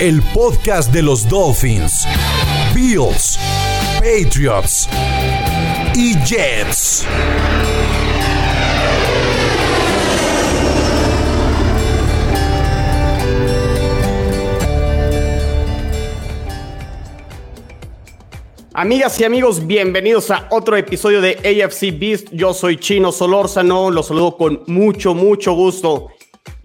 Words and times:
el 0.00 0.22
podcast 0.32 0.92
de 0.92 1.02
los 1.02 1.28
Dolphins, 1.28 2.06
Bills, 2.72 3.36
Patriots 3.98 4.88
y 5.92 6.14
Jets. 6.24 7.04
Amigas 18.72 19.18
y 19.18 19.24
amigos, 19.24 19.66
bienvenidos 19.66 20.30
a 20.30 20.46
otro 20.52 20.76
episodio 20.76 21.20
de 21.20 21.32
AFC 21.64 21.98
Beast. 21.98 22.28
Yo 22.30 22.54
soy 22.54 22.76
Chino 22.76 23.10
Solórzano, 23.10 23.90
los 23.90 24.06
saludo 24.06 24.36
con 24.36 24.62
mucho, 24.68 25.14
mucho 25.14 25.54
gusto. 25.54 26.10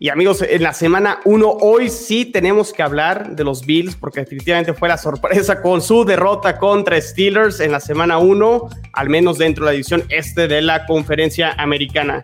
Y 0.03 0.09
amigos, 0.09 0.41
en 0.41 0.61
la 0.63 0.73
semana 0.73 1.21
1, 1.23 1.49
hoy 1.61 1.87
sí 1.87 2.25
tenemos 2.25 2.73
que 2.73 2.83
hablar 2.83 3.37
de 3.37 3.45
los 3.45 3.65
Bills, 3.65 3.95
porque 3.95 4.19
definitivamente 4.19 4.73
fue 4.73 4.89
la 4.89 4.97
sorpresa 4.97 5.61
con 5.61 5.81
su 5.81 6.03
derrota 6.03 6.57
contra 6.57 6.99
Steelers 6.99 7.61
en 7.61 7.71
la 7.71 7.79
semana 7.79 8.17
1, 8.17 8.69
al 8.91 9.07
menos 9.07 9.37
dentro 9.37 9.63
de 9.63 9.67
la 9.67 9.71
división 9.71 10.03
este 10.09 10.49
de 10.49 10.61
la 10.61 10.85
conferencia 10.87 11.53
americana. 11.53 12.21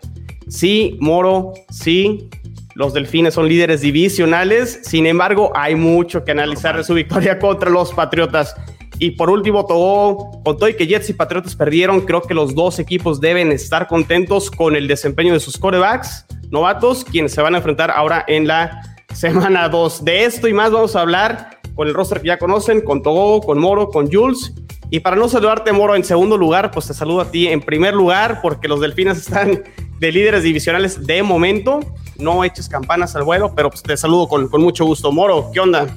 Sí, 0.50 0.98
Moro, 1.00 1.54
sí, 1.70 2.28
los 2.76 2.94
Delfines 2.94 3.36
son 3.36 3.48
líderes 3.48 3.80
divisionales, 3.80 4.82
sin 4.84 5.06
embargo, 5.06 5.54
hay 5.56 5.76
mucho 5.76 6.26
que 6.26 6.32
analizar 6.32 6.76
de 6.76 6.84
su 6.84 6.94
victoria 6.94 7.40
contra 7.40 7.70
los 7.70 7.94
Patriotas. 7.94 8.58
Y 9.00 9.12
por 9.12 9.30
último, 9.30 9.66
todo, 9.66 10.42
con 10.44 10.58
todo 10.58 10.68
y 10.68 10.76
que 10.76 10.86
Jets 10.86 11.10
y 11.10 11.14
Patriotas 11.14 11.56
perdieron, 11.56 12.02
creo 12.02 12.22
que 12.22 12.34
los 12.34 12.54
dos 12.54 12.80
equipos 12.80 13.22
deben 13.22 13.52
estar 13.52 13.88
contentos 13.88 14.52
con 14.52 14.76
el 14.76 14.88
desempeño 14.88 15.34
de 15.34 15.40
sus 15.40 15.58
corebacks 15.58 16.26
novatos, 16.52 17.06
quienes 17.06 17.32
se 17.34 17.42
van 17.42 17.54
a 17.54 17.58
enfrentar 17.58 17.92
ahora 17.92 18.26
en 18.28 18.48
la 18.48 18.98
semana 19.14 19.70
2. 19.70 20.04
De 20.04 20.26
esto 20.26 20.48
y 20.48 20.54
más 20.54 20.72
vamos 20.72 20.96
a 20.96 21.02
hablar 21.02 21.60
con 21.76 21.88
el 21.88 21.94
roster 21.94 22.22
que 22.22 22.28
ya 22.28 22.38
conocen, 22.38 22.82
con 22.82 23.02
Togo, 23.02 23.42
con 23.42 23.58
Moro, 23.58 23.90
con 23.90 24.12
Jules. 24.12 24.54
Y 24.90 25.00
para 25.00 25.16
no 25.16 25.30
saludarte, 25.30 25.72
Moro, 25.72 25.96
en 25.96 26.04
segundo 26.04 26.38
lugar, 26.38 26.72
pues 26.72 26.88
te 26.88 26.94
saludo 26.94 27.22
a 27.22 27.32
ti 27.32 27.48
en 27.48 27.62
primer 27.62 27.94
lugar, 27.94 28.42
porque 28.42 28.68
los 28.68 28.82
Delfines 28.82 29.18
están 29.20 29.64
de 30.00 30.12
líderes 30.12 30.44
divisionales 30.44 31.06
de 31.06 31.24
momento. 31.24 31.80
No 32.18 32.44
eches 32.44 32.68
campanas 32.68 33.16
al 33.16 33.24
vuelo, 33.24 33.54
pero 33.56 33.70
pues 33.70 33.82
te 33.82 33.96
saludo 33.96 34.28
con, 34.28 34.50
con 34.50 34.62
mucho 34.62 34.84
gusto. 34.84 35.12
Moro, 35.12 35.52
¿qué 35.54 35.62
onda? 35.62 35.88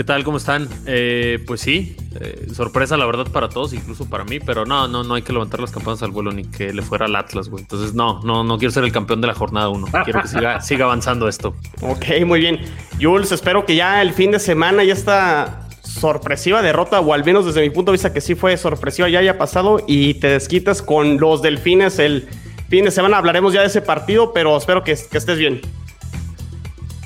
¿Qué 0.00 0.04
tal? 0.04 0.24
¿Cómo 0.24 0.38
están? 0.38 0.66
Eh, 0.86 1.44
pues 1.46 1.60
sí, 1.60 1.94
eh, 2.18 2.46
sorpresa 2.54 2.96
la 2.96 3.04
verdad 3.04 3.30
para 3.30 3.50
todos, 3.50 3.74
incluso 3.74 4.08
para 4.08 4.24
mí, 4.24 4.40
pero 4.40 4.64
no, 4.64 4.88
no, 4.88 5.04
no 5.04 5.12
hay 5.12 5.20
que 5.20 5.30
levantar 5.30 5.60
las 5.60 5.72
campanas 5.72 6.02
al 6.02 6.10
vuelo 6.10 6.32
ni 6.32 6.44
que 6.44 6.72
le 6.72 6.80
fuera 6.80 7.04
al 7.04 7.14
Atlas, 7.16 7.50
güey. 7.50 7.64
Entonces, 7.64 7.92
no, 7.92 8.22
no, 8.22 8.42
no 8.42 8.56
quiero 8.56 8.72
ser 8.72 8.84
el 8.84 8.92
campeón 8.92 9.20
de 9.20 9.26
la 9.26 9.34
jornada 9.34 9.68
uno. 9.68 9.88
Quiero 10.04 10.22
que 10.22 10.28
siga, 10.28 10.58
siga 10.62 10.86
avanzando 10.86 11.28
esto. 11.28 11.54
Ok, 11.82 12.06
muy 12.24 12.40
bien. 12.40 12.60
Jules, 12.98 13.30
espero 13.30 13.66
que 13.66 13.76
ya 13.76 14.00
el 14.00 14.14
fin 14.14 14.30
de 14.30 14.38
semana 14.38 14.82
ya 14.84 14.94
está 14.94 15.68
sorpresiva 15.82 16.62
derrota, 16.62 16.98
o 17.00 17.12
al 17.12 17.22
menos 17.22 17.44
desde 17.44 17.60
mi 17.60 17.68
punto 17.68 17.92
de 17.92 17.96
vista 17.96 18.10
que 18.10 18.22
sí 18.22 18.34
fue 18.34 18.56
sorpresiva, 18.56 19.06
ya 19.10 19.18
haya 19.18 19.36
pasado 19.36 19.82
y 19.86 20.14
te 20.14 20.28
desquitas 20.28 20.80
con 20.80 21.18
los 21.18 21.42
delfines 21.42 21.98
el 21.98 22.26
fin 22.70 22.86
de 22.86 22.90
semana. 22.90 23.18
Hablaremos 23.18 23.52
ya 23.52 23.60
de 23.60 23.66
ese 23.66 23.82
partido, 23.82 24.32
pero 24.32 24.56
espero 24.56 24.82
que, 24.82 24.96
que 25.10 25.18
estés 25.18 25.36
bien. 25.36 25.60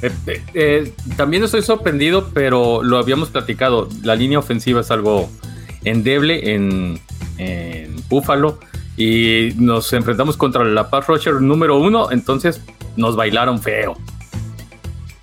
Eh, 0.04 0.42
eh, 0.52 0.92
también 1.16 1.42
estoy 1.44 1.62
sorprendido, 1.62 2.30
pero 2.34 2.82
lo 2.82 2.98
habíamos 2.98 3.30
platicado. 3.30 3.88
La 4.02 4.14
línea 4.14 4.38
ofensiva 4.38 4.82
es 4.82 4.90
algo 4.90 5.30
endeble 5.84 6.54
en, 6.54 7.00
en 7.38 7.96
Buffalo 8.08 8.58
y 8.96 9.52
nos 9.56 9.92
enfrentamos 9.92 10.36
contra 10.36 10.64
la 10.64 10.90
Pass 10.90 11.06
Rusher 11.06 11.40
número 11.40 11.78
uno, 11.78 12.10
entonces 12.10 12.60
nos 12.96 13.16
bailaron 13.16 13.60
feo. 13.60 13.96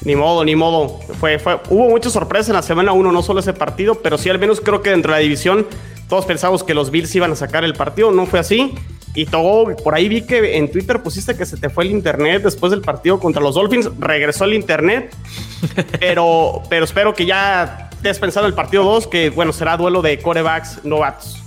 Ni 0.04 0.16
modo, 0.16 0.44
ni 0.44 0.56
modo. 0.56 1.00
Fue, 1.20 1.38
fue, 1.38 1.60
hubo 1.70 1.90
mucha 1.90 2.10
sorpresa 2.10 2.50
en 2.50 2.56
la 2.56 2.64
semana 2.64 2.92
uno, 2.92 3.12
no 3.12 3.22
solo 3.22 3.40
ese 3.40 3.54
partido, 3.54 3.96
pero 4.02 4.18
sí 4.18 4.30
al 4.30 4.40
menos 4.40 4.62
creo 4.62 4.82
que 4.82 4.90
dentro 4.90 5.12
de 5.12 5.20
la 5.20 5.22
división 5.22 5.68
todos 6.10 6.26
pensamos 6.26 6.64
que 6.64 6.74
los 6.74 6.90
Bills 6.90 7.14
iban 7.16 7.32
a 7.32 7.36
sacar 7.36 7.64
el 7.64 7.74
partido, 7.74 8.12
no 8.12 8.26
fue 8.26 8.40
así. 8.40 8.74
Y 9.14 9.26
todo, 9.26 9.76
por 9.76 9.94
ahí 9.94 10.08
vi 10.08 10.22
que 10.22 10.58
en 10.58 10.72
Twitter 10.72 11.04
pusiste 11.04 11.36
que 11.36 11.46
se 11.46 11.58
te 11.58 11.70
fue 11.70 11.84
el 11.84 11.92
internet 11.92 12.44
después 12.44 12.72
del 12.72 12.82
partido 12.82 13.20
contra 13.20 13.42
los 13.42 13.56
Dolphins. 13.56 13.90
Regresó 14.00 14.46
el 14.46 14.54
internet, 14.54 15.14
pero, 16.00 16.64
pero 16.70 16.86
espero 16.86 17.14
que 17.14 17.26
ya 17.26 17.90
estés 17.92 18.20
pensando 18.20 18.48
el 18.48 18.54
partido 18.54 18.84
2, 18.84 19.08
que 19.08 19.30
bueno, 19.30 19.52
será 19.52 19.76
duelo 19.76 20.02
de 20.02 20.20
corebacks 20.20 20.86
novatos. 20.86 21.38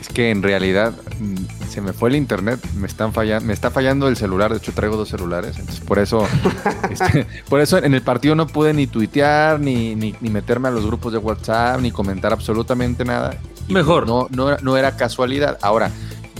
Es 0.00 0.08
que 0.08 0.30
en 0.30 0.42
realidad 0.42 0.94
mm, 1.20 1.68
se 1.68 1.80
me 1.80 1.92
fue 1.92 2.10
el 2.10 2.16
internet, 2.16 2.58
me 2.74 2.88
están 2.88 3.12
fallando, 3.12 3.46
me 3.46 3.52
está 3.52 3.70
fallando 3.70 4.08
el 4.08 4.16
celular, 4.16 4.50
de 4.50 4.58
hecho 4.58 4.72
traigo 4.72 4.96
dos 4.96 5.08
celulares, 5.08 5.58
entonces 5.58 5.82
por 5.84 6.00
eso, 6.00 6.26
este, 6.90 7.26
por 7.48 7.60
eso 7.60 7.78
en 7.78 7.94
el 7.94 8.02
partido 8.02 8.34
no 8.34 8.48
pude 8.48 8.74
ni 8.74 8.88
tuitear, 8.88 9.60
ni, 9.60 9.94
ni, 9.94 10.14
ni, 10.20 10.28
meterme 10.28 10.68
a 10.68 10.70
los 10.72 10.84
grupos 10.84 11.12
de 11.12 11.18
WhatsApp, 11.18 11.80
ni 11.80 11.92
comentar 11.92 12.32
absolutamente 12.32 13.04
nada. 13.04 13.38
Mejor. 13.68 14.08
No, 14.08 14.26
no, 14.32 14.56
no 14.58 14.76
era 14.76 14.96
casualidad. 14.96 15.56
Ahora, 15.62 15.90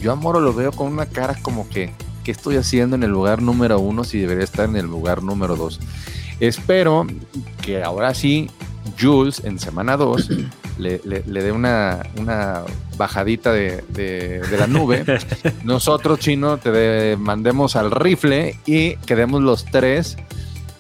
yo 0.02 0.12
a 0.12 0.16
Moro 0.16 0.40
lo 0.40 0.52
veo 0.52 0.72
con 0.72 0.88
una 0.88 1.06
cara 1.06 1.36
como 1.40 1.68
que, 1.68 1.92
¿qué 2.24 2.32
estoy 2.32 2.56
haciendo 2.56 2.96
en 2.96 3.04
el 3.04 3.10
lugar 3.10 3.40
número 3.40 3.78
uno 3.78 4.04
si 4.04 4.18
debería 4.18 4.44
estar 4.44 4.68
en 4.68 4.76
el 4.76 4.86
lugar 4.86 5.22
número 5.22 5.56
dos? 5.56 5.80
Espero 6.40 7.06
que 7.62 7.82
ahora 7.82 8.12
sí, 8.14 8.50
Jules 9.00 9.42
en 9.44 9.60
semana 9.60 9.96
dos 9.96 10.28
le, 10.78 11.00
le, 11.04 11.22
le 11.24 11.42
dé 11.42 11.52
una, 11.52 12.00
una 12.18 12.62
bajadita 12.96 13.52
de, 13.52 13.84
de, 13.88 14.40
de, 14.40 14.56
la 14.58 14.66
nube. 14.66 15.04
Nosotros, 15.64 16.18
chino, 16.18 16.58
te 16.58 16.72
de, 16.72 17.16
mandemos 17.16 17.76
al 17.76 17.92
rifle 17.92 18.58
y 18.66 18.96
quedemos 18.96 19.40
los 19.40 19.64
tres. 19.64 20.16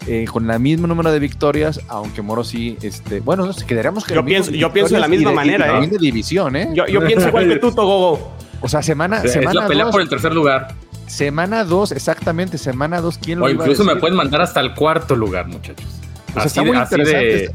Eh, 0.08 0.24
con 0.24 0.50
el 0.50 0.58
mismo 0.58 0.88
número 0.88 1.12
de 1.12 1.20
victorias, 1.20 1.78
aunque 1.86 2.22
Moro 2.22 2.42
sí, 2.42 2.76
este, 2.82 3.20
bueno, 3.20 3.46
nos 3.46 3.62
quedaríamos 3.62 4.04
que 4.04 4.14
yo 4.14 4.24
pienso, 4.24 4.50
yo 4.50 4.72
pienso 4.72 4.94
de 4.94 5.00
la 5.00 5.06
misma 5.06 5.30
de, 5.30 5.36
manera, 5.36 5.80
¿eh? 5.80 5.86
de 5.86 5.96
división, 5.96 6.56
¿eh? 6.56 6.70
Yo, 6.74 6.88
yo 6.88 7.06
pienso 7.06 7.28
igual 7.28 7.46
que 7.46 7.60
tú, 7.60 7.70
Togogo. 7.74 8.32
O 8.62 8.68
sea, 8.68 8.82
semana, 8.82 9.22
es 9.22 9.32
semana 9.32 9.62
la 9.62 9.66
pelea 9.66 9.84
dos, 9.84 9.92
por 9.92 10.00
el 10.00 10.08
tercer 10.08 10.32
lugar. 10.34 10.68
Semana 11.06 11.64
2, 11.64 11.92
exactamente, 11.92 12.56
semana 12.58 13.00
2, 13.00 13.18
¿quién 13.18 13.38
lo 13.40 13.44
O 13.44 13.50
iba 13.50 13.62
incluso 13.64 13.82
a 13.82 13.84
decir? 13.84 13.94
me 13.96 14.00
pueden 14.00 14.16
mandar 14.16 14.40
hasta 14.40 14.60
el 14.60 14.72
cuarto 14.74 15.14
lugar, 15.14 15.46
muchachos. 15.48 15.84
O 16.30 16.32
sea, 16.34 16.42
así, 16.44 16.48
está 16.48 16.62
muy 16.62 16.72
de, 16.76 16.82
así, 16.82 16.96
de, 17.02 17.52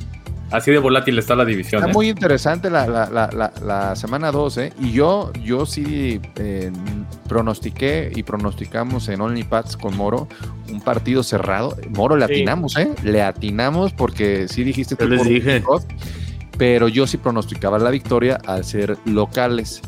así 0.52 0.72
de 0.72 0.78
volátil 0.78 1.18
está 1.18 1.36
la 1.36 1.44
división. 1.46 1.80
Está 1.82 1.90
¿eh? 1.90 1.94
muy 1.94 2.10
interesante 2.10 2.70
la, 2.70 2.86
la, 2.86 3.10
la, 3.10 3.30
la, 3.34 3.52
la 3.66 3.96
semana 3.96 4.32
2, 4.32 4.58
¿eh? 4.58 4.74
Y 4.80 4.92
yo, 4.92 5.32
yo 5.44 5.66
sí 5.66 6.22
eh, 6.36 6.72
pronostiqué 7.28 8.12
y 8.16 8.22
pronosticamos 8.24 9.08
en 9.10 9.22
OnlyPads 9.22 9.78
con 9.78 9.96
Moro 9.98 10.28
un 10.70 10.82
partido 10.82 11.24
cerrado. 11.24 11.76
Moro 11.90 12.16
le 12.16 12.28
Sí. 12.28 12.34
atinamos, 12.34 12.78
¿eh? 12.78 12.90
Le 13.04 13.24
atinamos 13.24 13.94
porque 13.94 14.48
sí 14.48 14.64
dijiste 14.64 14.96
Yo 15.00 15.08
les 15.08 15.24
dije. 15.24 15.64
pero 16.60 16.88
yo 16.90 17.08
sí 17.08 17.18
pronosticaba 17.18 17.80
la 17.80 17.90
victoria 17.90 18.38
al 18.46 18.64
ser 18.66 18.98
locales. 19.06 19.82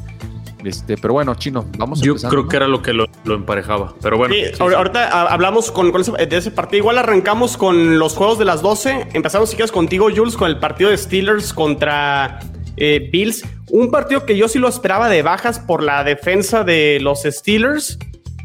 Este, 0.64 0.98
pero 0.98 1.14
bueno, 1.14 1.36
chino, 1.36 1.66
vamos 1.78 2.02
Yo 2.02 2.12
empezando, 2.12 2.32
creo 2.34 2.44
¿no? 2.44 2.50
que 2.50 2.56
era 2.58 2.68
lo 2.68 2.82
que 2.82 2.92
lo, 2.94 3.06
lo 3.24 3.36
emparejaba. 3.36 3.94
Pero 4.02 4.18
bueno. 4.18 4.34
Sí, 4.34 4.42
sí, 4.48 4.52
sí. 4.56 4.62
ahor- 4.62 4.76
ahorita 4.76 5.10
ah, 5.12 5.28
hablamos 5.34 5.72
con, 5.72 5.92
con 5.92 6.02
ese, 6.02 6.12
de 6.12 6.38
ese 6.38 6.52
partido. 6.52 6.80
Igual 6.80 6.98
arrancamos 6.98 7.56
con 7.58 7.98
los 7.98 8.16
juegos 8.16 8.38
de 8.40 8.46
las 8.46 8.62
12. 8.62 9.08
Empezamos, 9.14 9.50
si 9.50 9.56
quieres, 9.56 9.72
contigo, 9.72 10.10
Jules, 10.14 10.36
con 10.36 10.50
el 10.50 10.60
partido 10.60 10.90
de 10.90 10.98
Steelers 10.98 11.54
contra 11.54 12.40
eh, 12.76 13.10
Bills. 13.12 13.46
Un 13.72 13.90
partido 13.90 14.26
que 14.26 14.36
yo 14.36 14.48
sí 14.50 14.60
lo 14.60 14.68
esperaba 14.68 15.08
de 15.10 15.22
bajas 15.22 15.60
por 15.60 15.82
la 15.82 16.04
defensa 16.04 16.64
de 16.64 17.00
los 17.02 17.22
Steelers. 17.24 17.98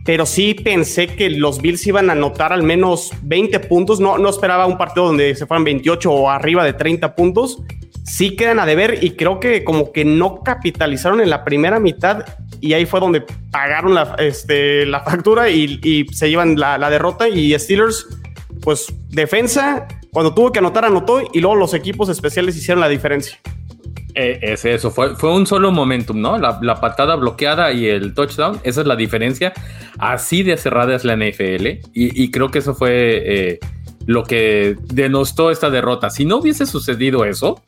Pero 0.05 0.27
sí 0.27 0.53
pensé 0.53 1.07
que 1.07 1.31
los 1.31 1.63
Bills 1.63 1.87
iban 1.87 2.11
a 2.11 2.13
anotar 2.13 2.53
al 2.53 2.63
menos 2.63 3.11
20 3.23 3.59
puntos. 3.61 4.01
No, 4.01 4.19
no 4.19 4.29
esperaba 4.29 4.67
un 4.67 4.77
partido 4.77 5.07
donde 5.07 5.35
se 5.35 5.47
fueran 5.47 5.65
28 5.65 6.13
o 6.13 6.29
arriba 6.29 6.63
de 6.63 6.75
30 6.75 7.17
puntos. 7.17 7.63
Sí 8.05 8.37
quedan 8.37 8.59
a 8.61 8.67
deber 8.67 9.03
y 9.03 9.13
creo 9.13 9.41
que 9.41 9.65
como 9.65 9.91
que 9.91 10.05
no 10.05 10.43
capitalizaron 10.43 11.21
en 11.21 11.31
la 11.31 11.43
primera 11.43 11.81
mitad 11.81 12.25
y 12.61 12.75
ahí 12.75 12.87
fue 12.87 13.01
donde 13.01 13.25
pagaron 13.51 13.95
la, 13.95 14.15
este, 14.19 14.87
la 14.87 15.01
factura 15.01 15.51
y, 15.51 16.07
se 16.13 16.29
llevan 16.29 16.57
la, 16.57 16.91
derrota 16.91 17.29
y 17.29 17.59
Steelers, 17.59 18.07
pues 18.63 18.87
defensa, 19.11 19.89
cuando 20.13 20.35
tuvo 20.35 20.53
que 20.53 20.59
anotar, 20.59 20.85
anotó 20.85 21.21
y 21.33 21.41
luego 21.41 21.57
los 21.57 21.75
equipos 21.75 22.09
especiales 22.09 22.57
hicieron 22.57 22.81
la 22.81 22.89
diferencia. 22.89 23.39
Eh, 24.15 24.39
es 24.43 24.65
eso, 24.65 24.91
fue, 24.91 25.17
fue 25.17 25.35
un 25.35 25.47
solo 25.47 25.73
momentum, 25.73 26.21
¿no? 26.21 26.39
La, 26.39 26.81
patada 26.81 27.17
bloqueada 27.17 27.73
y 27.73 27.87
el 27.87 28.15
touchdown, 28.15 28.61
esa 28.63 28.83
es 28.83 28.87
la 28.87 28.97
diferencia. 28.97 29.53
Así 29.99 30.43
de 30.43 30.57
cerrada 30.57 30.95
es 30.95 31.05
la 31.05 31.17
NFL 31.17 31.67
y, 31.67 32.23
y 32.23 32.31
creo 32.31 32.51
que 32.51 32.61
eso 32.61 32.75
fue 32.75 33.23
eh, 33.25 33.59
lo 34.07 34.25
que 34.25 34.77
denostó 34.85 35.51
esta 35.51 35.71
derrota. 35.71 36.11
Si 36.11 36.25
no 36.25 36.37
hubiese 36.39 36.65
sucedido 36.67 37.25
eso, 37.25 37.63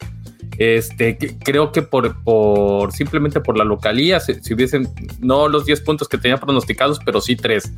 Este, 0.58 1.18
creo 1.44 1.70
que 1.70 1.82
por, 1.82 2.22
por 2.22 2.92
simplemente 2.92 3.40
por 3.40 3.58
la 3.58 3.64
localía, 3.64 4.20
si, 4.20 4.54
hubiesen 4.54 4.88
no 5.20 5.48
los 5.48 5.66
10 5.66 5.82
puntos 5.82 6.08
que 6.08 6.18
tenía 6.18 6.38
pronosticados, 6.38 6.98
pero 7.04 7.20
sí 7.20 7.36
3. 7.36 7.72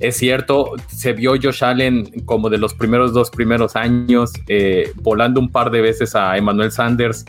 Es 0.00 0.16
cierto, 0.16 0.72
se 0.88 1.12
vio 1.12 1.32
Josh 1.40 1.64
Allen 1.64 2.04
como 2.24 2.50
de 2.50 2.58
los 2.58 2.74
primeros 2.74 3.12
dos 3.12 3.30
primeros 3.30 3.76
años, 3.76 4.32
eh, 4.48 4.92
volando 4.96 5.40
un 5.40 5.50
par 5.50 5.70
de 5.70 5.80
veces 5.80 6.14
a 6.14 6.36
Emmanuel 6.36 6.70
Sanders 6.70 7.24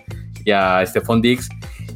y 0.46 0.52
a 0.52 0.86
Stephon 0.86 1.22
Diggs. 1.22 1.50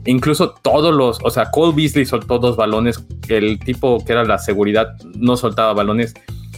Incluso 0.05 0.51
todos 0.61 0.93
los, 0.93 1.19
o 1.23 1.29
sea, 1.29 1.49
Cole 1.49 1.73
Beasley 1.75 2.05
soltó 2.05 2.37
dos 2.37 2.57
balones, 2.57 3.03
el 3.29 3.57
tipo 3.59 4.03
que 4.03 4.11
era 4.11 4.25
la 4.25 4.37
seguridad 4.37 4.95
no 5.15 5.37
soltaba 5.37 5.73
balones. 5.73 6.13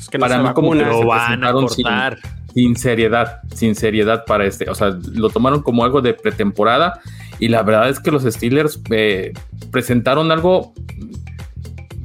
Que 0.09 0.19
para 0.19 0.41
mí 0.41 0.49
como 0.53 0.71
que 0.71 0.85
lo 0.85 1.05
van 1.05 1.43
a 1.43 1.51
cortar 1.51 2.17
sin 2.55 2.77
seriedad, 2.77 3.41
sin 3.53 3.75
seriedad 3.75 4.23
para 4.25 4.45
este. 4.45 4.69
O 4.69 4.75
sea, 4.75 4.97
lo 5.13 5.29
tomaron 5.29 5.61
como 5.61 5.83
algo 5.83 6.01
de 6.01 6.13
pretemporada 6.13 7.01
y 7.37 7.49
la 7.49 7.63
verdad 7.63 7.89
es 7.89 7.99
que 7.99 8.11
los 8.11 8.23
Steelers 8.23 8.79
eh, 8.91 9.33
presentaron 9.71 10.31
algo, 10.31 10.73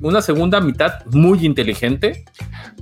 una 0.00 0.22
segunda 0.22 0.60
mitad 0.60 1.04
muy 1.06 1.44
inteligente. 1.44 2.24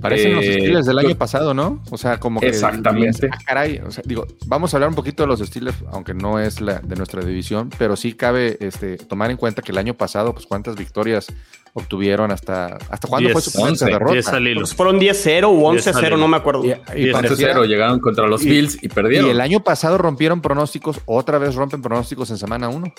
Parecen 0.01 0.35
los 0.35 0.45
eh, 0.45 0.53
Steelers 0.53 0.85
del 0.85 0.99
año 0.99 1.15
pasado, 1.15 1.53
¿no? 1.53 1.83
O 1.91 1.97
sea, 1.97 2.19
como 2.19 2.39
que. 2.39 2.47
Exactamente. 2.47 3.29
Ah, 3.31 3.37
caray, 3.45 3.79
o 3.85 3.91
sea, 3.91 4.03
digo, 4.05 4.25
vamos 4.45 4.73
a 4.73 4.77
hablar 4.77 4.89
un 4.89 4.95
poquito 4.95 5.23
de 5.23 5.27
los 5.27 5.39
Steelers, 5.39 5.77
aunque 5.91 6.13
no 6.13 6.39
es 6.39 6.61
la 6.61 6.79
de 6.79 6.95
nuestra 6.95 7.21
división, 7.21 7.69
pero 7.77 7.95
sí 7.95 8.13
cabe 8.13 8.57
este, 8.61 8.97
tomar 8.97 9.31
en 9.31 9.37
cuenta 9.37 9.61
que 9.61 9.71
el 9.71 9.77
año 9.77 9.93
pasado, 9.93 10.33
pues 10.33 10.45
cuántas 10.45 10.75
victorias 10.75 11.27
obtuvieron 11.73 12.31
hasta. 12.31 12.77
¿Hasta 12.89 13.07
cuándo 13.07 13.29
fue 13.29 13.41
su 13.41 13.51
primera 13.51 13.75
derrota? 13.85 14.39
Pues 14.55 14.73
fueron 14.73 14.99
10-0 14.99 15.43
o 15.45 15.73
11-0, 15.73 16.17
no 16.17 16.27
me 16.27 16.37
acuerdo. 16.37 16.63
Y, 16.65 16.69
y 16.69 17.11
11-0 17.11 17.67
llegaron 17.67 17.99
contra 17.99 18.27
los 18.27 18.43
Bills 18.43 18.81
y 18.81 18.87
perdieron. 18.87 19.27
Y 19.27 19.31
el 19.31 19.41
año 19.41 19.61
pasado 19.61 19.97
rompieron 19.97 20.41
pronósticos, 20.41 21.01
otra 21.05 21.37
vez 21.37 21.55
rompen 21.55 21.81
pronósticos 21.81 22.29
en 22.31 22.37
semana 22.37 22.69
1. 22.69 22.93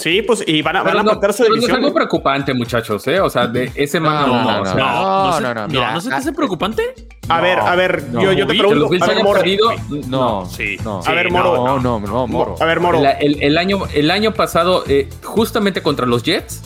Sí, 0.00 0.22
pues 0.22 0.42
y 0.46 0.62
van 0.62 0.76
a, 0.76 0.82
van 0.82 0.98
a 0.98 1.02
no, 1.02 1.20
Es 1.20 1.70
algo 1.70 1.92
preocupante, 1.92 2.54
muchachos, 2.54 3.06
¿eh? 3.06 3.20
O 3.20 3.28
sea, 3.28 3.46
de 3.46 3.70
ese 3.74 4.00
no, 4.00 4.10
no, 4.10 4.26
no, 4.26 4.64
no, 4.64 5.40
no, 5.40 5.54
no, 5.54 5.92
no, 5.92 6.00
se 6.00 6.08
te 6.08 6.14
hace 6.14 6.32
preocupante? 6.32 6.94
A 7.28 7.42
ver, 7.42 7.58
a 7.58 7.76
ver, 7.76 8.10
yo, 8.12 8.32
yo 8.32 8.46
te 8.46 8.54
pregunto. 8.54 8.88
¿Los 8.90 9.02
a 9.02 9.06
ver, 9.06 9.22
Moro. 9.22 9.40
Perdido? 9.40 9.70
No, 10.08 10.46
sí. 10.46 10.78
No, 10.82 11.02
a 11.04 11.12
ver, 11.12 11.30
Moro. 11.30 11.66
No, 11.66 11.78
no, 11.78 12.00
no, 12.00 12.26
Moro. 12.26 12.56
A 12.58 12.64
ver, 12.64 12.80
Moro. 12.80 12.98
El, 13.20 13.42
el, 13.42 13.58
año, 13.58 13.82
el 13.92 14.10
año 14.10 14.32
pasado, 14.32 14.84
eh, 14.88 15.06
justamente 15.22 15.82
contra 15.82 16.06
los 16.06 16.22
Jets, 16.22 16.62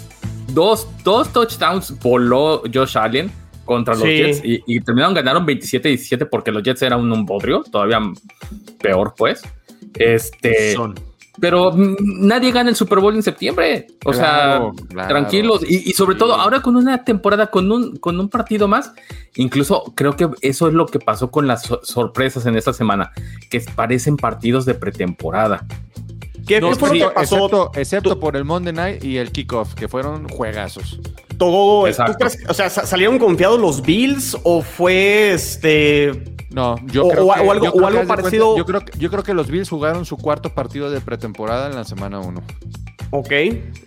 dos, 0.53 0.87
dos 1.03 1.33
touchdowns 1.33 1.99
voló 1.99 2.63
Josh 2.73 2.97
Allen 2.97 3.33
contra 3.65 3.95
los 3.95 4.05
Jets 4.05 4.43
y, 4.45 4.63
y, 4.65 4.81
terminaron, 4.81 5.13
ganaron 5.13 5.45
27-17 5.45 6.29
porque 6.31 6.53
los 6.53 6.63
Jets 6.63 6.83
eran 6.83 7.01
un, 7.01 7.27
bodrio, 7.27 7.65
todavía 7.65 7.99
peor, 8.81 9.13
pues. 9.17 9.43
Este. 9.99 10.73
Son 10.75 10.95
pero 11.41 11.73
nadie 11.75 12.53
gana 12.53 12.71
el 12.71 12.77
Super 12.77 13.01
Bowl 13.01 13.15
en 13.15 13.23
septiembre. 13.23 13.87
O 14.05 14.13
sea, 14.13 14.71
tranquilos. 15.09 15.63
Y, 15.69 15.93
sobre 15.93 16.17
todo, 16.17 16.35
ahora 16.35 16.61
con 16.61 16.77
una 16.77 17.05
temporada, 17.05 17.49
con 17.49 17.71
un, 17.71 17.97
con 17.97 18.19
un 18.21 18.29
partido 18.29 18.69
más, 18.69 18.93
incluso 19.37 19.93
creo 19.95 20.17
que 20.17 20.29
eso 20.43 20.69
es 20.69 20.75
lo 20.75 20.87
que 20.87 20.99
pasó 20.99 21.31
con 21.31 21.47
las 21.47 21.63
sorpresas 21.83 22.47
en 22.47 22.57
esta 22.57 22.73
semana, 22.73 23.13
que 23.51 23.61
parecen 23.75 24.17
partidos 24.17 24.65
de 24.65 24.75
pretemporada. 24.75 25.67
¿Qué, 26.47 26.61
fue 26.61 26.99
lo 26.99 27.09
que 27.09 27.15
pasó? 27.15 27.71
Excepto, 27.75 28.21
por 28.21 28.37
el 28.37 28.45
Monday 28.45 28.73
Night 28.73 29.05
y 29.05 29.17
el 29.17 29.33
kickoff, 29.33 29.75
que 29.75 29.89
fueron 29.89 30.29
juegazos. 30.29 31.01
Todo, 31.39 31.89
o 31.89 32.55
sea, 32.55 32.71
¿salieron 32.71 33.19
confiados 33.19 33.59
los 33.59 33.83
Bills 33.83 34.37
o 34.45 34.63
fue 34.63 35.33
este 35.33 36.37
no, 36.55 36.77
yo 36.87 37.09
creo 37.09 37.27
que, 37.27 37.41
algo, 37.41 37.87
algo 37.87 38.07
parecido. 38.07 38.57
yo, 38.57 38.65
creo, 38.65 38.81
yo 38.97 39.11
creo 39.11 39.25
que 39.25 39.35
los 39.35 39.49
Bills 39.49 39.69
jugaron 39.69 40.07
su 40.07 40.17
cuarto 40.17 40.55
partido 40.55 40.89
de 40.89 41.01
pretemporada 41.01 41.69
en 41.69 41.75
la 41.75 41.83
semana 41.83 42.21
1. 42.21 42.41
Ok. 43.11 43.33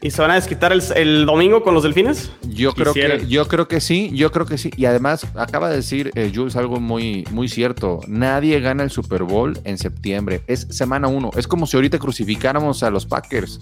¿Y 0.01 0.11
se 0.11 0.21
van 0.21 0.31
a 0.31 0.35
desquitar 0.35 0.73
el, 0.73 1.25
domingo 1.25 1.63
con 1.63 1.73
los 1.73 1.83
delfines? 1.83 2.31
Yo 2.43 2.73
creo, 2.73 2.93
que, 2.93 3.25
yo 3.27 3.47
creo 3.47 3.69
que 3.69 3.79
sí, 3.79 4.09
yo 4.13 4.33
creo 4.33 4.45
que 4.45 4.57
sí. 4.57 4.69
Y 4.75 4.83
además, 4.83 5.25
acaba 5.35 5.69
de 5.69 5.77
decir 5.77 6.11
eh, 6.15 6.29
Jules 6.33 6.57
algo 6.57 6.81
muy, 6.81 7.25
muy 7.31 7.47
cierto. 7.47 8.01
Nadie 8.07 8.59
gana 8.59 8.83
el 8.83 8.91
Super 8.91 9.23
Bowl 9.23 9.57
en 9.63 9.77
septiembre. 9.77 10.41
Es 10.47 10.67
semana 10.69 11.07
1. 11.07 11.31
Es 11.37 11.47
como 11.47 11.67
si 11.67 11.77
ahorita 11.77 11.99
crucificáramos 11.99 12.83
a 12.83 12.89
los 12.89 13.05
Packers. 13.05 13.59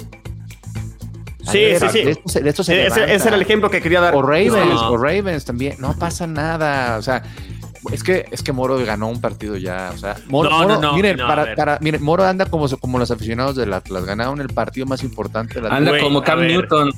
Sí, 1.52 1.60
sí, 1.80 1.90
sí. 1.92 2.00
ese, 2.40 3.28
era 3.28 3.36
el 3.36 3.42
ejemplo 3.42 3.70
que 3.70 3.82
quería 3.82 4.02
dar. 4.02 4.16
O 4.16 4.22
Ravens, 4.22 4.82
o 4.82 4.98
Ravens 4.98 5.46
también. 5.46 5.76
No 5.80 5.94
pasa 5.98 6.26
nada. 6.26 6.98
O 6.98 7.02
sea, 7.02 7.24
es 7.92 8.04
que, 8.04 8.26
es 8.32 8.44
que 8.44 8.52
Moro 8.52 8.78
ganó 8.86 9.08
un 9.08 9.22
partido 9.22 9.58
ya. 9.58 9.92
O 9.94 9.98
sea, 9.98 10.16
Moro, 10.28 10.50
miren, 10.94 11.18
para, 11.18 11.78
miren, 11.82 12.04
Moro 12.04 12.24
anda 12.24 12.46
como, 12.46 12.68
como 12.78 13.00
los 13.00 13.12
aficionados 13.12 13.56
del 13.56 13.74
Atlas. 13.74 14.06
Ganaron 14.06 14.42
el 14.42 14.50
partido 14.50 14.86
más 14.86 15.04
importante 15.04 15.56
de 15.56 15.70
la 15.70 15.76
Anda 15.76 16.00
como 16.00 16.22
Cam 16.22 16.46
Newton 16.46 16.92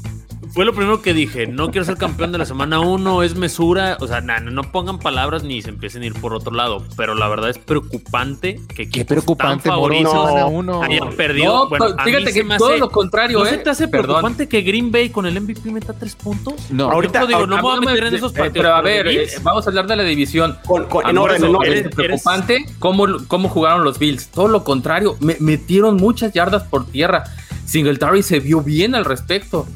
fue 0.54 0.66
lo 0.66 0.74
primero 0.74 1.02
que 1.02 1.14
dije. 1.14 1.48
No 1.48 1.72
quiero 1.72 1.86
ser 1.86 1.98
campeón 1.98 2.32
de 2.32 2.38
la 2.38 2.46
semana 2.46 2.80
1, 2.80 3.24
es 3.24 3.36
mesura. 3.36 3.98
O 4.00 4.08
sea, 4.08 4.22
no 4.22 4.64
pongan 4.72 5.00
palabras 5.00 5.44
ni 5.44 5.62
se 5.62 5.70
empiecen 5.70 6.04
a 6.04 6.06
ir 6.06 6.14
por 6.14 6.34
otro 6.34 6.54
lado. 6.54 6.84
Pero 6.96 7.16
la 7.16 7.28
verdad 7.28 7.50
es 7.50 7.58
preocupante 7.58 8.60
que 8.74 8.90
Qué 8.90 9.06
preocupante, 9.06 9.64
tan 9.64 9.74
favoritos 9.74 10.14
uno. 10.52 10.82
hayan 10.82 11.10
perdido. 11.16 11.70
bueno, 11.70 11.96
fíjate 12.04 12.34
que 12.34 12.44
todo 12.58 12.78
lo 12.78 12.90
contrario, 12.90 13.40
¿no 13.40 13.46
¿eh? 13.46 13.50
se 13.50 13.58
te 13.58 13.70
hace 13.70 13.88
preocupante 13.88 14.48
que 14.48 14.62
Green 14.62 14.92
Bay 14.92 15.10
con 15.10 15.26
el 15.26 15.40
MVP 15.40 15.72
meta 15.72 15.94
tres 15.94 16.16
puntos? 16.16 16.54
No, 16.70 16.92
ahorita 16.92 17.26
digo, 17.26 17.46
no 17.46 17.56
me 17.58 17.62
voy 17.62 17.78
a 17.78 17.82
meter 17.82 18.06
en 18.06 18.16
esos 18.16 18.32
partidos. 18.32 18.54
Pero 18.54 18.76
a 18.76 18.82
ver, 18.82 19.08
eh, 19.08 19.30
vamos 19.44 19.66
a 19.66 19.70
hablar 19.70 19.88
de 19.88 19.96
la 19.96 20.04
división. 20.04 20.58
Con, 20.66 20.88
en 21.08 21.18
orden, 21.18 21.52
no, 21.52 21.64
es 21.64 21.88
preocupante 21.96 22.66
cómo, 22.80 23.06
cómo 23.28 23.50
jugaron 23.50 23.84
los 23.84 24.00
Bills. 24.00 24.30
Todo 24.30 24.48
lo 24.48 24.64
contrario, 24.64 25.16
me, 25.20 25.38
metieron 25.40 25.98
muchas 25.98 26.34
yardas 26.34 26.64
por 26.64 26.86
tierra. 26.86 27.24
Singletary 27.66 28.24
se 28.24 28.40
vio 28.40 28.62
bien 28.62 28.96
al 28.96 29.06
respecto. 29.06 29.68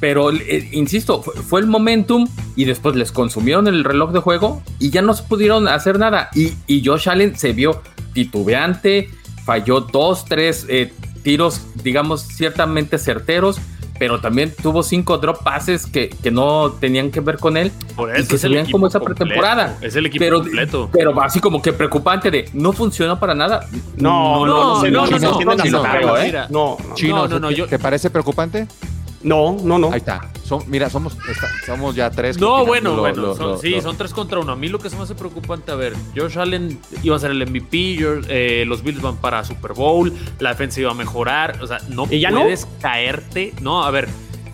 Pero, 0.00 0.30
eh, 0.30 0.68
insisto, 0.72 1.22
fue, 1.22 1.60
el 1.60 1.66
momentum 1.66 2.28
y 2.54 2.64
después 2.64 2.96
les 2.96 3.12
consumieron 3.12 3.66
el 3.66 3.84
reloj 3.84 4.12
de 4.12 4.20
juego 4.20 4.62
y 4.78 4.90
ya 4.90 5.02
no 5.02 5.14
se 5.14 5.22
pudieron 5.22 5.68
hacer 5.68 5.98
nada. 5.98 6.28
Y, 6.34 6.52
y 6.66 6.84
Josh 6.84 7.08
Allen 7.08 7.36
se 7.36 7.52
vio 7.52 7.82
titubeante, 8.12 9.08
falló 9.44 9.80
dos, 9.80 10.24
tres 10.26 10.66
eh, 10.68 10.92
tiros, 11.22 11.62
digamos, 11.82 12.22
ciertamente 12.22 12.98
certeros, 12.98 13.58
pero 13.98 14.20
también 14.20 14.52
tuvo 14.62 14.82
cinco 14.82 15.18
drop 15.18 15.42
passes 15.42 15.86
que, 15.86 16.10
que 16.10 16.30
no 16.30 16.72
tenían 16.72 17.10
que 17.10 17.20
ver 17.20 17.38
con 17.38 17.56
él. 17.56 17.72
Por 17.94 18.14
eso 18.14 18.24
y 18.24 18.28
que 18.28 18.38
se 18.38 18.48
veían 18.48 18.70
como 18.70 18.86
esa 18.86 19.00
pretemporada. 19.00 19.78
Es 19.80 19.96
el 19.96 20.06
equipo 20.06 20.24
pero, 20.24 20.40
completo. 20.40 20.90
Pero 20.92 21.22
así 21.22 21.40
como 21.40 21.62
que 21.62 21.72
preocupante 21.72 22.30
de 22.30 22.48
no 22.52 22.72
funcionó 22.72 23.18
para 23.18 23.34
nada. 23.34 23.66
No, 23.96 24.44
no, 24.44 24.82
no, 24.84 24.90
no, 24.90 25.06
no, 25.06 25.18
no, 27.28 27.40
no, 27.40 27.66
¿Te 27.66 27.78
parece 27.78 28.10
preocupante? 28.10 28.60
No, 28.60 28.66
no, 28.66 28.68
no. 28.68 29.05
Ahí 29.90 29.98
está. 29.98 30.30
mira, 30.68 30.88
somos, 30.88 31.18
somos 31.66 31.96
ya 31.96 32.10
tres. 32.10 32.38
No, 32.38 32.64
bueno, 32.64 32.96
bueno. 32.96 33.58
sí, 33.58 33.80
son 33.80 33.96
tres 33.96 34.14
contra 34.14 34.38
uno. 34.38 34.52
A 34.52 34.56
mí 34.56 34.68
lo 34.68 34.78
que 34.78 34.88
se 34.88 34.96
me 34.96 35.02
hace 35.02 35.16
preocupante, 35.16 35.72
a 35.72 35.74
ver, 35.74 35.94
Josh 36.16 36.38
Allen 36.38 36.80
iba 37.02 37.16
a 37.16 37.18
ser 37.18 37.32
el 37.32 37.44
MVP, 37.44 37.98
eh, 38.28 38.64
los 38.66 38.82
Bills 38.82 39.02
van 39.02 39.16
para 39.16 39.44
Super 39.44 39.72
Bowl, 39.72 40.12
la 40.38 40.50
defensa 40.50 40.80
iba 40.80 40.92
a 40.92 40.94
mejorar. 40.94 41.60
O 41.60 41.66
sea, 41.66 41.78
no 41.88 42.06
puedes 42.06 42.68
caerte. 42.80 43.52
No, 43.60 43.82
a 43.82 43.90
ver, 43.90 44.08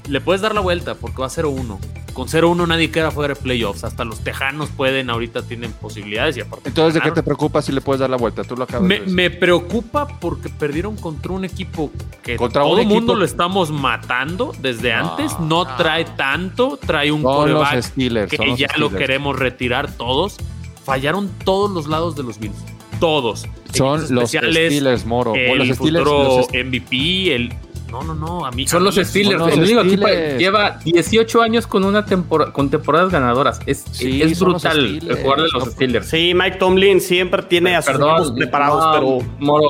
le 0.08 0.20
puedes 0.20 0.40
dar 0.40 0.54
la 0.54 0.60
vuelta 0.60 0.94
porque 0.94 1.18
va 1.18 1.26
a 1.26 1.30
0-1 1.30 1.78
con 2.12 2.28
0-1 2.28 2.68
nadie 2.68 2.90
queda 2.90 3.10
fuera 3.10 3.34
de 3.34 3.40
playoffs. 3.40 3.84
Hasta 3.84 4.04
los 4.04 4.20
tejanos 4.20 4.70
pueden, 4.70 5.10
ahorita 5.10 5.42
tienen 5.42 5.72
posibilidades 5.72 6.36
y 6.36 6.40
aparte. 6.40 6.68
Entonces, 6.68 6.94
¿de 6.94 7.00
qué 7.00 7.10
te 7.10 7.22
preocupa 7.22 7.62
si 7.62 7.72
le 7.72 7.80
puedes 7.80 8.00
dar 8.00 8.10
la 8.10 8.16
vuelta? 8.16 8.44
Tú 8.44 8.56
lo 8.56 8.64
acabas 8.64 8.86
me, 8.86 8.94
de 8.94 9.00
decir. 9.00 9.14
Me 9.14 9.30
preocupa 9.30 10.06
porque 10.20 10.48
perdieron 10.48 10.96
contra 10.96 11.32
un 11.32 11.44
equipo 11.44 11.90
que 12.22 12.36
todo 12.36 12.78
el 12.78 12.86
mundo 12.86 13.14
lo 13.14 13.24
estamos 13.24 13.70
matando 13.70 14.52
desde 14.60 14.92
antes. 14.92 15.38
No 15.40 15.64
trae 15.76 16.04
tanto, 16.04 16.78
trae 16.84 17.10
un 17.10 17.22
coreback 17.22 17.92
que 18.28 18.56
ya 18.56 18.68
lo 18.76 18.90
queremos 18.90 19.38
retirar 19.38 19.90
todos. 19.92 20.36
Fallaron 20.84 21.30
todos 21.44 21.70
los 21.70 21.86
lados 21.86 22.16
de 22.16 22.24
los 22.24 22.38
Bills. 22.38 22.56
Todos. 22.98 23.46
Son 23.72 24.04
los 24.14 24.30
Steelers, 24.30 25.06
Moro. 25.06 25.34
El 25.34 25.58
los 25.58 25.76
Steelers, 25.76 26.04
los... 26.04 26.48
MVP, 26.48 27.34
el 27.34 27.54
no, 27.92 28.02
no, 28.02 28.14
no. 28.14 28.46
A 28.46 28.50
mí, 28.50 28.66
Son 28.66 28.82
los 28.82 28.94
Steelers. 28.94 29.52
el 29.52 29.62
único 29.62 29.80
equipo 29.82 30.06
lleva 30.38 30.78
18 30.82 31.42
años 31.42 31.66
con 31.66 31.84
una 31.84 32.06
temporada 32.06 32.52
con 32.52 32.70
temporadas 32.70 33.12
ganadoras. 33.12 33.60
Es, 33.66 33.84
es 34.00 34.40
brutal 34.40 34.78
el 34.78 35.16
jugador 35.16 35.42
de 35.42 35.48
los 35.52 35.72
Steelers. 35.72 36.08
Sí, 36.08 36.32
Mike 36.34 36.56
Tomlin 36.56 37.00
siempre 37.00 37.42
tiene 37.42 37.76
a 37.76 37.82
sus 37.82 37.94
equipos 37.94 38.32
preparados, 38.32 38.84
pero. 38.94 39.18
Moro, 39.38 39.68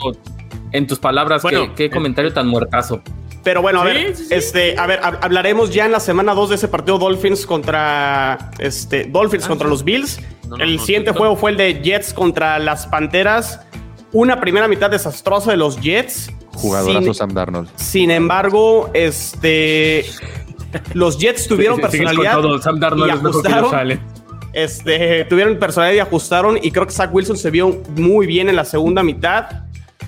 en 0.70 0.86
tus 0.86 0.98
palabras, 0.98 1.42
¿qué, 1.74 1.84
eh, 1.84 1.90
comentario 1.90 2.32
tan 2.32 2.46
muertazo. 2.46 3.02
Pero 3.42 3.60
bueno, 3.60 3.80
a 3.80 3.84
ver, 3.84 4.14
este, 4.30 4.78
a 4.78 4.86
ver, 4.86 5.00
hablaremos 5.02 5.70
ya 5.70 5.84
en 5.84 5.90
la 5.90 5.98
semana 5.98 6.32
2 6.32 6.50
de 6.50 6.54
ese 6.54 6.68
partido 6.68 6.98
Dolphins 6.98 7.44
contra 7.44 8.52
este 8.60 9.04
Dolphins 9.04 9.46
ah, 9.46 9.48
contra 9.48 9.68
los 9.68 9.82
Bills. 9.82 10.20
el 10.60 10.78
siguiente 10.78 11.10
juego 11.10 11.34
fue 11.34 11.50
el 11.50 11.56
de 11.56 11.82
Jets 11.82 12.14
contra 12.14 12.60
las 12.60 12.86
Panteras. 12.86 13.60
Una 14.12 14.40
primera 14.40 14.68
mitad 14.68 14.90
desastrosa 14.90 15.50
de 15.50 15.56
los 15.56 15.80
Jets 15.80 16.30
Jugadorazo 16.54 17.14
Sam 17.14 17.34
Darnold. 17.34 17.68
Sin 17.76 18.10
embargo, 18.10 18.90
este 18.94 20.04
los 20.94 21.18
Jets 21.18 21.48
tuvieron 21.48 21.80
personalidad 21.80 22.40
Sam 22.60 22.80
Darnold 22.80 23.08
y 23.08 23.10
ajustaron. 23.10 24.00
Este, 24.52 25.24
tuvieron 25.24 25.58
personalidad 25.58 25.96
y 25.96 26.00
ajustaron 26.00 26.58
y 26.60 26.70
creo 26.70 26.86
que 26.86 26.92
Zach 26.92 27.12
Wilson 27.12 27.38
se 27.38 27.50
vio 27.50 27.80
muy 27.96 28.26
bien 28.26 28.48
en 28.48 28.56
la 28.56 28.64
segunda 28.64 29.02
mitad. 29.02 29.64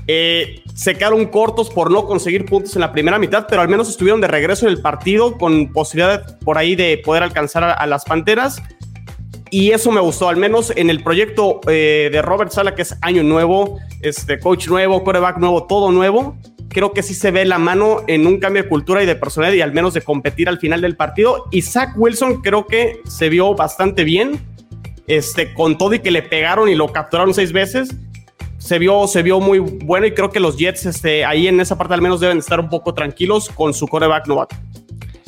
Eh, 0.07 0.63
se 0.75 0.97
quedaron 0.97 1.25
cortos 1.27 1.71
por 1.71 1.91
no 1.91 2.05
conseguir 2.05 2.45
puntos 2.45 2.75
en 2.77 2.81
la 2.81 2.93
primera 2.93 3.19
mitad, 3.19 3.47
pero 3.49 3.63
al 3.63 3.69
menos 3.69 3.89
estuvieron 3.89 4.21
de 4.21 4.29
regreso 4.29 4.67
en 4.67 4.73
el 4.73 4.83
partido 4.83 5.39
con 5.39 5.73
posibilidad 5.73 6.39
por 6.41 6.59
ahí 6.59 6.77
de 6.77 6.99
poder 6.99 7.23
alcanzar 7.23 7.65
a, 7.65 7.73
a 7.73 7.87
las 7.87 8.05
Panteras. 8.05 8.61
Y 9.57 9.71
eso 9.71 9.93
me 9.93 10.01
gustó, 10.01 10.29
al 10.29 10.37
menos 10.37 10.73
en 10.75 10.91
el 10.91 11.01
proyecto 11.05 11.61
eh, 11.69 12.09
de 12.11 12.23
Robert 12.23 12.51
Sala, 12.51 12.75
que 12.75 12.83
es 12.83 12.99
año 13.03 13.23
nuevo, 13.23 13.79
este 14.01 14.41
coach 14.41 14.67
nuevo, 14.67 15.05
quarterback 15.05 15.39
nuevo, 15.39 15.69
todo 15.69 15.93
nuevo. 15.93 16.37
Creo 16.71 16.93
que 16.93 17.05
sí 17.05 17.15
se 17.15 17.31
ve 17.31 17.45
la 17.45 17.59
mano 17.59 17.99
en 18.09 18.27
un 18.27 18.41
cambio 18.41 18.65
de 18.65 18.69
cultura 18.69 19.01
y 19.05 19.07
de 19.07 19.15
personalidad 19.15 19.57
y 19.57 19.61
al 19.61 19.73
menos 19.73 19.95
de 19.95 20.03
competir 20.03 20.49
al 20.49 20.59
final 20.59 20.81
del 20.81 20.97
partido. 20.97 21.45
Y 21.53 21.63
Zach 21.63 21.91
Wilson 21.97 22.43
creo 22.43 22.67
que 22.67 23.01
se 23.07 23.29
vio 23.29 23.55
bastante 23.55 24.03
bien. 24.03 24.45
Este, 25.07 25.55
con 25.55 25.79
todo 25.79 25.95
y 25.95 26.01
que 26.01 26.11
le 26.11 26.23
pegaron 26.23 26.69
y 26.69 26.75
lo 26.75 26.91
capturaron 26.91 27.33
seis 27.33 27.53
veces, 27.53 27.95
se 28.59 28.81
vio, 28.81 29.07
se 29.07 29.23
vio 29.23 29.39
muy 29.39 29.61
bueno 29.61 30.07
y 30.07 30.15
creo 30.15 30.31
que 30.31 30.41
los 30.41 30.57
Jets 30.57 30.87
este, 30.87 31.25
ahí 31.25 31.47
en 31.47 31.61
esa 31.61 31.79
parte 31.79 31.95
al 31.95 32.03
menos 32.03 32.19
deben 32.19 32.39
estar 32.39 32.59
un 32.59 32.71
poco 32.71 32.93
tranquilos 32.93 33.51
con 33.51 33.73
su 33.73 33.87
coreback 33.87 34.27
novato. 34.27 34.57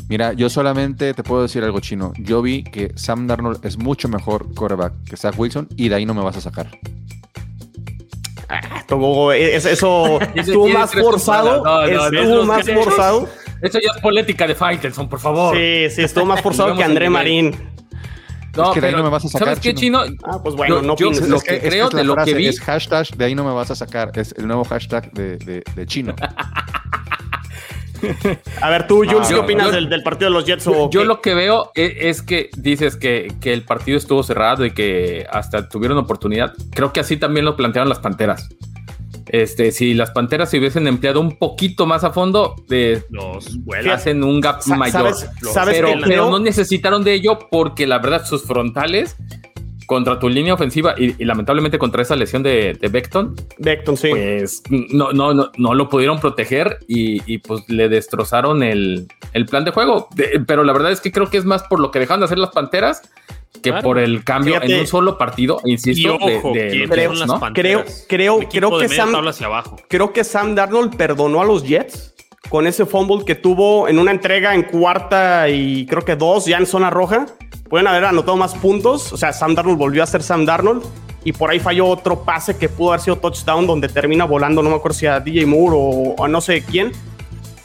Mira, 0.09 0.33
yo 0.35 0.49
solamente 0.49 1.13
te 1.15 1.23
puedo 1.25 1.43
decir 1.43 1.65
algo 1.65 1.81
chino. 1.81 2.13
Yo 2.19 2.41
vi 2.43 2.63
que 2.63 2.93
Sam 2.95 3.27
Darnold 3.27 3.65
es 3.65 3.77
mucho 3.79 4.09
mejor 4.09 4.55
quarterback 4.55 4.93
que 5.05 5.17
Zach 5.17 5.35
Wilson 5.37 5.69
y 5.77 5.89
de 5.89 5.97
ahí 5.97 6.07
no 6.07 6.15
me 6.15 6.23
vas 6.23 6.37
a 6.37 6.41
sacar. 6.41 6.69
Ah, 8.49 8.85
todo- 8.87 9.33
es- 9.33 9.65
eso 9.65 10.21
estuvo 10.35 10.69
más 10.69 10.93
forzado. 10.93 11.65
No, 11.65 11.87
no, 11.87 12.11
no, 12.11 12.19
estuvo 12.21 12.35
no, 12.37 12.45
más 12.45 12.67
no, 12.67 12.83
forzado. 12.83 13.29
Eso 13.63 13.79
ya 13.81 13.91
es 13.97 14.01
política 14.03 14.47
de 14.47 14.55
Faitelson, 14.55 15.09
por 15.09 15.19
favor. 15.19 15.57
Sí, 15.57 15.87
sí, 15.91 16.03
estuvo 16.03 16.25
más 16.25 16.41
forzado 16.43 16.77
que 16.77 16.85
André. 16.85 17.11
Marín. 17.11 17.57
No, 18.57 18.69
Es 18.69 18.75
que 18.75 18.81
de 18.81 18.87
ahí 18.87 18.95
no 18.95 19.03
me 19.03 19.11
vas 19.11 19.23
a 19.25 19.29
sacar, 19.29 19.49
¿Sabes 19.49 19.61
qué, 19.61 19.75
Chino? 19.75 20.07
Chino? 20.07 20.17
Ah, 20.25 20.39
pues 20.43 20.55
bueno, 20.55 20.77
Yo- 20.77 20.83
no 20.83 20.97
yo- 20.97 21.09
opines. 21.09 21.29
lo 21.29 21.37
Es 21.37 21.43
que 21.45 21.57
es 21.57 21.65
es 21.65 21.69
creo 21.71 21.91
la 21.91 21.99
de 21.99 22.05
lo 22.05 22.17
que 22.17 22.33
vi- 22.35 22.47
Es 22.47 22.61
hashtag, 22.61 23.07
de 23.17 23.25
ahí 23.25 23.35
no 23.35 23.45
me 23.45 23.53
vas 23.53 23.71
a 23.71 23.75
sacar. 23.75 24.13
Es 24.15 24.33
el 24.39 24.47
nuevo 24.47 24.65
hashtag 24.65 25.13
de, 25.13 25.37
de- 25.39 25.63
de 25.75 25.87
chino. 25.87 26.15
A 28.61 28.71
ver, 28.71 28.87
tú, 28.87 28.97
Jules, 28.99 29.19
Ah, 29.23 29.29
¿qué 29.29 29.35
opinas 29.37 29.67
yo- 29.67 29.73
del, 29.73 29.89
del 29.89 30.03
partido 30.03 30.31
de 30.31 30.35
los 30.35 30.45
Jets? 30.45 30.65
Yo, 30.65 30.85
o 30.85 30.91
yo 30.91 31.05
lo 31.05 31.21
que 31.21 31.35
veo 31.35 31.71
e- 31.75 31.97
es, 32.09 32.23
que 32.23 32.51
dices 32.57 32.97
que, 32.97 33.33
que 33.41 33.53
el 33.53 33.63
partido 33.63 33.99
estuvo 33.99 34.23
cerrado 34.23 34.65
y 34.65 34.73
que 34.73 35.27
hasta 35.31 35.69
tuvieron 35.69 35.99
oportunidad. 35.99 36.53
Creo 36.73 36.93
que 36.93 37.01
así 37.01 37.17
también 37.17 37.45
lo 37.45 37.57
plantearon 37.57 37.89
las 37.89 37.99
Panteras. 37.99 38.49
Este, 39.29 39.73
si 39.73 39.93
las 39.95 40.13
Panteras 40.13 40.51
se 40.51 40.59
hubiesen 40.59 40.87
empleado 40.87 41.21
un 41.21 41.37
poquito 41.37 41.85
más 41.85 42.05
a 42.05 42.11
fondo, 42.11 42.55
de, 42.69 43.03
Los 43.11 43.49
hacen 43.93 44.23
un 44.23 44.41
gap 44.41 44.63
Sa- 44.63 44.77
mayor. 44.77 44.93
¿sabes- 45.15 45.31
sabes 45.53 45.75
pero, 45.75 45.91
pero 46.07 46.31
no 46.31 46.39
necesitaron 46.39 47.03
de 47.03 47.15
ello 47.15 47.39
porque 47.51 47.87
la 47.89 47.99
verdad 47.99 48.25
sus 48.25 48.45
frontales 48.45 49.17
contra 49.87 50.19
tu 50.19 50.29
línea 50.29 50.55
ofensiva 50.55 50.95
y, 50.99 51.15
y 51.21 51.25
lamentablemente 51.25 51.79
contra 51.79 52.03
esa 52.03 52.17
lesión 52.17 52.43
de, 52.43 52.75
de 52.81 52.89
Beckton, 52.89 53.35
Beckton, 53.59 53.97
sí. 53.97 54.09
pues 54.11 54.63
no, 54.71 55.13
no, 55.13 55.33
no, 55.33 55.51
no 55.57 55.75
lo 55.75 55.89
pudieron 55.89 56.19
proteger 56.21 56.79
y, 56.89 57.23
y, 57.33 57.39
pues 57.39 57.63
le 57.69 57.89
destrozaron 57.89 58.63
el, 58.63 59.07
el 59.33 59.47
plan 59.47 59.65
de 59.65 59.71
juego. 59.71 60.09
De- 60.15 60.43
pero 60.47 60.65
la 60.65 60.73
verdad 60.73 60.93
es 60.93 61.01
que 61.01 61.13
creo 61.13 61.31
que 61.31 61.39
es 61.39 61.45
más 61.45 61.63
por 61.65 61.81
lo 61.81 61.91
que 61.91 61.99
dejaron 62.01 62.21
de 62.21 62.27
hacer 62.27 62.39
las 62.39 62.51
Panteras 62.51 63.03
que 63.63 63.71
Claro. 63.71 63.83
por 63.83 63.99
el 63.99 64.23
cambio 64.23 64.55
Fíjate. 64.55 64.75
en 64.75 64.81
un 64.81 64.87
solo 64.87 65.17
partido, 65.17 65.61
Y 65.65 65.73
insisto, 65.73 66.17
ojo, 66.17 66.53
de, 66.53 66.65
de 66.65 66.69
¿quiénes 66.89 67.19
los 67.21 67.41
creo-. 67.53 67.53
Creo- 67.55 67.85
creo- 68.09 68.39
creo 68.51 68.79
que 68.79 68.89
Sam- 68.89 69.13
tabla 69.13 69.31
hacia 69.31 69.47
abajo. 69.47 69.77
Creo 69.89 70.13
que 70.13 70.25
Sam 70.25 70.55
Darnold 70.55 70.95
perdonó 70.97 71.41
a 71.41 71.45
los 71.47 71.65
Jets 71.65 72.15
con 72.49 72.67
ese 72.67 72.87
fumble 72.87 73.25
que 73.25 73.35
tuvo 73.35 73.89
en 73.89 73.99
una 73.99 74.11
entrega 74.11 74.55
en 74.55 74.63
cuarta 74.63 75.49
y 75.49 75.87
creo 75.87 76.05
que 76.05 76.17
dos 76.17 76.47
ya 76.47 76.59
en 76.59 76.67
zona 76.67 76.91
roja. 76.91 77.27
Pueden 77.69 77.87
haber 77.87 78.05
anotado 78.05 78.37
más 78.37 78.55
puntos. 78.55 79.13
O 79.13 79.17
sea, 79.17 79.33
Sam 79.33 79.55
Darnold 79.55 79.79
volvió 79.79 80.03
a 80.03 80.07
ser 80.07 80.23
Sam 80.23 80.45
Darnold. 80.45 80.85
Y 81.25 81.33
por 81.33 81.51
ahí 81.51 81.59
falló 81.59 81.87
otro 81.87 82.23
pase 82.23 82.57
que 82.57 82.69
pudo 82.69 82.91
haber 82.91 83.01
sido 83.01 83.17
touchdown 83.17 83.67
donde 83.67 83.89
termina 83.89 84.25
volando, 84.25 84.63
no 84.63 84.71
me 84.71 84.77
acuerdo 84.77 84.97
si 84.97 85.07
a 85.07 85.19
DJ 85.19 85.45
Moore 85.45 85.75
o 85.77 86.25
a 86.25 86.29
no 86.29 86.41
sé 86.41 86.63
quién. 86.63 86.93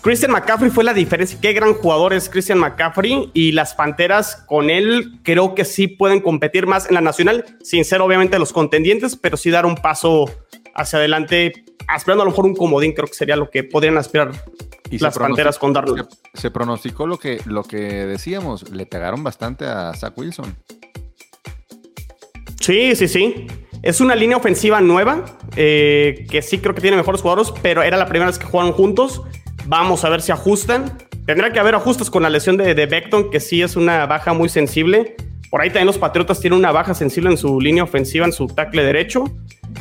Christian 0.02 0.32
McCaffrey 0.32 0.72
fue 0.72 0.84
la 0.84 0.96
diferencia. 0.96 1.38
Qué 1.40 1.54
gran 1.54 1.76
jugador 1.76 2.14
es 2.14 2.28
Christian 2.28 2.58
McCaffrey. 2.58 3.30
Y 3.36 3.52
las 3.52 3.76
Panteras 3.76 4.44
con 4.48 4.72
él 4.72 5.20
creo 5.22 5.54
que 5.54 5.64
sí 5.64 5.88
pueden 5.88 6.22
competir 6.22 6.66
más 6.66 6.88
en 6.88 6.96
la 6.96 7.02
nacional, 7.02 7.46
sin 7.62 7.86
ser 7.86 8.02
obviamente 8.02 8.40
los 8.40 8.52
contendientes, 8.52 9.16
pero 9.16 9.38
sí 9.38 9.52
dar 9.52 9.68
un 9.68 9.76
paso 9.76 10.26
hacia 10.74 10.98
adelante, 10.98 11.66
aspirando 11.88 12.24
a 12.24 12.26
lo 12.26 12.32
mejor 12.32 12.46
un 12.46 12.56
comodín, 12.56 12.94
creo 12.94 13.08
que 13.08 13.14
sería 13.14 13.36
lo 13.36 13.52
que 13.52 13.64
podrían 13.64 13.98
aspirar 13.98 14.32
Y 14.92 15.00
las 15.00 15.18
Panteras 15.18 15.58
con 15.58 15.74
Darnold. 15.74 16.08
Se, 16.34 16.42
se 16.42 16.52
pronosticó 16.52 17.08
lo 17.08 17.18
que, 17.18 17.42
lo 17.46 17.64
que 17.64 17.78
decíamos. 17.78 18.70
Le 18.70 18.86
pegaron 18.86 19.24
bastante 19.24 19.66
a 19.66 19.94
Zach 19.94 20.18
Wilson. 20.18 20.56
Sí, 22.60 22.96
sí, 22.96 23.08
sí. 23.08 23.48
Es 23.82 24.00
una 24.00 24.14
línea 24.14 24.38
ofensiva 24.38 24.80
nueva, 24.82 25.26
eh, 25.56 26.28
que 26.30 26.44
sí 26.44 26.60
creo 26.60 26.76
que 26.76 26.82
tiene 26.82 26.98
mejores 26.98 27.22
jugadores, 27.22 27.52
pero 27.64 27.82
era 27.82 27.98
la 27.98 28.06
primera 28.06 28.28
vez 28.28 28.38
que 28.38 28.46
jugaron 28.46 28.74
juntos. 28.74 29.24
Vamos 29.66 30.04
a 30.04 30.10
ver 30.10 30.22
si 30.22 30.32
ajustan. 30.32 30.98
Tendrá 31.26 31.52
que 31.52 31.60
haber 31.60 31.74
ajustes 31.74 32.12
con 32.12 32.22
la 32.22 32.30
lesión 32.30 32.58
de, 32.58 32.76
de 32.76 32.86
Beckton, 32.86 33.32
que 33.32 33.40
sí 33.40 33.62
es 33.62 33.76
una 33.76 34.06
baja 34.06 34.34
muy 34.34 34.50
sensible. 34.50 35.16
Por 35.51 35.62
ahí 35.62 35.67
también 35.70 35.86
los 35.88 35.98
Patriotas 36.00 36.39
tienen 36.39 36.58
una 36.58 36.72
baja 36.72 36.93
sensible 36.96 37.29
en 37.29 37.38
su 37.38 37.60
línea 37.62 37.84
ofensiva, 37.84 38.25
en 38.25 38.31
su 38.34 38.48
tackle 38.48 38.84
derecho. 38.84 39.25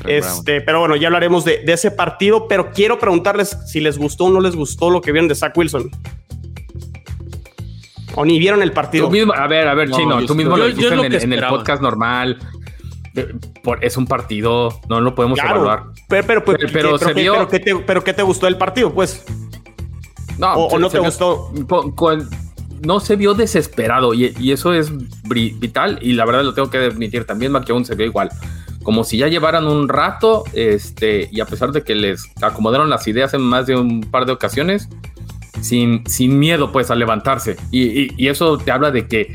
Este, 0.06 0.60
pero 0.60 0.80
bueno, 0.80 0.96
ya 0.96 1.06
hablaremos 1.08 1.44
de, 1.44 1.58
de 1.64 1.72
ese 1.72 1.90
partido, 1.90 2.48
pero 2.48 2.70
quiero 2.72 2.98
preguntarles 2.98 3.56
si 3.66 3.80
les 3.80 3.96
gustó 3.96 4.24
o 4.26 4.30
no 4.30 4.40
les 4.40 4.54
gustó 4.56 4.90
lo 4.90 5.00
que 5.00 5.12
vieron 5.12 5.28
de 5.28 5.34
Zach 5.34 5.56
Wilson. 5.56 5.88
O 8.16 8.24
ni 8.24 8.38
vieron 8.38 8.62
el 8.62 8.72
partido. 8.72 9.06
Tú 9.06 9.12
mismo, 9.12 9.32
a 9.32 9.46
ver, 9.46 9.68
a 9.68 9.74
ver, 9.74 9.88
No, 9.88 9.96
Chino, 9.96 10.20
yo 10.20 10.26
tú 10.26 10.34
mismo 10.34 10.52
yo- 10.56 10.64
lo 10.64 10.66
dijiste 10.66 10.86
es 10.88 10.96
lo 10.96 11.04
en, 11.04 11.14
en 11.14 11.32
el 11.32 11.46
podcast 11.46 11.80
normal. 11.80 12.38
Eh, 13.14 13.32
por- 13.62 13.84
es 13.84 13.96
un 13.96 14.06
partido, 14.06 14.80
no 14.88 15.00
lo 15.00 15.14
podemos 15.14 15.38
Claro, 15.38 15.56
evaluar. 15.56 15.82
pero, 16.08 16.26
pero, 16.26 16.44
pues, 16.44 16.58
Pero- 16.58 16.72
pero 16.72 16.98
¿qué- 16.98 17.04
se 17.04 17.14
qué- 17.14 17.20
vio- 17.22 17.32
pero 17.34 17.48
¿qué 17.48 17.58
te, 17.60 17.76
pero 17.76 18.04
¿qué 18.04 18.12
te 18.12 18.22
gustó 18.22 18.46
del 18.46 18.56
partido? 18.58 18.92
Pues 18.92 19.24
No, 20.38 20.54
¿O- 20.54 20.74
o 20.74 20.78
no 20.78 20.88
te 20.88 20.98
vio- 20.98 21.04
gustó? 21.06 21.52
con- 21.68 21.92
con- 21.92 22.28
no 22.82 23.00
se 23.00 23.16
vio 23.16 23.34
desesperado 23.34 24.14
y, 24.14 24.34
y 24.38 24.52
eso 24.52 24.72
es 24.72 24.90
vital 25.24 25.98
y 26.02 26.12
la 26.14 26.24
verdad 26.24 26.44
lo 26.44 26.54
tengo 26.54 26.70
que 26.70 26.78
admitir 26.78 27.24
también 27.24 27.52
McKeown 27.52 27.84
se 27.84 27.94
vio 27.94 28.06
igual. 28.06 28.30
Como 28.82 29.04
si 29.04 29.18
ya 29.18 29.28
llevaran 29.28 29.66
un 29.66 29.88
rato 29.88 30.44
este 30.54 31.28
y 31.30 31.40
a 31.40 31.44
pesar 31.46 31.70
de 31.72 31.82
que 31.82 31.94
les 31.94 32.24
acomodaron 32.40 32.88
las 32.88 33.06
ideas 33.06 33.34
en 33.34 33.42
más 33.42 33.66
de 33.66 33.76
un 33.76 34.00
par 34.00 34.24
de 34.24 34.32
ocasiones 34.32 34.88
sin, 35.60 36.06
sin 36.06 36.38
miedo 36.38 36.72
pues 36.72 36.90
a 36.90 36.94
levantarse. 36.94 37.56
Y, 37.70 37.82
y- 38.04 38.10
y 38.16 38.28
eso 38.28 38.56
te 38.58 38.70
habla 38.70 38.90
de 38.90 39.06
que 39.06 39.34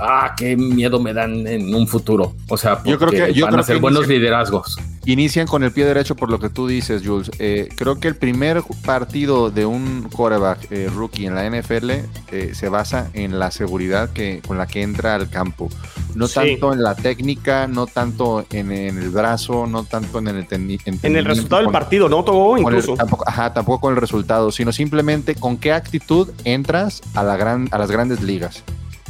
ah 0.00 0.34
qué 0.36 0.56
miedo 0.56 1.00
me 1.00 1.12
dan 1.12 1.46
en 1.46 1.74
un 1.74 1.86
futuro 1.86 2.34
o 2.48 2.56
sea 2.56 2.76
Yo 2.84 2.96
creo 2.96 2.98
porque 3.10 3.26
que- 3.26 3.34
yo 3.34 3.44
van 3.46 3.52
creo 3.54 3.62
a 3.62 3.66
ser 3.66 3.76
que 3.76 3.82
buenos 3.82 4.06
liderazgos 4.08 4.76
Inician 5.06 5.46
con 5.46 5.62
el 5.62 5.72
pie 5.72 5.86
derecho 5.86 6.16
por 6.16 6.28
lo 6.30 6.38
que 6.38 6.50
tú 6.50 6.66
dices, 6.66 7.00
Jules. 7.02 7.30
Eh, 7.38 7.70
creo 7.76 7.98
que 7.98 8.08
el 8.08 8.16
primer 8.16 8.62
partido 8.84 9.50
de 9.50 9.64
un 9.64 10.02
quarterback 10.12 10.70
eh, 10.70 10.90
rookie 10.94 11.24
en 11.24 11.34
la 11.34 11.46
NFL 11.46 11.90
eh, 12.30 12.50
se 12.52 12.68
basa 12.68 13.08
en 13.14 13.38
la 13.38 13.50
seguridad 13.50 14.10
que, 14.10 14.42
con 14.46 14.58
la 14.58 14.66
que 14.66 14.82
entra 14.82 15.14
al 15.14 15.30
campo. 15.30 15.70
No 16.14 16.26
Sí. 16.26 16.34
tanto 16.34 16.74
en 16.74 16.82
la 16.82 16.94
técnica, 16.94 17.66
no 17.66 17.86
tanto 17.86 18.44
en, 18.50 18.70
en 18.70 18.98
el 18.98 19.08
brazo, 19.08 19.66
no 19.66 19.84
tanto 19.84 20.18
en 20.18 20.28
el 20.28 20.46
en 20.50 21.16
el 21.16 21.24
resultado 21.24 21.62
del 21.62 21.70
partido, 21.72 22.10
¿no? 22.10 22.22
Togo 22.22 22.50
con 22.50 22.58
el- 22.58 22.62
incluso. 22.64 22.94
tampoco, 22.94 23.24
ajá, 23.26 23.54
tampoco 23.54 23.80
con 23.80 23.94
el 23.94 24.00
resultado, 24.00 24.50
sino 24.52 24.72
simplemente 24.72 25.34
con 25.36 25.56
qué 25.56 25.72
actitud 25.72 26.28
entras 26.44 27.00
a, 27.14 27.22
la 27.22 27.38
gran, 27.38 27.66
a 27.70 27.78
las 27.78 27.90
grandes 27.90 28.20
ligas. 28.22 28.62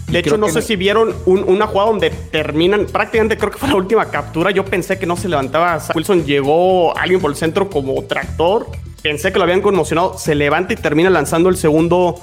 De 0.09 0.21
hecho, 0.21 0.37
no 0.39 0.47
sé 0.49 0.63
si 0.63 0.77
vieron 0.77 1.15
un- 1.27 1.45
una 1.47 1.67
jugada 1.67 1.91
donde 1.91 2.11
terminan, 2.11 2.87
prácticamente 2.87 3.37
creo 3.37 3.51
que 3.51 3.59
fue 3.59 3.69
la 3.69 3.75
última 3.77 4.07
captura. 4.07 4.51
Yo 4.51 4.65
pensé 4.65 4.99
que 4.99 5.07
no 5.07 5.17
se 5.17 5.29
levantaba. 5.29 5.81
Wilson 5.95 6.25
llegó 6.25 6.97
alguien 6.97 7.21
por 7.21 7.31
el 7.31 7.37
centro 7.37 7.69
como 7.69 8.03
tractor. 8.05 8.67
Pensé 9.03 9.33
que 9.33 9.39
lo 9.39 9.45
habían 9.45 9.61
conmocionado. 9.61 10.17
Se 10.19 10.35
levanta 10.35 10.73
y 10.73 10.77
termina 10.77 11.11
lanzando 11.11 11.49
el 11.51 11.57
segundo 11.57 12.17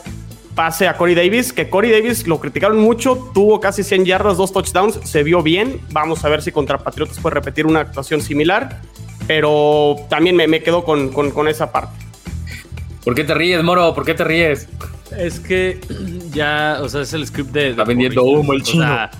pase 0.56 0.88
a 0.88 0.98
Corey 0.98 1.14
Davis. 1.16 1.54
Que 1.54 1.70
Corey 1.70 1.92
Davis 1.92 2.26
lo 2.28 2.40
criticaron 2.40 2.80
mucho. 2.80 3.30
Tuvo 3.34 3.60
casi 3.60 3.84
100 3.84 4.04
yardas, 4.06 4.38
dos 4.38 4.52
touchdowns. 4.52 5.00
Se 5.04 5.22
vio 5.24 5.44
bien. 5.44 5.80
Vamos 5.92 6.26
a 6.26 6.30
ver 6.30 6.42
si 6.42 6.52
contra 6.52 6.78
Patriotas 6.80 7.20
puede 7.20 7.36
repetir 7.36 7.66
una 7.68 7.82
actuación 7.82 8.20
similar. 8.22 8.82
Pero 9.28 9.96
también 10.10 10.36
me, 10.36 10.48
me 10.48 10.62
quedo 10.64 10.84
con, 10.84 11.10
con- 11.10 11.32
con 11.32 11.48
esa 11.48 11.72
parte. 11.72 11.96
¿por 13.04 13.14
qué 13.14 13.24
te 13.24 13.36
ríes 13.36 13.64
Moro? 13.64 13.94
¿por 13.94 14.04
qué 14.04 14.16
te 14.16 14.24
ríes? 14.24 14.68
Es 15.18 15.40
que 15.40 15.80
ya, 16.32 16.80
o 16.82 16.90
sea, 16.90 17.02
es 17.02 17.14
el 17.14 17.26
script 17.26 17.52
de. 17.52 17.70
Está 17.72 17.84
vendiendo 17.84 18.24
humo 18.24 18.54
el 18.54 18.62
O 18.62 18.66
sea, 18.66 19.12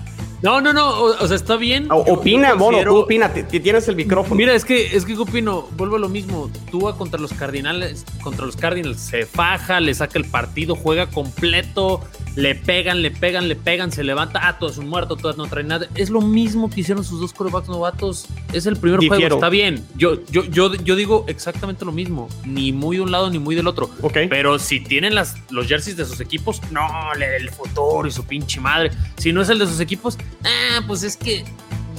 no, 0.42 0.60
no, 0.60 0.72
no. 0.72 0.88
O, 0.90 1.24
o 1.24 1.26
sea, 1.26 1.36
está 1.36 1.56
bien. 1.56 1.86
O- 1.90 2.04
Yo- 2.06 2.14
opina, 2.14 2.54
prefiero- 2.56 2.92
tú 2.92 2.98
opina. 2.98 3.32
Ti- 3.32 3.42
ti- 3.44 3.60
Tienes 3.60 3.88
el 3.88 3.96
micrófono. 3.96 4.34
Mira, 4.36 4.54
es 4.54 4.64
que, 4.64 4.96
es 4.96 5.04
que 5.04 5.14
¿qué 5.14 5.20
opino, 5.20 5.68
vuelvo 5.76 5.96
a 5.96 5.98
lo 5.98 6.08
mismo. 6.08 6.50
Tua 6.70 6.96
contra 6.96 7.20
los 7.20 7.32
Cardinales, 7.32 8.04
contra 8.22 8.44
los 8.46 8.56
Cardinals 8.56 9.00
se 9.00 9.26
faja, 9.26 9.80
le 9.80 9.94
saca 9.94 10.18
el 10.18 10.24
partido, 10.26 10.74
juega 10.76 11.06
completo, 11.08 12.00
le 12.34 12.54
pegan, 12.54 13.02
le 13.02 13.10
pegan, 13.10 13.48
le 13.48 13.56
pegan, 13.56 13.90
se 13.92 14.04
levanta, 14.04 14.40
ah, 14.46 14.58
todo 14.58 14.70
es 14.70 14.78
un 14.78 14.88
muerto, 14.88 15.16
todo 15.16 15.32
no 15.34 15.46
trae 15.46 15.64
nada. 15.64 15.86
Es 15.94 16.10
lo 16.10 16.20
mismo 16.20 16.68
que 16.70 16.80
hicieron 16.82 17.02
sus 17.04 17.20
dos 17.20 17.32
corebacks 17.32 17.68
novatos. 17.68 18.26
Es 18.52 18.66
el 18.66 18.76
primer 18.76 19.00
Difiero. 19.00 19.20
juego, 19.20 19.34
está 19.36 19.48
bien. 19.48 19.84
Yo, 19.96 20.24
yo, 20.30 20.44
yo, 20.44 20.74
yo 20.74 20.96
digo 20.96 21.24
exactamente 21.28 21.84
lo 21.84 21.92
mismo, 21.92 22.28
ni 22.44 22.72
muy 22.72 22.96
de 22.96 23.02
un 23.02 23.10
lado 23.10 23.30
ni 23.30 23.38
muy 23.38 23.54
del 23.54 23.66
otro. 23.66 23.90
Ok. 24.02 24.18
Pero 24.28 24.58
si 24.58 24.80
tienen 24.80 25.14
las, 25.14 25.36
los 25.50 25.66
jerseys 25.66 25.96
de 25.96 26.04
sus 26.04 26.20
equipos, 26.20 26.60
no, 26.70 26.86
le- 27.18 27.36
el 27.36 27.50
futuro 27.50 28.06
y 28.06 28.10
su 28.10 28.24
pinche 28.24 28.60
madre. 28.60 28.90
Si 29.16 29.32
no 29.32 29.40
es 29.42 29.48
el 29.48 29.58
de 29.58 29.66
sus 29.66 29.80
equipos, 29.80 30.18
ah, 30.44 30.82
pues 30.86 31.02
es 31.02 31.16
que 31.16 31.44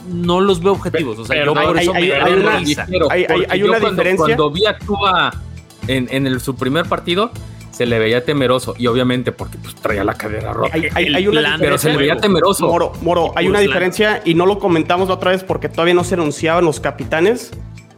no 0.08 0.40
los 0.40 0.62
veo 0.62 0.74
objetivos. 0.74 1.20
O 1.20 1.26
sea, 1.26 1.46
yo 1.46 1.54
por 1.54 1.78
eso 1.78 1.94
hay, 1.94 2.08
me 2.08 2.14
hay, 2.14 2.34
una, 2.34 2.58
hay, 2.58 3.64
una 3.64 3.80
cuando, 3.80 3.90
diferencia. 3.90 4.16
Cuando 4.16 4.52
vi 4.52 4.66
a 4.66 4.78
Tua 4.78 5.34
en, 5.88 6.08
en 6.12 6.28
el, 6.28 6.40
su 6.40 6.56
primer 6.56 6.86
partido, 6.86 7.32
se 7.72 7.86
le 7.86 8.00
veía 8.00 8.26
temeroso 8.26 8.74
y 8.78 8.88
obviamente 8.88 9.32
porque 9.32 9.58
pues, 9.58 9.76
traía 9.76 10.04
la 10.04 10.16
cadera 10.16 10.54
rota. 10.54 10.72
Hay, 10.74 10.88
hay, 10.96 11.14
hay 11.14 11.28
una 11.28 11.42
plan, 11.42 11.60
pero 11.60 11.78
se 11.78 11.92
le 11.92 11.98
veía 11.98 12.18
temeroso. 12.18 12.68
Moro, 12.68 12.94
Moro, 13.02 13.34
hay 13.36 13.48
una 13.48 13.60
diferencia 13.60 14.22
y 14.26 14.34
no 14.34 14.46
lo 14.46 14.60
comentamos 14.60 15.10
la 15.10 15.16
otra 15.16 15.32
vez 15.32 15.44
porque 15.44 15.70
todavía 15.70 15.94
no 15.94 16.04
se 16.04 16.16
anunciaban 16.16 16.66
los 16.66 16.80
capitanes. 16.80 17.52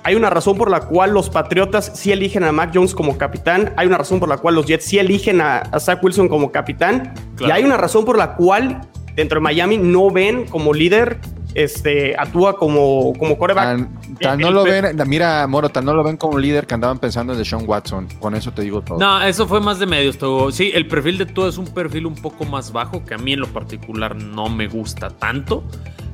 Hay 0.04 0.16
una 0.16 0.30
razón 0.30 0.58
por 0.58 0.72
la 0.72 0.82
cual 0.82 1.12
los 1.12 1.30
Patriotas 1.30 1.92
sí 1.94 2.12
eligen 2.12 2.44
a 2.44 2.52
Mac 2.52 2.72
Jones 2.74 2.96
como 2.96 3.18
capitán. 3.18 3.74
Hay 3.78 3.88
una 3.88 3.98
razón 3.98 4.20
por 4.20 4.30
la 4.30 4.38
cual 4.38 4.56
los 4.56 4.66
Jets 4.66 4.86
sí 4.86 4.98
eligen 4.98 5.42
a, 5.42 5.60
a 5.60 5.80
Zach 5.80 6.04
Wilson 6.04 6.30
como 6.30 6.52
capitán. 6.52 7.14
Claro. 7.36 7.54
Y 7.54 7.58
hay 7.58 7.64
una 7.66 7.78
razón 7.78 8.06
por 8.06 8.18
la 8.18 8.36
cual 8.36 8.82
dentro 9.16 9.40
de 9.40 9.44
Miami 9.44 9.78
no 9.78 10.10
ven 10.12 10.46
como 10.46 10.74
líder 10.74 11.20
este, 11.56 12.16
actúa 12.18 12.56
como, 12.56 13.14
como 13.18 13.38
coreback. 13.38 13.66
Tan, 13.66 14.18
tan 14.20 14.40
no 14.40 14.52
lo 14.52 14.64
ven, 14.64 14.96
mira, 15.08 15.48
Moro, 15.48 15.70
tan 15.70 15.86
no 15.86 15.94
lo 15.94 16.04
ven 16.04 16.18
como 16.18 16.38
líder 16.38 16.68
que 16.68 16.74
andaban 16.74 17.00
pensando 17.00 17.34
en 17.34 17.44
Sean 17.44 17.64
Watson. 17.68 18.08
Con 18.20 18.36
eso 18.36 18.52
te 18.52 18.62
digo 18.62 18.82
todo. 18.82 19.00
No, 19.00 19.22
eso 19.24 19.48
fue 19.48 19.60
más 19.60 19.80
de 19.80 19.86
medios. 19.86 20.18
Todo. 20.18 20.52
Sí, 20.52 20.72
el 20.74 20.88
perfil 20.88 21.18
de 21.18 21.26
todo 21.26 21.50
es 21.50 21.58
un 21.58 21.68
perfil 21.68 22.06
un 22.06 22.16
poco 22.16 22.46
más 22.46 22.72
bajo, 22.72 23.04
que 23.06 23.14
a 23.14 23.18
mí 23.18 23.34
en 23.34 23.40
lo 23.42 23.48
particular 23.48 24.16
no 24.16 24.50
me 24.50 24.68
gusta 24.68 25.10
tanto. 25.10 25.64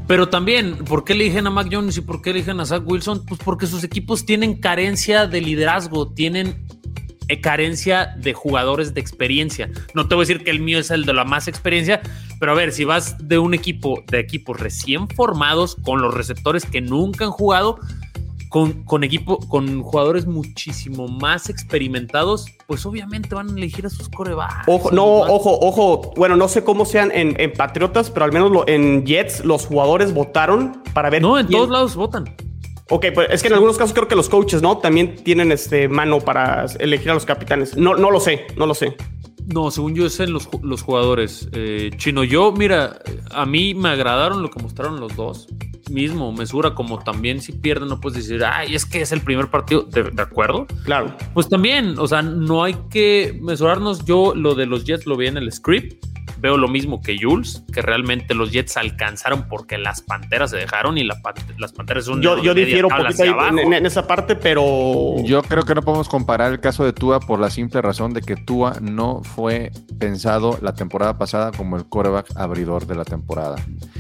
Pero 0.08 0.30
también, 0.30 0.78
¿por 0.86 1.04
qué 1.04 1.14
eligen 1.14 1.48
a 1.48 1.50
Mac 1.50 1.68
Jones 1.72 1.98
y 1.98 2.02
por 2.02 2.22
qué 2.22 2.30
eligen 2.30 2.60
a 2.60 2.66
Zach 2.66 2.84
Wilson? 2.86 3.26
Pues 3.26 3.42
porque 3.44 3.66
sus 3.66 3.84
equipos 3.84 4.26
tienen 4.26 4.60
carencia 4.60 5.26
de 5.26 5.42
liderazgo, 5.42 6.14
tienen 6.14 6.66
carencia 7.42 8.16
de 8.18 8.34
jugadores 8.34 8.94
de 8.94 9.02
experiencia. 9.02 9.70
No 9.94 10.08
te 10.08 10.16
voy 10.16 10.24
a 10.24 10.28
decir 10.28 10.44
que 10.44 10.52
el 10.52 10.60
mío 10.60 10.80
es 10.80 10.92
el 10.92 11.06
de 11.06 11.14
la 11.14 11.26
más 11.26 11.48
experiencia, 11.48 12.02
pero 12.46 12.54
a 12.54 12.58
ver, 12.58 12.74
si 12.74 12.84
vas 12.84 13.16
de 13.28 13.40
un 13.40 13.56
equipo, 13.56 14.04
de 14.06 14.20
equipos 14.20 14.60
recién 14.60 15.08
formados, 15.08 15.78
con 15.82 16.04
los 16.04 16.14
receptores 16.14 16.64
que 16.64 16.80
nunca 16.80 17.26
han 17.26 17.32
jugado, 17.32 17.80
con, 18.50 18.84
con 18.84 19.04
equipo, 19.04 19.40
con 19.40 19.82
jugadores 19.82 20.28
muchísimo 20.28 21.08
más 21.08 21.50
experimentados, 21.50 22.46
pues 22.68 22.86
obviamente 22.86 23.34
van 23.34 23.50
a 23.50 23.52
elegir 23.54 23.88
a 23.88 23.90
sus 23.90 24.10
corebacks. 24.10 24.68
Ojo, 24.68 24.92
no, 24.92 25.06
ojo, 25.06 25.58
ojo. 25.60 26.14
Bueno, 26.18 26.36
no 26.36 26.48
sé 26.48 26.64
cómo 26.64 26.86
sean 26.86 27.12
en, 27.16 27.34
en 27.42 27.52
Patriotas, 27.52 28.12
pero 28.12 28.26
al 28.26 28.32
menos 28.32 28.52
lo, 28.52 28.68
en 28.68 29.08
Jets 29.08 29.44
los 29.44 29.66
jugadores 29.66 30.14
votaron 30.14 30.84
para 30.94 31.10
ver. 31.10 31.24
No, 31.24 31.40
en 31.40 31.48
quién... 31.48 31.58
todos 31.58 31.72
lados 31.72 31.96
votan. 31.96 32.26
Ok, 32.92 33.08
pues 33.16 33.28
es 33.32 33.42
que 33.42 33.48
en 33.48 33.56
algunos 33.56 33.80
casos 33.80 33.96
creo 33.96 34.08
que 34.08 34.16
los 34.16 34.30
coaches, 34.30 34.62
¿no? 34.62 34.78
También 34.78 35.16
tienen 35.16 35.52
este 35.52 35.90
mano 35.90 36.20
para 36.20 36.68
elegir 36.78 37.10
a 37.10 37.16
los 37.16 37.26
capitanes. 37.26 37.76
No, 37.76 37.96
no 37.96 38.12
lo 38.12 38.20
sé, 38.20 38.46
no 38.56 38.68
lo 38.68 38.76
sé. 38.76 38.96
No, 39.48 39.70
según 39.72 39.96
yo 39.96 40.06
es 40.06 40.20
en 40.20 40.34
los, 40.34 40.50
los 40.62 40.82
jugadores. 40.82 41.50
Eh, 41.52 41.92
Chino, 41.98 42.24
yo, 42.24 42.52
mira, 42.52 43.00
a 43.32 43.46
mí 43.46 43.74
me 43.74 43.90
agradaron 43.90 44.42
lo 44.42 44.50
que 44.50 44.62
mostraron 44.62 45.00
los 45.00 45.16
dos. 45.16 45.48
Mismo, 45.92 46.32
mesura, 46.32 46.74
como 46.74 46.98
también 47.00 47.42
si 47.42 47.52
pierden 47.52 47.90
no 47.90 48.02
puedes 48.02 48.28
decir, 48.28 48.44
ay, 48.44 48.74
es 48.74 48.86
que 48.86 49.02
es 49.02 49.12
el 49.12 49.22
primer 49.22 49.52
partido, 49.52 49.84
¿de, 49.84 50.04
de 50.10 50.22
acuerdo? 50.22 50.66
Claro. 50.84 51.16
Pues 51.36 51.48
también, 51.48 52.00
o 52.00 52.08
sea, 52.08 52.24
no 52.24 52.64
hay 52.64 52.76
que 52.90 53.38
mesurarnos. 53.40 54.04
Yo 54.04 54.34
lo 54.34 54.56
de 54.56 54.66
los 54.66 54.84
Jets 54.84 55.06
lo 55.06 55.16
vi 55.16 55.28
en 55.28 55.38
el 55.38 55.52
script 55.52 56.04
veo 56.46 56.58
lo 56.58 56.68
mismo 56.68 57.02
que 57.02 57.18
Jules, 57.20 57.64
que 57.74 57.82
realmente 57.82 58.36
los 58.36 58.52
Jets 58.52 58.78
alcanzaron 58.78 59.48
porque 59.50 59.78
las 59.78 60.02
Panteras 60.02 60.52
se 60.52 60.58
dejaron 60.58 60.98
y 60.98 61.04
la, 61.04 61.20
las 61.58 61.74
Panteras 61.74 62.06
son 62.06 62.22
Yo, 62.22 62.42
yo 62.42 62.54
difiero 62.54 62.88
un 62.88 62.96
poquito 62.96 63.24
ahí 63.24 63.60
en, 63.60 63.74
en, 63.74 63.86
esa 63.86 64.06
parte, 64.08 64.36
pero... 64.36 65.16
Yo 65.24 65.42
creo 65.42 65.64
que 65.64 65.74
no 65.74 65.82
podemos 65.82 66.08
comparar 66.08 66.52
el 66.52 66.60
caso 66.60 66.86
de 66.86 66.94
Tua 66.94 67.20
por 67.20 67.40
la 67.40 67.50
simple 67.50 67.82
razón 67.82 68.14
de 68.14 68.22
que 68.22 68.36
Tua 68.36 68.78
no 68.80 69.22
fue 69.24 69.72
pensado 70.00 70.60
la 70.62 70.74
temporada 70.74 71.18
pasada 71.18 71.52
como 71.52 71.78
el 71.78 71.86
quarterback 71.86 72.28
abridor 72.36 72.86
de 72.86 72.96
la 72.96 73.06
temporada. 73.06 73.56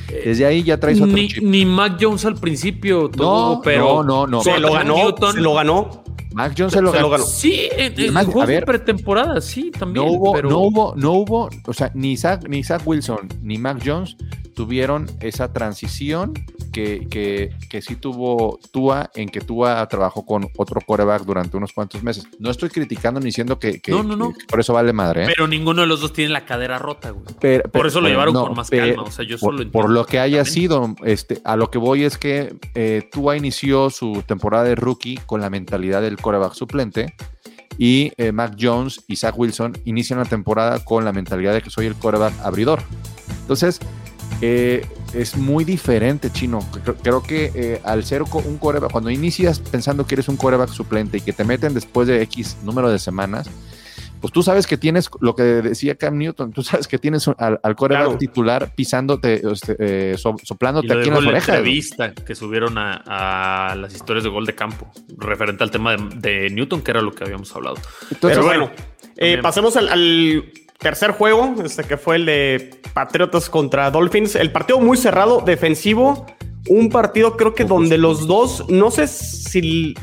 Desde 0.07 0.45
ahí 0.45 0.63
ya 0.63 0.79
traes 0.79 1.01
otro 1.01 1.13
ni, 1.13 1.27
chip. 1.27 1.43
ni 1.43 1.65
Mac 1.65 1.97
Jones 1.99 2.25
al 2.25 2.35
principio, 2.35 3.09
todo, 3.09 3.55
no, 3.55 3.61
pero... 3.61 4.03
no, 4.03 4.27
no, 4.27 4.27
no. 4.27 4.41
Se 4.43 4.59
lo 4.59 4.71
ganó, 4.73 4.95
Newton, 4.95 5.33
se 5.33 5.41
lo 5.41 5.53
ganó. 5.55 6.03
Mac 6.35 6.53
Jones 6.57 6.73
se 6.73 6.81
lo, 6.81 6.91
se 6.91 6.97
ganó. 6.97 7.07
lo 7.07 7.11
ganó. 7.13 7.25
Sí, 7.25 7.69
en, 7.71 7.97
en 7.97 8.13
Mac, 8.13 8.27
juego 8.29 8.65
pretemporada, 8.65 9.39
sí, 9.39 9.71
también. 9.71 10.05
No 10.05 10.11
hubo, 10.11 10.33
pero... 10.33 10.49
no 10.49 10.59
hubo, 10.59 10.93
no 10.97 11.11
hubo, 11.13 11.49
o 11.65 11.73
sea, 11.73 11.91
ni 11.93 12.17
Zach, 12.17 12.34
ni 12.47 12.63
Zach 12.63 12.81
Wilson 12.85 13.29
ni 13.41 13.57
Mac 13.57 13.81
Jones 13.83 14.15
tuvieron 14.55 15.07
esa 15.19 15.53
transición 15.53 16.33
que, 16.73 17.07
que, 17.09 17.51
que 17.69 17.81
sí 17.81 17.95
tuvo 17.95 18.59
Tua, 18.71 19.09
en 19.15 19.29
que 19.29 19.39
Tua 19.39 19.87
trabajó 19.87 20.25
con 20.25 20.49
otro 20.57 20.81
quarterback 20.81 21.23
durante 21.23 21.55
unos 21.55 21.71
cuantos 21.71 22.03
meses. 22.03 22.27
No 22.39 22.49
estoy 22.49 22.69
criticando 22.69 23.19
ni 23.19 23.27
diciendo 23.27 23.59
que, 23.59 23.79
que, 23.79 23.91
no, 23.91 24.03
no, 24.03 24.15
no. 24.15 24.33
por 24.47 24.59
eso 24.59 24.73
vale 24.73 24.91
madre. 24.91 25.25
¿eh? 25.25 25.27
Pero 25.27 25.47
ninguno 25.47 25.81
de 25.81 25.87
los 25.87 26.01
dos 26.01 26.11
tiene 26.11 26.31
la 26.31 26.45
cadera 26.45 26.79
rota, 26.79 27.11
güey. 27.11 27.25
Pero, 27.39 27.63
por 27.63 27.71
pero, 27.71 27.87
eso 27.87 28.01
lo 28.01 28.09
llevaron 28.09 28.33
con 28.33 28.55
más 28.55 28.69
pero, 28.69 28.87
calma. 28.87 29.03
O 29.03 29.11
sea, 29.11 29.25
yo 29.25 29.37
por, 29.37 29.57
solo 29.57 29.71
por 29.71 29.89
lo 29.89 30.05
que 30.05 30.19
haya 30.19 30.43
sido, 30.43 30.95
este, 31.05 31.41
a 31.45 31.55
lo 31.55 31.69
que 31.69 31.77
voy 31.77 32.03
es 32.03 32.17
que 32.17 32.55
eh, 32.73 33.07
Tua 33.11 33.37
inició 33.37 33.89
su 33.89 34.23
temporada 34.25 34.63
de 34.63 34.75
rookie 34.75 35.17
con 35.25 35.41
la 35.41 35.49
mentalidad 35.49 36.01
del 36.01 36.17
quarterback 36.17 36.53
suplente 36.53 37.13
y 37.77 38.11
eh, 38.17 38.31
Mac 38.31 38.55
Jones 38.59 39.01
y 39.07 39.15
Zach 39.15 39.37
Wilson 39.37 39.77
inician 39.85 40.19
la 40.19 40.25
temporada 40.25 40.83
con 40.83 41.03
la 41.05 41.11
mentalidad 41.11 41.53
de 41.53 41.61
que 41.61 41.69
soy 41.69 41.85
el 41.87 41.95
quarterback 41.95 42.33
abridor. 42.43 42.81
Entonces, 43.41 43.79
eh, 44.41 44.85
es 45.13 45.37
muy 45.37 45.63
diferente, 45.63 46.31
Chino. 46.31 46.59
Creo, 47.01 47.23
que 47.23 47.51
eh, 47.53 47.81
al 47.83 48.03
ser 48.03 48.23
un 48.23 48.57
quarterback, 48.57 48.91
cuando 48.91 49.09
inicias 49.09 49.59
pensando 49.59 50.05
que 50.05 50.15
eres 50.15 50.27
un 50.27 50.37
quarterback 50.37 50.69
suplente 50.69 51.17
y 51.17 51.21
que 51.21 51.33
te 51.33 51.43
meten 51.43 51.73
después 51.73 52.07
de 52.07 52.21
X 52.23 52.57
número 52.63 52.89
de 52.89 52.99
semanas, 52.99 53.47
pues 54.25 54.33
tú 54.33 54.41
sabes 54.41 54.65
que 54.65 54.75
tienes 54.75 55.07
lo 55.21 55.35
que 55.35 55.43
decía 55.43 55.93
Cam 55.93 56.17
Newton, 56.17 56.51
tú 56.51 56.63
sabes 56.63 56.87
que 56.87 56.97
tienes 56.97 57.27
al, 57.27 57.59
al 57.61 57.75
claro. 57.75 58.17
titular 58.17 58.73
pisándote, 58.73 59.39
este, 59.47 59.75
eh, 59.77 60.17
so, 60.17 60.35
soplándote 60.41 60.91
aquí 60.91 61.09
en 61.09 61.13
las 61.13 61.23
orejas. 61.27 61.47
La 61.47 61.55
entrevista 61.57 62.11
que 62.11 62.33
subieron 62.33 62.75
a, 62.79 63.03
a, 63.05 63.75
las 63.75 63.93
historias 63.93 64.23
de 64.23 64.31
gol 64.31 64.47
de 64.47 64.55
campo, 64.55 64.91
referente 65.19 65.63
al 65.63 65.69
tema 65.69 65.95
de, 65.95 66.09
de 66.15 66.49
Newton, 66.49 66.81
que 66.81 66.89
era 66.89 67.03
lo 67.03 67.11
que 67.11 67.23
habíamos 67.23 67.55
hablado. 67.55 67.75
Entonces, 68.09 68.39
Pero 68.39 68.45
bueno, 68.45 68.71
eh, 69.17 69.37
pasemos 69.43 69.77
al, 69.77 69.89
al 69.89 70.51
tercer 70.79 71.11
juego, 71.11 71.53
este 71.63 71.83
que 71.83 71.97
fue 71.97 72.15
el 72.15 72.25
de 72.25 72.81
Patriotas 72.95 73.47
contra 73.47 73.91
Dolphins. 73.91 74.33
El 74.33 74.51
partido 74.51 74.79
muy 74.79 74.97
cerrado, 74.97 75.43
defensivo. 75.45 76.25
Un 76.67 76.89
partido 76.89 77.37
creo 77.37 77.53
que 77.53 77.65
donde 77.65 77.99
los 77.99 78.25
dos, 78.25 78.67
no 78.69 78.89
sé 78.89 79.07
si 79.07 79.93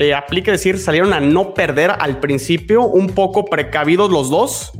eh, 0.00 0.14
aplica 0.14 0.50
decir, 0.50 0.78
salieron 0.78 1.12
a 1.12 1.20
no 1.20 1.52
perder 1.52 1.90
al 1.90 2.20
principio, 2.20 2.84
un 2.84 3.08
poco 3.08 3.44
precavidos 3.44 4.10
los 4.10 4.30
dos, 4.30 4.72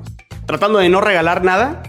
tratando 0.47 0.79
de 0.79 0.89
no 0.89 1.03
regalar 1.03 1.45
nada. 1.45 1.83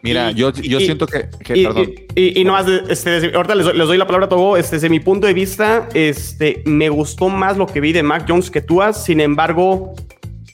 Mira, 0.00 0.30
y, 0.30 0.36
yo, 0.36 0.50
yo 0.50 0.80
y, 0.80 0.84
siento 0.86 1.06
que. 1.06 1.28
que 1.44 1.58
y, 1.58 1.64
perdón. 1.64 1.92
Y, 2.14 2.42
no 2.44 2.52
más, 2.52 2.66
este, 2.88 3.30
ahorita 3.34 3.54
les, 3.54 3.66
les, 3.74 3.86
doy 3.86 3.98
la 3.98 4.06
palabra 4.06 4.24
a 4.24 4.28
Togo. 4.30 4.56
Este, 4.56 4.76
desde 4.76 4.88
mi 4.88 5.00
punto 5.00 5.26
de 5.26 5.34
vista, 5.34 5.86
este, 5.92 6.62
me 6.64 6.88
gustó 6.88 7.28
más 7.28 7.58
lo 7.58 7.66
que 7.66 7.82
vi 7.82 7.92
de 7.92 8.02
Mac 8.02 8.24
Jones 8.26 8.50
que 8.50 8.62
tú. 8.62 8.80
Sin 8.94 9.20
embargo, 9.20 9.92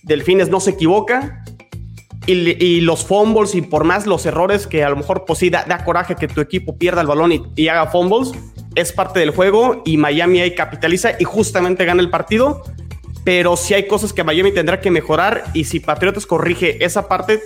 Delfines 0.03 0.51
no 0.51 0.59
se 0.59 0.71
equivoca. 0.71 1.45
Y, 2.27 2.33
y, 2.33 2.81
los 2.81 3.05
fumbles 3.05 3.55
y 3.55 3.63
por 3.63 3.85
más 3.85 4.07
los 4.07 4.27
errores 4.27 4.67
que 4.67 4.83
a 4.83 4.91
lo 4.91 4.97
mejor 4.97 5.25
pues 5.25 5.39
sí 5.39 5.51
da, 5.51 5.65
da 5.69 5.85
coraje 5.85 6.17
que 6.17 6.27
tu 6.27 6.41
equipo 6.41 6.77
pierda 6.77 7.01
el 7.01 7.07
balón 7.07 7.31
y, 7.31 7.43
y, 7.55 7.69
haga 7.69 7.87
fumbles, 7.87 8.33
es 8.77 8.93
parte 8.93 9.19
del 9.19 9.31
juego 9.31 9.83
y 9.85 9.97
Miami 9.97 10.41
ahí 10.41 10.55
capitaliza 10.55 11.13
y 11.19 11.25
justamente 11.25 11.85
gana 11.85 12.01
el 12.01 12.11
partido. 12.11 12.63
Pero 13.25 13.57
sí 13.57 13.75
hay 13.75 13.89
cosas 13.89 14.13
que 14.13 14.23
Miami 14.23 14.53
tendrá 14.53 14.81
que 14.81 14.93
mejorar 14.93 15.45
y 15.53 15.65
si 15.65 15.81
Patriotas 15.81 16.27
corrige 16.27 16.85
esa 16.85 17.09
parte, 17.09 17.43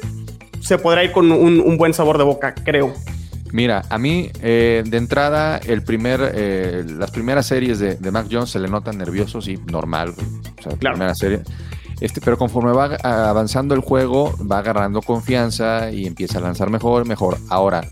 se 0.60 0.76
podrá 0.76 1.02
ir 1.02 1.12
con 1.12 1.32
un, 1.32 1.58
un 1.60 1.76
buen 1.78 1.94
sabor 1.94 2.18
de 2.18 2.24
boca, 2.24 2.54
creo. 2.54 2.92
Mira, 3.52 3.84
a 3.88 3.98
mí 3.98 4.30
eh, 4.42 4.82
de 4.86 4.96
entrada 4.96 5.58
el 5.58 5.82
primer, 5.82 6.32
eh, 6.34 6.84
las 6.86 7.10
primeras 7.10 7.46
series 7.46 7.78
de, 7.78 7.96
de, 7.96 8.10
Mac 8.10 8.26
Jones 8.30 8.50
se 8.50 8.60
le 8.60 8.68
notan 8.68 8.98
nerviosos 8.98 9.48
y 9.48 9.56
normal. 9.56 10.10
O 10.10 10.62
sea, 10.62 10.76
claro. 10.76 10.96
primera 10.96 11.14
serie. 11.14 11.40
Este, 12.00 12.20
pero 12.20 12.38
conforme 12.38 12.72
va 12.72 12.96
avanzando 13.02 13.74
el 13.74 13.80
juego, 13.80 14.34
va 14.50 14.58
agarrando 14.58 15.02
confianza 15.02 15.90
y 15.90 16.06
empieza 16.06 16.38
a 16.38 16.40
lanzar 16.40 16.70
mejor, 16.70 17.06
mejor. 17.06 17.38
Ahora, 17.48 17.90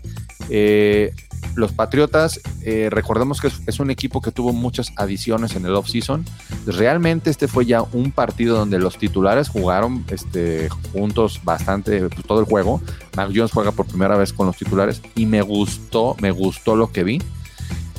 eh, 0.49 1.13
los 1.59 1.73
Patriotas, 1.73 2.39
eh, 2.61 2.89
recordemos 2.89 3.41
que 3.41 3.51
es, 3.67 3.79
un 3.79 3.91
equipo 3.91 4.21
que 4.21 4.31
tuvo 4.31 4.53
muchas 4.53 4.91
adiciones 4.95 5.55
en 5.55 5.65
el 5.65 5.75
off-season. 5.75 6.25
Realmente 6.65 7.29
este 7.29 7.47
fue 7.47 7.65
ya 7.65 7.81
un 7.81 8.11
partido 8.11 8.57
donde 8.57 8.79
los 8.79 8.97
titulares 8.97 9.49
jugaron 9.49 10.05
este, 10.09 10.69
juntos 10.91 11.41
bastante 11.43 12.09
pues, 12.09 12.25
todo 12.25 12.39
el 12.39 12.45
juego. 12.45 12.81
Mac 13.15 13.31
Jones 13.33 13.51
juega 13.51 13.71
por 13.71 13.85
primera 13.85 14.17
vez 14.17 14.33
con 14.33 14.47
los 14.47 14.57
titulares 14.57 15.01
y 15.15 15.25
me 15.25 15.41
gustó, 15.41 16.15
me 16.21 16.31
gustó 16.31 16.75
lo 16.75 16.91
que 16.91 17.03
vi. 17.03 17.21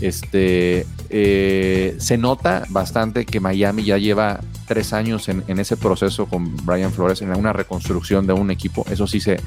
Este, 0.01 0.87
eh, 1.11 1.95
se 1.99 2.17
nota 2.17 2.65
bastante 2.71 3.27
que 3.27 3.39
Miami 3.39 3.85
ya 3.85 3.99
lleva 3.99 4.41
tres 4.67 4.93
años 4.95 5.29
en, 5.29 5.45
ese 5.59 5.77
proceso 5.77 6.27
con 6.27 6.57
Brian 6.65 6.93
Flores, 6.93 7.21
en 7.21 7.35
una 7.37 7.53
reconstrucción 7.53 8.27
de 8.27 8.33
un 8.33 8.51
equipo. 8.51 8.87
Eso 8.91 9.07
sí 9.07 9.21
se, 9.21 9.41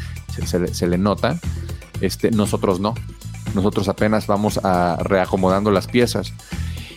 se, 0.46 0.74
se 0.74 0.88
le 0.88 0.98
nota. 0.98 1.40
Este, 2.02 2.30
nosotros 2.32 2.80
no. 2.80 2.94
Nosotros 3.54 3.88
apenas 3.90 4.28
vamos 4.28 4.60
a 4.64 4.98
reacomodando 5.04 5.72
las 5.72 5.88
piezas. 5.88 6.34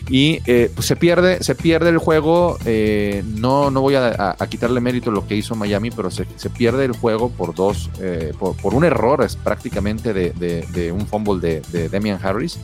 Y 0.09 0.39
eh, 0.45 0.71
pues 0.73 0.87
se 0.87 0.95
pierde, 0.95 1.43
se 1.43 1.53
pierde 1.53 1.89
el 1.89 1.97
juego. 1.97 2.57
Eh, 2.65 3.23
no, 3.35 3.69
no 3.71 3.81
voy 3.81 3.95
a, 3.95 4.35
a, 4.39 4.47
quitarle 4.47 4.79
mérito 4.79 5.09
a 5.09 5.13
lo 5.13 5.27
que 5.27 5.35
hizo 5.35 5.53
Miami, 5.53 5.91
pero 5.91 6.09
se, 6.09 6.25
se 6.37 6.49
pierde 6.49 6.85
el 6.85 6.93
juego 6.93 7.29
por 7.29 7.53
dos, 7.53 7.89
eh, 7.99 8.31
por, 8.39 8.55
por, 8.55 8.73
un 8.73 8.85
error 8.85 9.21
es 9.23 9.35
prácticamente 9.35 10.13
de, 10.13 10.29
de, 10.31 10.61
de 10.73 10.91
un 10.93 11.05
fumble 11.07 11.41
de, 11.41 11.61
de 11.73 11.89
Demian 11.89 12.19
Harris. 12.23 12.57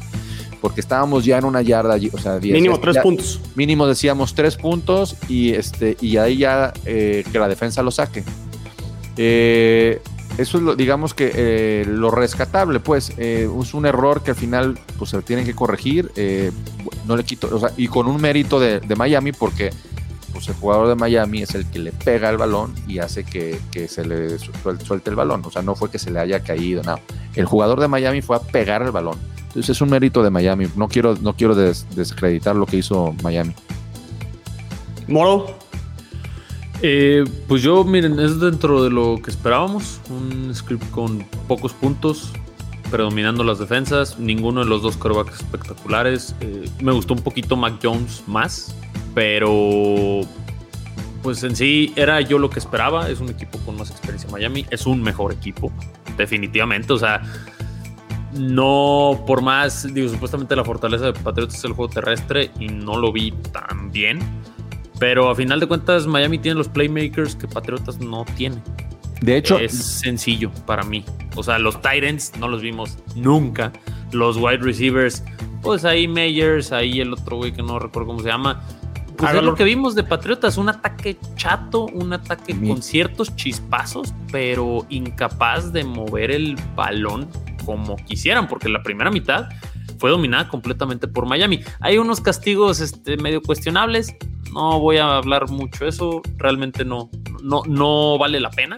porque 0.61 0.79
estábamos 0.79 1.25
ya 1.25 1.37
en 1.37 1.43
una 1.43 1.61
yarda 1.61 1.93
allí, 1.93 2.09
o 2.13 2.17
sea, 2.17 2.39
diez- 2.39 2.53
Mínimo 2.53 2.79
tres 2.79 2.95
ya- 2.95 3.01
puntos. 3.03 3.41
Mínimo 3.55 3.87
decíamos 3.87 4.33
tres 4.33 4.55
puntos 4.55 5.17
y 5.27 5.51
este 5.51 5.97
y 5.99 6.15
ahí 6.15 6.37
ya 6.37 6.71
eh, 6.85 7.25
que 7.29 7.39
la 7.39 7.49
defensa 7.49 7.83
lo 7.83 7.91
saque. 7.91 8.23
Eh, 9.17 10.01
eso 10.37 10.57
es 10.57 10.63
lo, 10.63 10.75
digamos 10.75 11.13
que 11.13 11.31
eh, 11.35 11.85
lo 11.87 12.09
rescatable, 12.11 12.79
pues 12.79 13.13
eh, 13.17 13.47
es 13.61 13.73
un 13.73 13.85
error 13.85 14.23
que 14.23 14.31
al 14.31 14.37
final 14.37 14.79
pues 14.97 15.11
se 15.11 15.21
tienen 15.21 15.45
que 15.45 15.53
corregir. 15.53 16.11
eh, 16.15 16.51
no 17.05 17.15
le 17.17 17.23
quito, 17.23 17.49
o 17.53 17.59
sea, 17.59 17.71
y 17.77 17.87
con 17.87 18.07
un 18.07 18.19
mérito 18.21 18.59
de, 18.59 18.79
de 18.79 18.95
Miami 18.95 19.31
porque 19.33 19.71
pues 20.31 20.47
el 20.47 20.55
jugador 20.55 20.87
de 20.87 20.95
Miami 20.95 21.43
es 21.43 21.53
el 21.53 21.69
que 21.69 21.77
le 21.79 21.91
pega 21.91 22.29
el 22.29 22.37
balón 22.37 22.73
y 22.87 22.97
hace 22.99 23.23
que, 23.23 23.59
que 23.71 23.87
se 23.87 24.03
le 24.05 24.37
suel- 24.39 24.79
suelte 24.83 25.09
el 25.11 25.15
balón. 25.15 25.43
O 25.45 25.51
sea, 25.51 25.61
no 25.61 25.75
fue 25.75 25.91
que 25.91 25.99
se 25.99 26.09
le 26.09 26.19
haya 26.19 26.39
caído, 26.39 26.81
no. 26.81 26.95
El 27.35 27.45
jugador 27.45 27.79
de 27.79 27.87
Miami 27.87 28.21
fue 28.23 28.37
a 28.37 28.39
pegar 28.39 28.81
el 28.81 28.89
balón. 28.91 29.17
Entonces 29.49 29.69
es 29.69 29.81
un 29.81 29.91
mérito 29.91 30.23
de 30.23 30.31
Miami. 30.31 30.67
No 30.75 30.87
quiero, 30.87 31.15
no 31.21 31.35
quiero 31.35 31.53
des- 31.53 31.85
desacreditar 31.95 32.55
lo 32.55 32.65
que 32.65 32.77
hizo 32.77 33.13
Miami. 33.21 33.53
Moro, 35.07 35.55
Eh, 36.85 37.23
pues 37.47 37.61
yo, 37.61 37.85
miren, 37.85 38.19
es 38.19 38.41
dentro 38.41 38.83
de 38.83 38.89
lo 38.89 39.17
que 39.23 39.31
esperábamos. 39.31 40.01
Un 40.09 40.53
script 40.53 40.91
con 40.91 41.23
pocos 41.47 41.71
puntos, 41.71 42.33
predominando 42.91 43.41
las 43.45 43.57
defensas. 43.57 44.19
Ninguno 44.19 44.59
de 44.59 44.65
los 44.65 44.81
dos 44.81 44.97
quarterbacks 44.97 45.39
espectaculares. 45.39 46.35
Eh, 46.41 46.69
me 46.81 46.91
gustó 46.91 47.13
un 47.13 47.21
poquito 47.21 47.55
Mac 47.55 47.79
Jones 47.81 48.23
más, 48.27 48.75
pero 49.15 50.21
pues 51.21 51.41
en 51.43 51.55
sí 51.55 51.93
era 51.95 52.19
yo 52.19 52.37
lo 52.37 52.49
que 52.49 52.59
esperaba. 52.59 53.09
Es 53.09 53.21
un 53.21 53.29
equipo 53.29 53.59
con 53.59 53.77
más 53.77 53.89
experiencia 53.89 54.27
en 54.27 54.33
Miami. 54.33 54.65
Es 54.69 54.85
un 54.85 55.01
mejor 55.01 55.31
equipo, 55.31 55.71
definitivamente. 56.17 56.91
O 56.91 56.97
sea, 56.97 57.21
no 58.33 59.23
por 59.25 59.41
más, 59.41 59.87
digo, 59.93 60.09
supuestamente 60.09 60.53
la 60.53 60.65
fortaleza 60.65 61.05
de 61.05 61.13
Patriotas 61.13 61.55
es 61.55 61.63
el 61.63 61.71
juego 61.71 61.93
terrestre 61.93 62.51
y 62.59 62.67
no 62.67 62.99
lo 62.99 63.13
vi 63.13 63.31
tan 63.53 63.89
bien. 63.89 64.19
Pero 65.03 65.29
a 65.29 65.35
final 65.35 65.59
de 65.59 65.67
cuentas, 65.67 66.07
Miami 66.07 66.37
tiene 66.37 66.57
los 66.57 66.69
playmakers 66.69 67.35
que 67.35 67.45
Patriotas 67.45 67.99
no 67.99 68.23
tiene. 68.37 68.63
De 69.19 69.35
hecho, 69.35 69.59
es 69.59 69.73
sencillo 69.73 70.49
para 70.65 70.83
mí. 70.83 71.03
O 71.35 71.43
sea, 71.43 71.59
los 71.59 71.75
Titans 71.81 72.31
no 72.39 72.47
los 72.47 72.61
vimos 72.61 72.97
nunca. 73.13 73.73
Los 74.13 74.37
wide 74.37 74.59
receivers, 74.59 75.21
pues 75.61 75.83
ahí 75.83 76.07
Meyers, 76.07 76.71
ahí 76.71 77.01
el 77.01 77.11
otro 77.11 77.35
güey 77.35 77.51
que 77.51 77.61
no 77.61 77.79
recuerdo 77.79 78.07
cómo 78.07 78.19
se 78.21 78.29
llama. 78.29 78.63
Pues 79.17 79.33
es 79.33 79.43
lo 79.43 79.55
que 79.55 79.65
vimos 79.65 79.93
de 79.93 80.03
Patriotas, 80.05 80.57
un 80.57 80.69
ataque 80.69 81.17
chato, 81.35 81.87
un 81.87 82.13
ataque 82.13 82.57
con 82.65 82.81
ciertos 82.81 83.35
chispazos, 83.35 84.13
pero 84.31 84.85
incapaz 84.87 85.73
de 85.73 85.83
mover 85.83 86.31
el 86.31 86.55
balón 86.77 87.27
como 87.65 87.97
quisieran, 87.97 88.47
porque 88.47 88.69
la 88.69 88.81
primera 88.81 89.11
mitad 89.11 89.49
fue 89.97 90.09
dominada 90.09 90.47
completamente 90.49 91.07
por 91.07 91.25
Miami. 91.25 91.61
Hay 91.79 91.97
unos 91.97 92.21
castigos 92.21 92.79
este, 92.79 93.17
medio 93.17 93.41
cuestionables, 93.41 94.15
no 94.53 94.79
voy 94.79 94.97
a 94.97 95.17
hablar 95.17 95.49
mucho 95.49 95.85
eso, 95.85 96.21
realmente 96.37 96.85
no, 96.85 97.09
no, 97.41 97.63
no 97.67 98.17
vale 98.17 98.39
la 98.39 98.51
pena, 98.51 98.75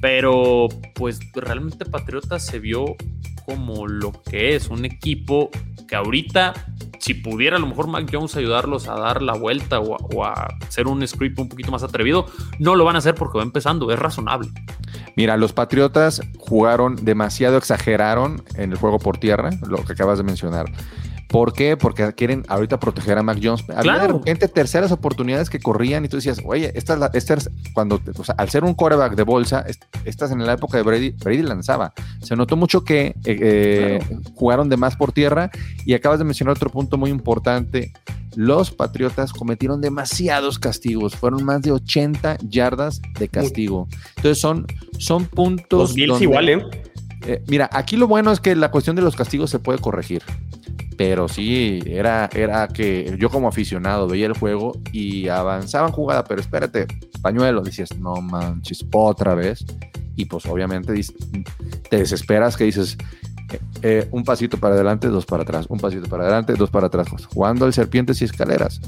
pero 0.00 0.68
pues 0.94 1.20
realmente 1.34 1.84
Patriotas 1.84 2.46
se 2.46 2.58
vio 2.58 2.96
como 3.44 3.86
lo 3.86 4.12
que 4.22 4.54
es, 4.54 4.68
un 4.68 4.84
equipo 4.84 5.50
que 5.88 5.96
ahorita, 5.96 6.52
si 7.00 7.14
pudiera 7.14 7.56
a 7.56 7.60
lo 7.60 7.66
mejor 7.66 7.86
Mac 7.88 8.08
Jones 8.12 8.36
ayudarlos 8.36 8.88
a 8.88 8.94
dar 8.98 9.22
la 9.22 9.32
vuelta 9.32 9.80
o 9.80 9.94
a, 9.94 9.98
o 10.14 10.24
a 10.24 10.48
hacer 10.66 10.86
un 10.86 11.06
script 11.08 11.38
un 11.38 11.48
poquito 11.48 11.72
más 11.72 11.82
atrevido, 11.82 12.26
no 12.58 12.76
lo 12.76 12.84
van 12.84 12.96
a 12.96 12.98
hacer 12.98 13.14
porque 13.14 13.38
va 13.38 13.44
empezando, 13.44 13.90
es 13.90 13.98
razonable. 13.98 14.50
Mira, 15.18 15.36
los 15.36 15.52
Patriotas 15.52 16.22
jugaron 16.38 17.04
demasiado, 17.04 17.56
exageraron 17.58 18.40
en 18.54 18.70
el 18.70 18.78
juego 18.78 19.00
por 19.00 19.18
tierra, 19.18 19.50
lo 19.66 19.84
que 19.84 19.94
acabas 19.94 20.18
de 20.18 20.22
mencionar. 20.22 20.66
¿Por 21.28 21.52
qué? 21.52 21.76
Porque 21.76 22.12
quieren 22.14 22.42
ahorita 22.48 22.80
proteger 22.80 23.18
a 23.18 23.22
Mac 23.22 23.38
Jones. 23.42 23.62
Había 23.68 23.76
de 23.76 23.82
Claro. 23.98 24.18
repente 24.18 24.48
terceras 24.48 24.90
oportunidades 24.92 25.50
que 25.50 25.60
corrían 25.60 26.04
y 26.04 26.08
tú 26.08 26.16
decías, 26.16 26.40
oye, 26.44 26.72
esta 26.74 26.94
es 26.94 26.98
la, 27.00 27.10
esta 27.12 27.34
es 27.34 27.50
cuando, 27.74 28.00
o 28.16 28.24
sea, 28.24 28.34
al 28.38 28.48
ser 28.48 28.64
un 28.64 28.72
quarterback 28.72 29.14
de 29.14 29.24
bolsa, 29.24 29.60
est- 29.68 29.82
estás 30.06 30.30
en 30.30 30.44
la 30.46 30.54
época 30.54 30.78
de 30.78 30.84
Brady, 30.84 31.10
Brady 31.10 31.42
lanzaba. 31.42 31.92
Se 32.22 32.34
notó 32.34 32.56
mucho 32.56 32.82
que 32.82 33.08
eh, 33.08 33.14
eh, 33.26 34.00
jugaron 34.34 34.70
de 34.70 34.78
más 34.78 34.96
por 34.96 35.12
tierra 35.12 35.50
y 35.84 35.92
acabas 35.92 36.18
de 36.18 36.24
mencionar 36.24 36.52
otro 36.56 36.70
punto 36.70 36.96
muy 36.96 37.10
importante. 37.10 37.92
Los 38.34 38.70
Patriotas 38.70 39.32
cometieron 39.34 39.80
demasiados 39.82 40.58
castigos, 40.58 41.14
fueron 41.14 41.44
más 41.44 41.60
de 41.60 41.72
80 41.72 42.38
yardas 42.48 43.02
de 43.18 43.28
castigo. 43.28 43.86
Entonces 44.16 44.40
son, 44.40 44.66
son 44.98 45.26
puntos. 45.26 45.78
los 45.90 45.94
Bills 45.94 46.22
igual, 46.22 46.48
¿eh? 46.48 46.64
eh, 47.26 47.42
mira, 47.48 47.68
aquí 47.72 47.96
lo 47.98 48.06
bueno 48.08 48.32
es 48.32 48.40
que 48.40 48.56
la 48.56 48.70
cuestión 48.70 48.96
de 48.96 49.02
los 49.02 49.14
castigos 49.14 49.50
se 49.50 49.58
puede 49.58 49.78
corregir. 49.78 50.22
Pero 50.98 51.28
sí, 51.28 51.80
era, 51.86 52.28
era 52.34 52.66
que 52.66 53.16
yo 53.20 53.30
como 53.30 53.46
aficionado 53.46 54.08
veía 54.08 54.26
el 54.26 54.32
juego 54.32 54.72
y 54.92 55.28
avanzaban 55.28 55.92
jugada, 55.92 56.24
pero 56.24 56.40
espérate, 56.40 56.88
pañuelo, 57.22 57.62
decías, 57.62 57.96
no 57.96 58.16
manches, 58.16 58.84
otra 58.92 59.36
vez. 59.36 59.64
Y 60.16 60.24
pues 60.24 60.44
obviamente 60.46 60.92
te 61.88 61.98
desesperas 61.98 62.56
que 62.56 62.64
dices, 62.64 62.98
eh, 63.52 63.60
eh, 63.82 64.08
un 64.10 64.24
pasito 64.24 64.58
para 64.58 64.74
adelante, 64.74 65.06
dos 65.06 65.24
para 65.24 65.44
atrás, 65.44 65.66
un 65.68 65.78
pasito 65.78 66.08
para 66.08 66.24
adelante, 66.24 66.54
dos 66.54 66.68
para 66.68 66.88
atrás, 66.88 67.06
pues, 67.08 67.26
jugando 67.26 67.64
al 67.64 67.72
serpientes 67.72 68.20
y 68.20 68.24
escaleras. 68.24 68.80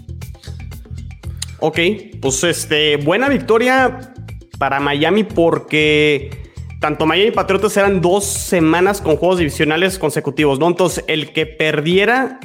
Ok, 1.60 1.78
pues 2.20 2.42
este, 2.42 2.96
buena 2.96 3.28
victoria 3.28 4.12
para 4.58 4.80
Miami 4.80 5.22
porque 5.22 6.39
tanto 6.80 7.06
Miami 7.06 7.28
y 7.28 7.30
Patriotas 7.32 7.76
eran 7.76 8.00
dos 8.00 8.24
semanas 8.24 9.00
con 9.00 9.16
juegos 9.16 9.38
divisionales 9.38 9.98
consecutivos, 9.98 10.58
¿no? 10.58 10.66
Entonces, 10.66 11.04
el 11.08 11.32
que 11.32 11.46
perdiera 11.46 12.40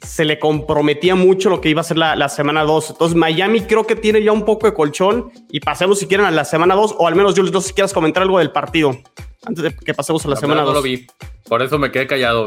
se 0.00 0.24
le 0.24 0.38
comprometía 0.38 1.14
mucho 1.14 1.50
lo 1.50 1.60
que 1.60 1.68
iba 1.68 1.82
a 1.82 1.84
ser 1.84 1.98
la, 1.98 2.16
la 2.16 2.28
semana 2.30 2.64
2. 2.64 2.90
Entonces, 2.90 3.16
Miami 3.16 3.60
creo 3.62 3.86
que 3.86 3.96
tiene 3.96 4.22
ya 4.22 4.32
un 4.32 4.44
poco 4.46 4.66
de 4.66 4.72
colchón 4.74 5.30
y 5.50 5.60
pasemos 5.60 5.98
si 5.98 6.06
quieren 6.06 6.24
a 6.24 6.30
la 6.30 6.44
semana 6.46 6.74
2 6.74 6.94
o 6.98 7.06
al 7.06 7.14
menos 7.16 7.34
yo 7.34 7.42
no 7.42 7.60
sé 7.60 7.68
si 7.68 7.74
quieras 7.74 7.92
comentar 7.92 8.22
algo 8.22 8.38
del 8.38 8.50
partido 8.50 8.96
antes 9.44 9.62
de 9.64 9.74
que 9.74 9.92
pasemos 9.92 10.24
a 10.24 10.28
la, 10.28 10.34
La 10.36 10.40
semana 10.40 10.60
verdad 10.62 10.74
2. 10.74 10.74
no 10.74 10.78
lo 10.80 10.82
vi. 10.82 11.06
Por 11.48 11.60
eso 11.62 11.78
me 11.78 11.90
quedé 11.90 12.06
callado. 12.06 12.46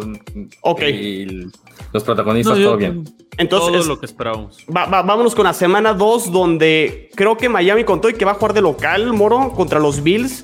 Ok. 0.62 0.82
Y 0.84 1.25
los 1.91 2.03
protagonistas, 2.03 2.56
No, 2.58 2.62
yo- 2.63 2.67
todo 2.69 2.77
bien. 2.77 3.03
Entonces, 3.38 3.69
todo 3.69 3.79
es- 3.82 3.88
lo 3.88 3.99
que 3.99 4.06
esperábamos. 4.06 4.58
Va- 4.75 4.86
va- 4.86 5.01
vámonos 5.03 5.36
con 5.36 5.43
la 5.43 5.53
semana 5.53 5.93
2, 5.93 6.32
donde 6.32 7.10
creo 7.15 7.36
que 7.38 7.49
Miami 7.49 7.84
contó 7.84 8.10
y 8.10 8.13
que 8.13 8.25
va 8.25 8.32
a 8.32 8.36
jugar 8.36 8.53
de 8.53 8.62
local, 8.62 9.12
Moro, 9.13 9.51
contra 9.51 9.79
los 9.79 10.01
Bills. 10.01 10.43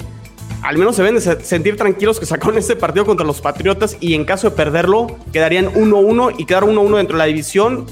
Al 0.62 0.78
menos 0.78 0.96
se 0.96 1.04
ven 1.04 1.16
de 1.16 1.22
se- 1.22 1.40
sentir 1.44 1.78
tranquilos 1.78 2.20
que 2.20 2.26
sacaron 2.26 2.58
este 2.58 2.76
partido 2.76 3.06
contra 3.06 3.26
los 3.26 3.40
Patriotas 3.42 3.98
y 4.00 4.14
en 4.14 4.26
caso 4.26 4.50
de 4.50 4.56
perderlo, 4.56 5.08
quedarían 5.32 5.68
1-1 5.74 6.34
y 6.38 6.46
quedar 6.46 6.64
1-1 6.64 6.98
dentro 6.98 7.16
de 7.16 7.20
la 7.20 7.26
división 7.26 7.86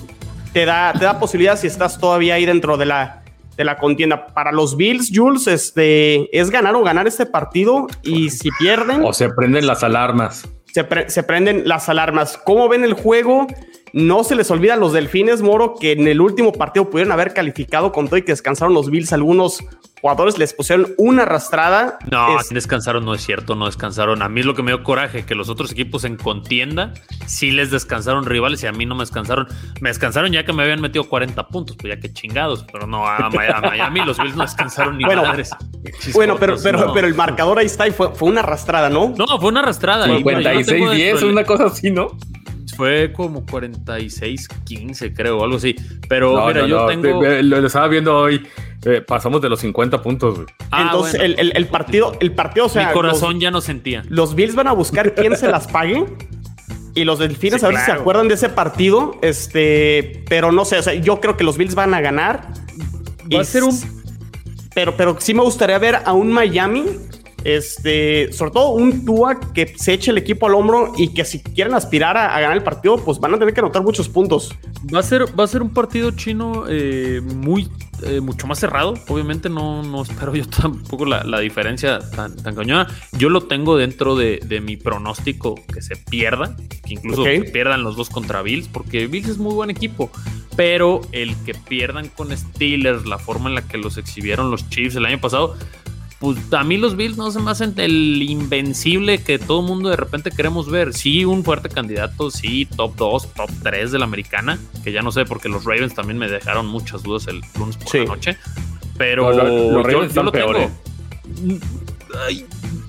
te 0.54 0.66
da, 0.66 0.92
te 0.94 1.06
da 1.06 1.20
posibilidad 1.20 1.58
si 1.58 1.68
estás 1.68 2.00
todavía 2.00 2.34
ahí 2.36 2.46
dentro 2.46 2.78
de 2.78 2.86
la, 2.86 3.24
de 3.56 3.64
la 3.64 3.78
contienda. 3.78 4.28
Para 4.28 4.52
los 4.52 4.76
Bills, 4.76 5.12
Jules, 5.14 5.48
este, 5.48 6.36
es 6.38 6.50
ganar 6.50 6.76
o 6.76 6.84
ganar 6.84 7.08
este 7.08 7.26
partido 7.26 7.88
y 8.04 8.30
si 8.32 8.50
pierden 8.60 9.04
O 9.04 9.14
se 9.14 9.30
prenden 9.30 9.66
las 9.68 9.84
alarmas. 9.84 10.48
se, 10.74 10.84
pre- 10.84 11.10
se 11.10 11.24
prenden 11.24 11.68
las 11.68 11.90
alarmas. 11.90 12.38
¿Cómo 12.44 12.68
ven 12.70 12.84
el 12.84 12.94
juego? 12.94 13.48
No 13.94 14.24
se 14.24 14.36
les 14.36 14.52
olvida 14.52 14.74
a 14.74 14.78
los 14.78 14.94
delfines, 14.94 15.42
Moro, 15.42 15.76
que 15.80 15.94
en 15.94 16.08
el 16.08 16.22
último 16.22 16.52
partido 16.52 16.90
pudieron 16.90 17.12
haber 17.14 17.34
calificado 17.34 17.92
con 17.92 18.08
todo 18.08 18.18
y 18.18 18.22
que 18.24 18.32
descansaron 18.34 18.74
los 18.74 18.90
Bills. 18.90 19.14
Algunos 19.14 19.60
jugadores 20.02 20.38
les 20.38 20.54
pusieron 20.54 20.94
una 20.98 21.24
arrastrada. 21.24 21.98
No, 22.12 22.40
Es- 22.40 22.50
descansaron, 22.50 23.04
no 23.06 23.14
es 23.16 23.26
cierto, 23.26 23.56
no 23.56 23.66
descansaron. 23.66 24.22
A 24.22 24.30
mí 24.30 24.42
es 24.42 24.46
lo 24.46 24.54
que 24.56 24.62
me 24.62 24.72
dio 24.72 24.84
coraje, 24.84 25.26
que 25.26 25.34
los 25.36 25.50
otros 25.50 25.72
equipos 25.72 26.04
en 26.04 26.18
contienda 26.18 26.94
sí 27.26 27.52
les 27.52 27.72
descansaron 27.72 28.26
rivales 28.26 28.62
y 28.64 28.68
a 28.68 28.72
mí 28.72 28.86
no 28.86 28.94
me 28.96 29.02
descansaron. 29.04 29.48
Me 29.82 29.90
descansaron 29.90 30.32
ya 30.32 30.46
que 30.46 30.54
me 30.54 30.64
habían 30.64 30.82
metido 30.82 31.06
40 31.10 31.48
puntos, 31.48 31.76
pues 31.80 31.96
ya 31.96 32.00
que 32.00 32.12
chingados, 32.14 32.66
pero 32.72 32.86
no, 32.88 33.08
a, 33.08 33.30
Mi- 33.30 33.38
a 33.38 33.62
Miami 33.62 34.02
los 34.06 34.18
Bills 34.20 34.36
no 34.36 34.44
descansaron 34.44 34.98
ni 34.98 35.06
Bueno, 35.06 35.24
madres. 35.24 35.50
bueno, 36.14 36.36
pero, 36.40 36.56
pero, 36.62 36.88
no. 36.88 36.94
pero 36.94 37.08
el 37.08 37.16
marcador 37.16 37.58
ahí 37.60 37.66
está 37.66 37.88
y 37.88 37.92
fue, 37.92 38.14
fue 38.14 38.30
una 38.30 38.42
arrastrada, 38.42 38.90
¿no? 38.90 39.14
No, 39.18 39.26
fue 39.40 39.50
una 39.50 39.62
arrastrada. 39.62 40.08
y 40.08 40.24
mira, 40.24 40.54
yo 40.54 40.60
no 40.60 40.66
tengo 40.66 40.86
56-10, 40.92 40.98
dentro 40.98 41.20
del- 41.22 41.32
una 41.32 41.44
cosa 41.46 41.66
así, 41.66 41.90
¿no? 41.90 42.10
Fue 42.76 43.12
como 43.14 43.46
46-15, 43.46 45.14
creo, 45.16 45.44
algo 45.44 45.58
así. 45.58 45.76
Pero 46.10 46.34
No, 46.36 46.48
mira, 46.48 46.62
no, 46.62 46.68
yo 46.68 46.80
no, 46.82 46.86
tengo. 46.88 47.20
te- 47.22 47.44
Lo, 47.44 47.62
lo 47.62 47.68
estaba 47.68 47.88
viendo 47.88 48.18
hoy. 48.18 48.46
eh, 48.86 49.02
pasamos 49.02 49.42
de 49.42 49.50
los 49.50 49.60
50 49.60 50.02
puntos, 50.02 50.36
güey. 50.36 50.48
Ah, 50.72 50.84
Entonces, 50.84 51.20
bueno. 51.20 51.34
el, 51.34 51.40
el- 51.40 51.58
el 51.58 51.68
partido, 51.68 52.16
el 52.20 52.32
partido, 52.34 52.68
o 52.68 52.70
sea, 52.70 52.88
Mi 52.88 52.94
corazón 52.94 53.34
los, 53.34 53.42
ya 53.42 53.52
no 53.52 53.60
sentía. 53.62 54.04
los 54.08 54.36
Bills 54.36 54.56
van 54.56 54.68
a 54.68 54.72
buscar 54.74 55.14
quién 55.16 55.36
se 55.36 55.48
las 55.48 55.68
pague. 55.68 56.06
Y 56.94 57.04
los 57.04 57.20
delfines 57.20 57.60
Sí, 57.62 57.66
a 57.66 57.70
ver 57.70 57.78
si 57.80 57.86
se 57.86 57.92
acuerdan 57.92 58.28
de 58.28 58.34
ese 58.36 58.50
partido. 58.50 59.18
Este, 59.22 60.24
pero 60.30 60.52
no 60.52 60.66
sé, 60.66 60.78
o 60.80 60.82
sea, 60.82 60.94
yo 60.96 61.20
creo 61.20 61.38
que 61.38 61.44
los 61.44 61.58
Bills 61.58 61.76
van 61.76 61.94
a 61.94 62.02
ganar. 62.02 62.48
Va 63.34 63.42
a 63.42 63.44
ser 63.44 63.64
un 63.64 63.78
pero, 64.74 64.96
pero 64.96 65.16
sí 65.20 65.34
me 65.34 65.42
gustaría 65.42 65.78
ver 65.80 66.00
a 66.06 66.14
un 66.14 66.32
Miami, 66.32 66.86
este, 67.48 68.34
sobre 68.34 68.52
todo 68.52 68.72
un 68.72 69.06
Tua 69.06 69.40
que 69.54 69.74
se 69.78 69.94
eche 69.94 70.12
el 70.12 70.18
equipo 70.18 70.48
al 70.48 70.54
hombro 70.54 70.92
y 70.98 71.14
que 71.14 71.24
si 71.24 71.42
quieren 71.42 71.74
aspirar 71.74 72.18
a, 72.18 72.36
a 72.36 72.42
ganar 72.42 72.58
el 72.58 72.64
partido, 72.64 72.98
pues 72.98 73.20
van 73.20 73.34
a 73.36 73.40
tener 73.40 73.54
que 73.54 73.62
anotar 73.62 73.82
muchos 73.84 74.10
puntos. 74.10 74.54
Va 74.94 75.00
a 75.00 75.04
ser, 75.04 75.40
va 75.40 75.46
a 75.46 75.48
ser 75.48 75.62
un 75.62 75.70
partido 75.70 76.12
chino 76.12 76.66
eh, 76.68 77.22
muy 77.24 77.70
eh, 78.04 78.20
mucho 78.20 78.48
más 78.48 78.60
cerrado. 78.60 78.96
Obviamente 79.08 79.50
no, 79.50 79.82
no 79.82 80.04
espero 80.04 80.36
yo 80.36 80.46
tampoco 80.62 81.06
la, 81.06 81.24
la 81.24 81.40
diferencia 81.40 82.00
tan, 82.00 82.36
tan 82.36 82.54
cañona. 82.54 82.88
Yo 83.14 83.30
lo 83.30 83.42
tengo 83.42 83.78
dentro 83.78 84.18
de, 84.18 84.42
de 84.46 84.60
mi 84.60 84.76
pronóstico 84.76 85.56
que 85.74 85.82
se 85.82 85.96
pierda, 85.96 86.58
que 86.86 86.96
incluso 86.96 87.24
pierdan 87.54 87.84
los 87.84 87.96
dos 87.96 88.10
contra 88.10 88.42
Bills, 88.42 88.68
porque 88.68 89.08
Bills 89.08 89.30
es 89.30 89.38
muy 89.38 89.54
buen 89.54 89.70
equipo. 89.70 90.12
Pero 90.58 91.02
el 91.12 91.36
que 91.46 91.54
pierdan 91.54 92.10
con 92.10 92.36
Steelers, 92.36 93.06
la 93.06 93.20
forma 93.20 93.48
en 93.48 93.56
la 93.56 93.62
que 93.62 93.78
los 93.78 93.98
exhibieron 93.98 94.52
los 94.52 94.70
Chiefs 94.70 94.96
el 94.96 95.06
año 95.06 95.22
pasado, 95.22 95.56
pues 96.20 96.38
a 96.52 96.64
mí 96.64 96.78
los 96.78 96.96
Bills 96.96 97.16
no 97.18 97.30
se 97.32 97.40
me 97.40 97.52
hacen 97.52 97.74
el 97.78 98.22
invencible 98.24 99.20
que 99.24 99.38
todo 99.38 99.60
el 99.62 99.68
mundo 99.68 99.90
de 99.90 99.96
repente 99.98 100.32
queremos 100.32 100.70
ver. 100.70 100.94
Sí, 100.94 101.26
un 101.26 101.44
fuerte 101.44 101.70
candidato, 101.70 102.32
sí, 102.32 102.66
top 102.76 102.96
2, 102.96 103.34
top 103.36 103.50
3 103.64 103.92
de 103.92 104.00
la 104.00 104.06
americana, 104.06 104.58
que 104.84 104.92
ya 104.92 105.02
no 105.02 105.12
sé, 105.12 105.26
porque 105.26 105.48
los 105.50 105.64
Ravens 105.64 105.94
también 105.94 106.18
me 106.18 106.28
dejaron 106.30 106.66
muchas 106.68 107.04
dudas 107.04 107.28
el 107.28 107.42
lunes 107.58 107.78
por 107.78 107.90
Sí. 107.92 108.00
la 108.00 108.06
noche. 108.06 108.38
Pero 108.98 109.30
No, 109.32 109.38
lo- 109.38 109.44
los 109.44 109.72
yo, 109.72 109.84
Ravens 109.84 110.14
yo 110.16 110.24
lo 110.24 110.34
están 110.34 110.54
tengo. 110.54 110.72
Ay, 112.28 112.46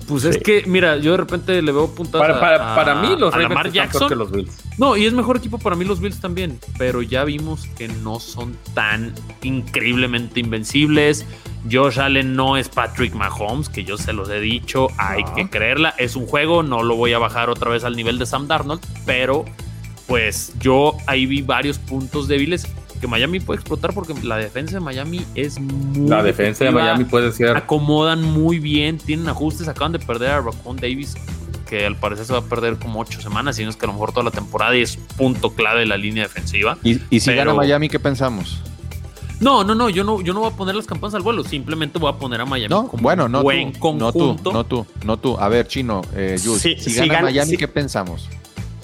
pues 0.07 0.23
es 0.23 0.37
que, 0.37 0.63
mira, 0.65 0.97
yo 0.97 1.11
de 1.11 1.17
repente 1.17 1.61
le 1.61 1.71
veo 1.71 1.93
puntadas 1.93 2.25
Para, 2.27 2.39
para, 2.39 2.71
a- 2.73 2.75
para 2.75 2.95
mí, 3.01 3.09
los 3.19 3.31
a 3.33 3.37
Ravens 3.37 3.49
Lamar 3.49 3.67
están 3.67 3.73
Jackson. 3.73 3.99
peor 3.99 4.09
que 4.09 4.15
los 4.15 4.31
Bills. 4.31 4.57
No, 4.79 4.97
y 4.97 5.05
es 5.05 5.13
mejor 5.13 5.37
equipo 5.37 5.59
para 5.59 5.75
mí 5.75 5.85
los 5.85 5.99
Bills 5.99 6.19
también, 6.19 6.57
pero 6.77 7.01
ya 7.03 7.23
vimos 7.25 7.67
que 7.77 7.87
no 7.89 8.19
son 8.19 8.57
tan 8.73 9.13
increíblemente 9.43 10.39
invencibles. 10.39 11.25
Josh 11.69 11.99
Allen 11.99 12.35
no 12.35 12.57
es 12.57 12.69
Patrick 12.69 13.13
Mahomes, 13.13 13.69
que 13.69 13.83
yo 13.83 13.97
se 13.97 14.13
los 14.13 14.29
he 14.29 14.39
dicho, 14.39 14.87
hay 14.97 15.23
No. 15.23 15.33
que 15.35 15.49
creerla. 15.49 15.93
Es 15.97 16.15
un 16.15 16.25
juego, 16.25 16.63
no 16.63 16.83
lo 16.83 16.95
voy 16.95 17.13
a 17.13 17.19
bajar 17.19 17.49
otra 17.49 17.69
vez 17.69 17.83
al 17.83 17.95
nivel 17.95 18.17
de 18.19 18.25
Sam 18.25 18.47
Darnold, 18.47 18.81
pero 19.05 19.45
pues 20.07 20.53
yo 20.59 20.95
ahí 21.05 21.25
vi 21.25 21.41
varios 21.41 21.77
puntos 21.77 22.27
débiles 22.27 22.67
que 22.99 23.07
Miami 23.07 23.39
puede 23.39 23.59
explotar 23.59 23.93
porque 23.93 24.13
la 24.23 24.37
defensa 24.37 24.73
de 24.75 24.79
Miami 24.81 25.21
es 25.35 25.59
muy 25.59 26.09
La 26.09 26.23
defensa 26.23 26.65
de 26.65 26.71
Miami 26.71 27.05
puede 27.05 27.31
ser. 27.31 27.55
acomodan 27.55 28.23
muy 28.23 28.59
bien, 28.59 28.97
tienen 28.97 29.29
ajustes, 29.29 29.67
acaban 29.67 29.91
de 29.91 29.99
perder 29.99 30.31
a 30.31 30.41
Raquan 30.41 30.75
Davis, 30.77 31.15
que 31.69 31.85
al 31.85 31.95
parecer 31.95 32.25
se 32.25 32.33
va 32.33 32.39
a 32.39 32.43
perder 32.43 32.77
como 32.77 32.99
ocho 32.99 33.21
semanas, 33.21 33.57
y 33.59 33.63
no 33.63 33.69
es 33.69 33.75
que 33.75 33.85
a 33.85 33.87
lo 33.87 33.93
mejor 33.93 34.11
toda 34.11 34.23
la 34.23 34.31
temporada 34.31 34.75
y 34.75 34.81
es 34.81 34.97
punto 35.17 35.51
clave 35.51 35.81
de 35.81 35.85
la 35.85 35.97
línea 35.97 36.23
defensiva. 36.23 36.77
Y, 36.83 36.99
y 37.09 37.19
si 37.19 37.27
Pero- 37.29 37.37
gana 37.37 37.53
Miami, 37.53 37.87
¿qué 37.89 37.99
pensamos? 37.99 38.59
No, 39.39 39.63
no, 39.63 39.73
no, 39.73 39.89
yo 39.89 40.03
no, 40.03 40.19
yo 40.21 40.33
no 40.33 40.41
voy 40.41 40.51
a 40.51 40.55
poner 40.55 40.75
las 40.75 40.85
campanas 40.85 41.15
al 41.15 41.21
vuelo, 41.21 41.43
simplemente 41.43 41.97
voy 41.97 42.11
a 42.11 42.17
poner 42.17 42.41
a 42.41 42.45
Miami 42.45 42.69
No, 42.73 42.87
como 42.87 43.01
bueno, 43.03 43.29
no 43.29 43.41
buen 43.41 43.71
tú, 43.71 43.93
no 43.93 44.11
tú, 44.11 44.19
conjunto. 44.19 44.51
no 44.51 44.63
tú, 44.65 44.85
no 45.05 45.17
tú. 45.17 45.37
A 45.39 45.47
ver, 45.47 45.65
Chino, 45.67 46.01
eh, 46.15 46.37
Jules, 46.43 46.61
Sí, 46.61 46.75
si 46.77 46.89
si 46.89 46.95
gana 46.99 47.13
gana- 47.13 47.25
Miami, 47.29 47.51
si- 47.51 47.57
¿qué 47.57 47.67
pensamos? 47.69 48.27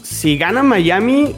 Si 0.01 0.37
gana 0.37 0.63
Miami, 0.63 1.33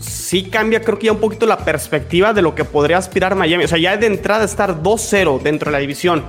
sí 0.00 0.44
cambia, 0.44 0.80
creo 0.80 0.98
que 0.98 1.06
ya 1.06 1.12
un 1.12 1.20
poquito 1.20 1.46
la 1.46 1.58
perspectiva 1.58 2.32
de 2.32 2.42
lo 2.42 2.54
que 2.56 2.64
podría 2.64 2.98
aspirar 2.98 3.36
Miami. 3.36 3.64
O 3.64 3.68
sea, 3.68 3.78
ya 3.78 3.96
de 3.96 4.06
entrada 4.06 4.44
estar 4.44 4.82
2-0 4.82 5.38
dentro 5.42 5.66
de 5.70 5.72
la 5.72 5.78
división 5.78 6.24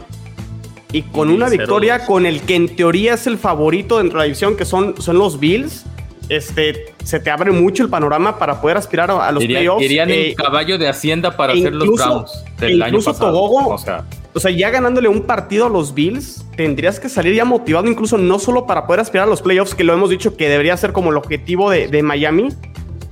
y 0.91 1.02
con 1.02 1.32
Y 1.32 1.34
una 1.34 1.48
0-2. 1.48 1.58
victoria 1.58 2.06
con 2.06 2.26
el 2.28 2.41
que 2.41 2.56
en 2.56 2.76
teoría 2.76 3.15
es 3.15 3.26
el 3.26 3.38
favorito 3.39 3.98
dentro 3.98 4.20
de 4.20 4.24
la 4.24 4.26
división, 4.26 4.56
que 4.56 4.65
son, 4.65 5.02
son 5.02 5.18
los 5.18 5.39
Bills, 5.39 5.86
este, 6.29 6.93
se 7.03 7.19
te 7.19 7.29
abre 7.29 7.51
mucho 7.51 7.83
el 7.83 7.89
panorama 7.89 8.38
para 8.39 8.61
poder 8.61 8.77
aspirar 8.77 9.11
a, 9.11 9.27
a 9.27 9.31
los 9.31 9.43
Iría- 9.43 9.57
playoffs. 9.59 9.83
irían 9.83 10.09
eh, 10.09 10.29
en 10.29 10.35
caballo 10.35 10.77
de 10.77 10.88
Hacienda 10.88 11.35
para 11.38 11.53
e 11.53 11.59
hacer 11.59 11.73
los 11.73 11.89
Browns 11.91 12.31
e 12.59 12.65
del 12.65 12.81
año 12.81 12.89
incluso 12.89 13.11
pasado. 13.13 13.31
Togogo- 13.38 13.73
O 13.73 13.77
sea, 13.77 14.03
O 14.33 14.39
sea, 14.39 14.51
ya 14.51 14.69
ganándole 14.69 15.07
un 15.07 15.21
partido 15.21 15.67
a 15.67 15.69
los 15.69 15.93
Bills, 15.93 16.45
tendrías 16.57 16.99
que 16.99 17.07
salir 17.07 17.33
ya 17.35 17.45
motivado, 17.45 17.88
incluso 17.88 18.17
no 18.17 18.38
solo 18.39 18.65
para 18.65 18.85
poder 18.85 18.99
aspirar 18.99 19.27
a 19.27 19.29
los 19.29 19.41
playoffs, 19.41 19.73
que 19.75 19.83
lo 19.85 19.93
hemos 19.93 20.09
dicho 20.09 20.35
que 20.35 20.49
debería 20.49 20.75
ser 20.75 20.91
como 20.91 21.11
el 21.11 21.17
objetivo 21.17 21.69
de, 21.71 21.88
de 21.88 22.03
Miami. 22.03 22.49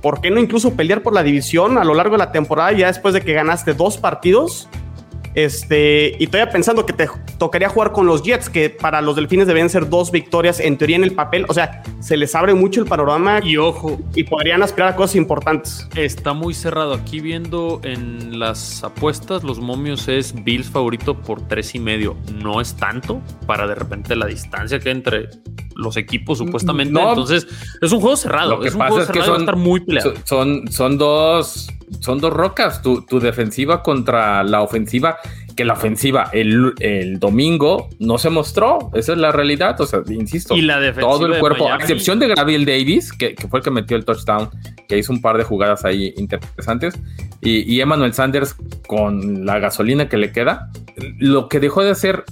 ¿Por 0.02 0.20
qué 0.20 0.30
no 0.30 0.38
incluso 0.38 0.74
pelear 0.74 1.02
por 1.02 1.14
la 1.14 1.22
división 1.22 1.78
a 1.78 1.84
lo 1.84 1.94
largo 1.94 2.12
de 2.16 2.18
la 2.18 2.30
temporada, 2.30 2.72
ya 2.72 2.88
después 2.88 3.14
de 3.14 3.22
que 3.22 3.32
ganaste 3.32 3.72
dos 3.72 3.96
partidos? 3.96 4.68
Este, 5.34 6.14
y 6.18 6.26
todavía 6.26 6.52
pensando 6.52 6.84
que 6.86 6.92
te 6.92 7.08
tocaría 7.38 7.68
jugar 7.68 7.92
con 7.92 8.06
los 8.06 8.22
Jets, 8.22 8.48
que 8.48 8.70
para 8.70 9.00
los 9.00 9.16
Delfines 9.16 9.46
deben 9.46 9.68
ser 9.70 9.88
dos 9.88 10.10
victorias 10.10 10.60
en 10.60 10.76
teoría 10.78 10.96
en 10.96 11.04
el 11.04 11.12
papel. 11.14 11.46
O 11.48 11.54
sea, 11.54 11.82
se 12.00 12.16
les 12.16 12.34
abre 12.34 12.54
mucho 12.54 12.80
el 12.80 12.86
panorama 12.86 13.40
y, 13.42 13.52
Y 13.52 13.56
ojo, 13.56 14.00
podrían 14.28 14.62
aspirar 14.62 14.90
a 14.90 14.96
cosas 14.96 15.16
importantes. 15.16 15.88
está 15.96 16.32
muy 16.32 16.54
cerrado. 16.54 16.94
Aquí 16.94 17.20
viendo 17.20 17.80
en 17.84 18.38
las 18.38 18.82
apuestas, 18.84 19.42
los 19.44 19.58
momios 19.60 20.08
es 20.08 20.34
Bills 20.44 20.68
favorito 20.70 21.14
por 21.20 21.40
tres 21.48 21.74
y 21.74 21.78
medio. 21.78 22.16
No 22.42 22.60
es 22.60 22.74
tanto 22.74 23.20
para 23.46 23.66
de 23.66 23.74
repente 23.74 24.16
la 24.16 24.26
distancia 24.26 24.78
que 24.78 24.88
hay 24.90 24.94
entre 24.96 25.28
los 25.76 25.96
equipos 25.96 26.38
supuestamente. 26.38 26.92
No. 26.94 27.08
Entonces, 27.10 27.46
es 27.80 27.90
un 27.92 28.00
juego 28.00 28.16
cerrado. 28.16 28.50
Lo 28.56 28.60
que 28.60 28.68
es 28.68 28.74
un 28.74 28.78
pasa 28.78 28.90
juego 28.90 29.02
es 29.04 29.10
que 29.10 29.20
cerrado 29.20 29.26
y 29.26 29.30
va 29.30 29.34
a 29.34 29.38
son- 29.38 29.42
estar 29.42 29.56
muy 29.56 29.80
peleado. 29.80 30.14
son, 30.24 30.62
son, 30.62 30.72
son 30.72 30.98
dos 30.98 31.68
son 32.00 32.18
dos 32.20 32.32
rocas. 32.32 32.80
Tu, 32.82 33.02
tu 33.02 33.20
defensiva 33.20 33.82
contra 33.82 34.42
la 34.44 34.62
ofensiva. 34.62 35.16
Que 35.56 35.64
la 35.64 35.74
ofensiva 35.74 36.30
el, 36.32 36.74
el 36.80 37.20
domingo 37.20 37.88
no 38.00 38.18
se 38.18 38.30
mostró. 38.30 38.90
Esa 38.94 39.12
es 39.12 39.18
la 39.18 39.30
realidad. 39.30 39.80
O 39.80 39.86
sea, 39.86 40.00
insisto. 40.08 40.56
Y 40.56 40.62
la 40.62 40.92
todo 40.94 41.26
el 41.26 41.38
cuerpo, 41.38 41.70
a 41.70 41.76
excepción 41.76 42.18
de 42.18 42.28
Gabriel 42.28 42.64
Davis, 42.64 43.12
que, 43.12 43.34
que 43.34 43.46
fue 43.46 43.60
el 43.60 43.64
que 43.64 43.70
metió 43.70 43.96
el 43.96 44.04
touchdown, 44.04 44.50
que 44.88 44.98
hizo 44.98 45.12
un 45.12 45.20
par 45.20 45.38
de 45.38 45.44
jugadas 45.44 45.84
ahí 45.84 46.12
interesantes, 46.16 46.94
y, 47.40 47.72
y 47.72 47.80
Emmanuel 47.80 48.12
Sanders 48.14 48.56
con 48.86 49.46
la 49.46 49.58
gasolina 49.58 50.08
que 50.08 50.16
le 50.16 50.32
queda, 50.32 50.70
lo 51.18 51.48
que 51.48 51.60
dejó 51.60 51.82
de 51.82 51.90
hacer 51.90 52.24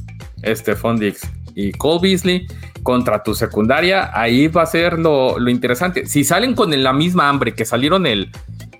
Stephon 0.44 0.98
Dix 0.98 1.22
y 1.54 1.72
Cole 1.72 2.00
Beasley 2.02 2.46
contra 2.82 3.22
tu 3.22 3.34
secundaria, 3.34 4.10
ahí 4.12 4.48
va 4.48 4.62
a 4.62 4.66
ser 4.66 4.98
lo, 4.98 5.38
lo 5.38 5.50
interesante. 5.50 6.06
Si 6.06 6.24
salen 6.24 6.54
con 6.54 6.70
la 6.82 6.92
misma 6.92 7.28
hambre 7.28 7.54
que 7.54 7.64
salieron 7.64 8.06
el, 8.06 8.30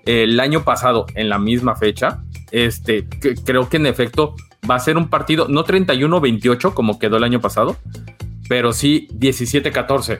el 0.05 0.39
año 0.39 0.63
pasado 0.63 1.05
en 1.15 1.29
la 1.29 1.39
misma 1.39 1.75
fecha, 1.75 2.21
este, 2.53 3.05
que- 3.07 3.35
creo 3.35 3.67
que 3.67 3.77
en 3.77 3.85
efecto 3.87 4.35
va 4.69 4.75
a 4.75 4.79
ser 4.79 4.95
un 4.95 5.09
partido, 5.09 5.47
no 5.49 5.65
31-28 5.65 6.73
como 6.73 6.97
quedó 6.99 7.17
el 7.17 7.23
año 7.25 7.41
pasado, 7.41 7.75
pero 8.47 8.71
sí 8.73 9.07
17-14. 9.13 10.19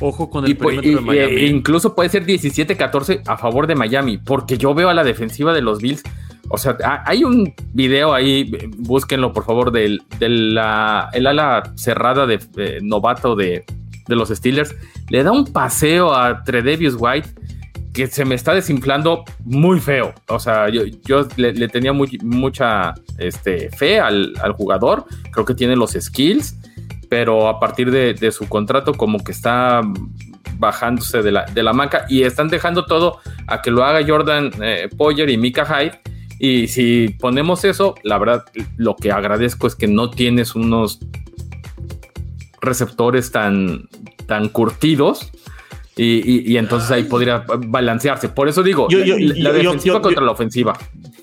Ojo 0.00 0.30
con 0.30 0.44
el 0.44 0.52
Y, 0.52 0.54
pues, 0.54 0.76
perímetro 0.76 1.12
y- 1.12 1.16
de 1.16 1.24
Miami. 1.26 1.36
e 1.42 1.46
incluso 1.48 1.94
puede 1.94 2.08
ser 2.08 2.24
17-14 2.24 3.22
a 3.26 3.36
favor 3.36 3.66
de 3.66 3.74
Miami, 3.74 4.18
porque 4.18 4.56
yo 4.56 4.72
veo 4.74 4.88
a 4.88 4.94
la 4.94 5.02
defensiva 5.04 5.52
de 5.52 5.62
los 5.62 5.80
Bills. 5.80 6.02
O 6.50 6.58
sea, 6.58 6.76
ha- 6.84 7.02
hay 7.06 7.24
un 7.24 7.52
video 7.72 8.14
ahí, 8.14 8.52
eh, 8.54 8.68
búsquenlo 8.76 9.32
por 9.32 9.44
favor, 9.44 9.72
del, 9.72 10.02
de 10.18 10.28
la, 10.28 11.08
el 11.12 11.26
ala 11.26 11.72
cerrada 11.74 12.26
de 12.26 12.38
eh, 12.56 12.78
novato 12.82 13.34
de, 13.34 13.64
de 14.06 14.16
los 14.16 14.28
Steelers. 14.28 14.74
Le 15.08 15.22
da 15.24 15.32
un 15.32 15.52
paseo 15.52 16.14
a 16.14 16.44
Tredevius 16.44 16.94
White 16.98 17.30
que 17.94 18.08
se 18.08 18.24
me 18.24 18.34
está 18.34 18.52
desinflando 18.52 19.24
muy 19.44 19.80
feo. 19.80 20.12
O 20.28 20.38
sea, 20.38 20.68
yo, 20.68 20.82
yo 21.06 21.26
le, 21.36 21.68
tenía 21.68 21.92
mucha 21.92 22.92
este, 23.18 23.70
fe 23.70 24.00
al, 24.00 24.34
al 24.42 24.52
jugador. 24.52 25.06
Creo 25.30 25.46
que 25.46 25.54
tiene 25.54 25.76
los 25.76 25.92
skills, 25.92 26.56
pero 27.08 27.48
a 27.48 27.60
partir 27.60 27.92
de, 27.92 28.12
de 28.12 28.32
su 28.32 28.48
contrato 28.48 28.92
como 28.94 29.22
que 29.22 29.30
está 29.30 29.80
bajándose 30.58 31.22
de 31.22 31.32
la, 31.32 31.44
de 31.46 31.62
la 31.62 31.72
manca 31.72 32.04
y 32.08 32.22
están 32.22 32.48
dejando 32.48 32.84
todo 32.86 33.20
a 33.46 33.62
que 33.62 33.70
lo 33.70 33.84
haga 33.84 34.06
Jordan 34.06 34.50
eh, 34.60 34.88
Poyer 34.96 35.30
y 35.30 35.38
Mika 35.38 35.64
Hyde. 35.64 36.00
Y 36.40 36.66
si 36.66 37.14
ponemos 37.20 37.64
eso, 37.64 37.94
la 38.02 38.18
verdad, 38.18 38.44
lo 38.76 38.96
que 38.96 39.12
agradezco 39.12 39.68
es 39.68 39.76
que 39.76 39.86
no 39.86 40.10
tienes 40.10 40.56
unos 40.56 40.98
receptores 42.60 43.30
tan, 43.30 43.88
tan 44.26 44.48
curtidos. 44.48 45.30
Y, 45.96 46.04
y- 46.28 46.52
y 46.52 46.56
entonces 46.56 46.90
ahí 46.90 47.04
podría 47.04 47.44
balancearse. 47.68 48.28
Por 48.28 48.48
eso 48.48 48.62
digo, 48.64 48.88
Yo- 48.88 49.04
yo- 49.04 49.16
la, 49.18 49.26
la 49.26 49.34
yo- 49.34 49.42
yo- 49.44 49.52
defensiva 49.70 49.94
yo- 49.96 50.02
contra 50.02 50.20
yo- 50.20 50.26
la 50.26 50.32
ofensiva. 50.32 50.78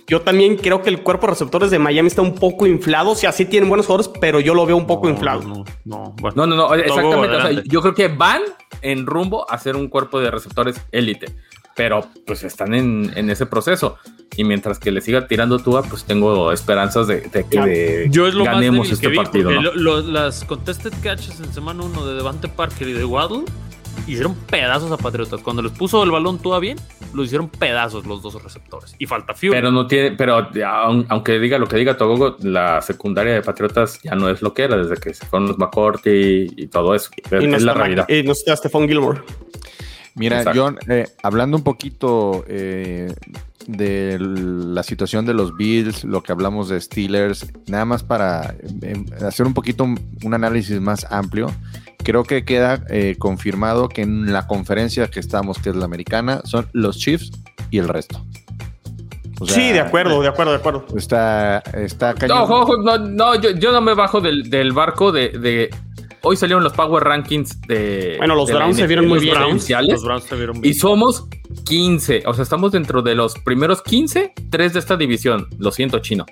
Yo 0.08 0.22
también 0.22 0.56
creo 0.58 0.82
que 0.82 0.90
el 0.90 1.02
cuerpo 1.04 1.28
de 1.28 1.32
receptores 1.34 1.72
de 1.72 1.80
Miami 1.80 2.08
está 2.08 2.22
un 2.22 2.36
poco 2.36 2.66
inflado. 2.68 3.12
O 3.12 3.16
sea, 3.16 3.32
sí 3.32 3.46
tienen 3.46 3.68
buenos 3.70 3.86
jugadores, 3.86 4.12
pero 4.22 4.40
yo 4.40 4.54
lo 4.54 4.66
veo 4.66 4.78
un 4.78 4.88
poco 4.88 5.08
No, 5.08 5.14
inflado. 5.14 5.42
No, 5.44 5.64
no, 5.86 6.16
bueno. 6.22 6.36
No, 6.36 6.48
no, 6.48 6.56
no, 6.56 6.74
exactamente. 6.76 7.36
o 7.36 7.42
sea, 7.42 7.64
yo 7.66 7.82
creo 7.82 7.94
que 7.94 8.08
van 8.08 8.42
en 8.82 9.06
rumbo 9.06 9.50
a 9.50 9.58
ser 9.58 9.76
un 9.76 9.88
cuerpo 9.90 10.20
de 10.22 10.32
receptores 10.32 10.80
élite, 10.92 11.28
pero 11.76 12.06
pues 12.26 12.44
están 12.44 12.74
en, 12.74 13.12
en 13.16 13.30
ese 13.30 13.46
proceso. 13.46 13.98
Y 14.38 14.46
mientras 14.46 14.80
que 14.80 14.92
le 14.92 15.02
siga 15.02 15.28
tirando 15.28 15.60
Tua, 15.60 15.84
pues 15.84 16.06
tengo 16.06 16.52
esperanzas 16.54 17.08
de, 17.08 17.22
de 17.22 17.46
que 17.46 17.60
de- 17.60 18.08
Yo 18.10 18.26
es 18.28 18.34
lo 18.34 18.46
ganemos 18.46 18.88
más 18.88 18.94
este 18.94 19.08
que 19.08 19.12
vi, 19.12 19.18
partido. 19.18 19.50
porque 19.50 19.56
¿no? 19.64 19.74
lo- 19.74 20.02
lo- 20.02 20.12
las 20.12 20.46
contested 20.46 20.94
catches 21.04 21.40
en 21.42 21.54
semana 21.54 21.84
1 21.84 22.06
de 22.06 22.16
Devante 22.16 22.48
Parker 22.48 22.88
y 22.88 22.94
de 22.94 23.04
Waddle 23.06 23.44
hicieron 24.08 24.36
pedazos 24.36 24.92
a 24.92 24.98
Patriotas. 24.98 25.42
Cuando 25.42 25.62
les 25.62 25.72
puso 25.72 26.04
el 26.04 26.12
balón 26.12 26.40
todo 26.40 26.60
bien, 26.60 26.78
lo 27.14 27.24
hicieron 27.24 27.50
pedazos 27.50 28.06
los 28.06 28.22
dos 28.22 28.42
receptores. 28.44 28.96
Y 29.00 29.06
falta 29.06 29.34
Fury. 29.34 29.52
Pero 29.52 29.72
no 29.72 29.88
tiene, 29.88 30.12
pero 30.12 30.38
aun- 30.38 31.06
aunque 31.10 31.40
diga 31.40 31.58
lo 31.58 31.68
que 31.68 31.78
diga 31.78 31.98
Togogo, 31.98 32.38
la 32.42 32.82
secundaria 32.82 33.34
de 33.34 33.42
Patriotas 33.42 34.00
ya 34.04 34.16
no 34.16 34.30
es 34.30 34.42
lo 34.42 34.54
que 34.54 34.64
era 34.64 34.78
desde 34.78 34.96
que 34.98 35.14
se 35.14 35.26
fueron 35.26 35.48
los 35.50 35.58
McCourty 35.58 36.54
y 36.56 36.68
todo 36.68 36.94
eso. 36.96 37.10
Es, 37.32 37.44
Y 37.44 37.48
no 37.48 37.58
es 37.58 37.64
la 37.64 37.74
realidad. 37.74 38.06
y 38.10 38.24
no 38.24 38.32
está 38.34 38.56
Stephon 38.56 38.88
Gilmore. 38.88 39.22
Mira, 40.16 40.40
Exacto. 40.40 40.62
John, 40.62 40.78
eh, 40.90 41.08
hablando 41.24 41.56
un 41.58 41.64
poquito 41.64 42.44
eh, 42.48 43.14
de 43.68 44.18
la 44.20 44.84
situación 44.84 45.26
de 45.26 45.34
los 45.34 45.56
Bills, 45.56 46.04
lo 46.04 46.22
que 46.22 46.32
hablamos 46.32 46.68
de 46.70 46.82
Steelers, 46.82 47.48
nada 47.68 47.86
más 47.86 48.04
para 48.04 48.56
eh, 48.82 49.06
hacer 49.26 49.46
un 49.46 49.54
poquito 49.54 49.84
un, 49.86 50.00
un 50.24 50.34
análisis 50.34 50.82
más 50.82 51.06
amplio, 51.10 51.50
creo 52.04 52.24
que 52.24 52.44
queda 52.44 52.84
eh, 52.90 53.16
confirmado 53.20 53.88
que 53.88 54.02
en 54.02 54.34
la 54.34 54.48
conferencia 54.48 55.08
que 55.10 55.20
estamos, 55.22 55.60
que 55.60 55.70
es 55.70 55.76
la 55.76 55.86
americana, 55.86 56.42
son 56.44 56.68
los 56.74 56.98
Chiefs 56.98 57.32
y 57.70 57.78
el 57.78 57.88
resto. 57.88 58.26
O 59.40 59.46
sea, 59.48 59.56
sí, 59.56 59.72
de 59.72 59.80
acuerdo, 59.80 60.22
de 60.22 60.28
acuerdo, 60.28 60.52
de 60.52 60.58
acuerdo. 60.60 60.86
Está, 60.96 61.60
está 61.74 62.14
No, 62.14 62.20
cañón. 62.20 62.38
ojo, 62.42 62.78
no, 62.78 62.98
no, 63.00 63.36
yo, 63.42 63.52
yo 63.52 63.72
no 63.72 63.82
me 63.82 63.96
bajo 63.96 64.22
del, 64.22 64.50
del 64.52 64.72
barco 64.72 65.12
de, 65.12 65.30
de- 65.30 65.70
Hoy 66.24 66.38
salieron 66.38 66.64
los 66.64 66.74
Power 66.74 67.04
Rankings 67.04 67.62
de. 67.62 68.16
Bueno, 68.18 68.36
los 68.36 68.48
de 68.48 68.54
Browns 68.56 68.78
se 68.78 68.88
vieron 68.88 69.08
muy 69.08 69.16
los 69.16 69.24
bien, 69.24 69.36
¿eh? 69.36 69.38
Browns, 69.40 69.54
Los 69.54 69.62
oficiales, 69.64 70.04
Browns 70.04 70.24
se 70.26 70.36
vieron 70.36 70.58
Y 70.58 70.62
bien. 70.62 70.76
somos 70.76 71.28
15. 71.66 72.24
O 72.28 72.34
sea, 72.34 72.44
estamos 72.44 72.72
dentro 72.72 73.02
de 73.02 73.16
los 73.16 73.34
primeros 73.40 73.82
15, 73.82 74.34
tres 74.50 74.74
de 74.74 74.80
esta 74.80 74.96
división. 74.98 75.48
Lo 75.58 75.72
siento, 75.72 76.00
chino. 76.00 76.26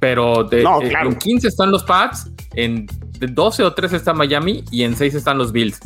Pero 0.00 0.44
de, 0.44 0.62
No, 0.62 0.82
eh, 0.82 0.88
claro. 0.88 1.10
en 1.10 1.16
15 1.16 1.48
están 1.48 1.70
los 1.70 1.84
Pats, 1.84 2.30
en 2.54 2.86
12 3.20 3.62
o 3.62 3.72
13 3.72 3.96
está 3.96 4.12
Miami 4.12 4.64
y 4.70 4.82
en 4.82 4.96
6 4.96 5.14
están 5.14 5.38
los 5.38 5.52
Bills. 5.52 5.78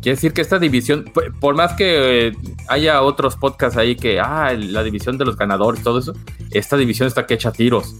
Quiere 0.00 0.14
decir 0.16 0.32
que 0.32 0.40
esta 0.40 0.58
división, 0.58 1.04
por- 1.12 1.36
por 1.40 1.54
más 1.56 1.72
que 1.72 2.28
eh, 2.28 2.32
haya 2.68 3.02
otros 3.02 3.34
podcasts 3.36 3.76
ahí 3.76 3.96
que, 3.96 4.20
ah, 4.20 4.52
la 4.56 4.84
división 4.84 5.18
de 5.18 5.24
los 5.24 5.36
ganadores, 5.36 5.82
todo 5.82 5.98
eso, 5.98 6.12
esta 6.52 6.76
división 6.76 7.08
está 7.08 7.26
que 7.26 7.34
echa 7.34 7.50
tiros. 7.50 7.96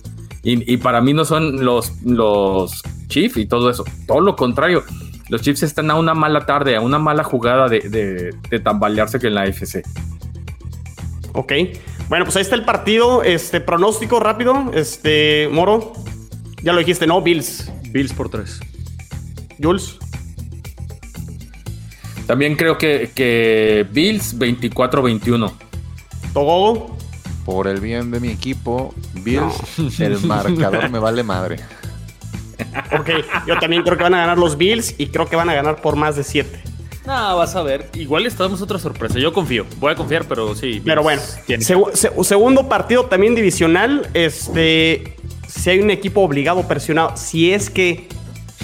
Y, 0.47 0.75
y 0.75 0.77
para 0.77 1.01
mí 1.01 1.13
no 1.13 1.25
son 1.25 1.65
los, 1.65 2.01
los 2.05 2.81
Chiefs 3.09 3.37
y 3.37 3.47
todo 3.47 3.69
eso. 3.69 3.85
Todo 4.07 4.21
lo 4.21 4.37
contrario. 4.37 4.85
Los 5.29 5.43
Chiefs 5.43 5.65
están 5.65 5.91
a 5.91 5.97
una 5.97 6.15
mala 6.15 6.47
tarde, 6.47 6.77
a 6.77 6.81
una 6.81 7.01
mala 7.01 7.25
jugada 7.25 7.69
de, 7.69 7.81
de, 7.81 8.33
de 8.49 8.61
tambalearse 8.61 9.19
que 9.19 9.27
en 9.27 9.35
la 9.35 9.47
FC. 9.47 9.83
Ok. 11.33 11.53
Bueno, 12.09 12.25
pues 12.25 12.37
ahí 12.37 12.43
está 12.43 12.55
el 12.55 12.65
partido. 12.65 13.25
Este 13.25 13.61
pronóstico 13.61 14.21
rápido. 14.21 14.71
Este, 14.73 15.49
Moro. 15.51 15.95
Ya 16.63 16.73
lo 16.73 16.79
dijiste, 16.79 17.09
¿no? 17.09 17.21
Bills. 17.21 17.69
Bills 17.91 18.13
por 18.13 18.29
tres. 18.29 18.61
Jules. 19.61 19.99
También 22.29 22.55
creo 22.55 22.79
que, 22.79 23.11
que 23.13 23.85
Bills 23.91 24.39
24-21. 24.39 25.53
Togogo. 26.33 26.96
Por 27.47 27.69
el 27.69 27.81
bien 27.81 28.11
de 28.11 28.21
mi 28.21 28.29
equipo, 28.29 28.93
Bills, 29.15 29.55
el 30.01 30.21
marcador 30.21 30.91
me 30.91 30.99
vale 30.99 31.23
madre. 31.23 31.57
Ok. 32.99 33.11
Yo 33.47 33.59
también 33.59 33.83
creo 33.83 33.97
que 33.97 34.03
van 34.03 34.15
a 34.15 34.19
ganar 34.19 34.37
los 34.37 34.59
Bills 34.59 34.95
y 34.99 35.07
creo 35.07 35.27
que 35.27 35.37
van 35.37 35.49
a 35.49 35.55
ganar 35.55 35.81
por 35.81 35.97
más 35.97 36.17
de 36.17 36.25
7. 36.25 36.61
No, 37.07 37.37
vas 37.37 37.55
a 37.55 37.63
ver. 37.63 37.89
Igual 37.95 38.27
estamos 38.27 38.61
otra 38.61 38.79
sorpresa. 38.79 39.19
Yo 39.19 39.33
confío. 39.33 39.65
Voy 39.79 39.93
a 39.93 39.95
confiar, 39.95 40.27
pero 40.27 40.55
sí. 40.57 40.83
Pero 40.85 41.03
bueno, 41.03 41.23
segundo 42.23 42.69
partido 42.69 43.05
también 43.07 43.37
divisional. 43.37 44.09
Este, 44.13 45.15
si 45.47 45.71
hay 45.71 45.79
un 45.79 45.91
equipo 45.91 46.23
obligado, 46.23 46.67
presionado, 46.67 47.17
si 47.17 47.53
es 47.53 47.71
que 47.71 48.09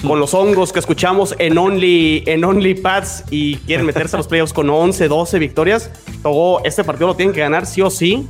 con 0.05 0.19
los 0.19 0.35
hongos 0.35 0.73
que 0.73 0.81
escuchamos 0.81 1.37
en 1.39 1.57
Only, 1.57 2.25
en 2.27 2.45
Only 2.45 2.75
Pads 2.75 3.27
y 3.31 3.57
quieren 3.59 3.87
meterse 3.87 4.17
a 4.17 4.19
los 4.19 4.27
playoffs 4.27 4.53
con 4.53 4.69
11, 4.69 5.07
12 5.07 5.39
victorias, 5.39 5.91
Togo, 6.25 6.65
este 6.65 6.83
partido 6.83 7.09
lo 7.09 7.15
tienen 7.15 7.33
que 7.33 7.41
ganar 7.41 7.67
sí 7.67 7.81
o 7.81 7.91
sí. 7.91 8.27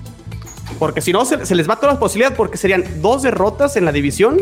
Porque 0.78 1.00
si 1.00 1.12
no, 1.12 1.24
se, 1.24 1.44
se 1.46 1.54
les 1.54 1.68
va 1.68 1.76
todas 1.76 1.94
las 1.94 2.00
posibilidades 2.00 2.36
porque 2.36 2.56
serían 2.56 2.84
dos 3.00 3.22
derrotas 3.22 3.76
en 3.76 3.84
la 3.84 3.92
división 3.92 4.40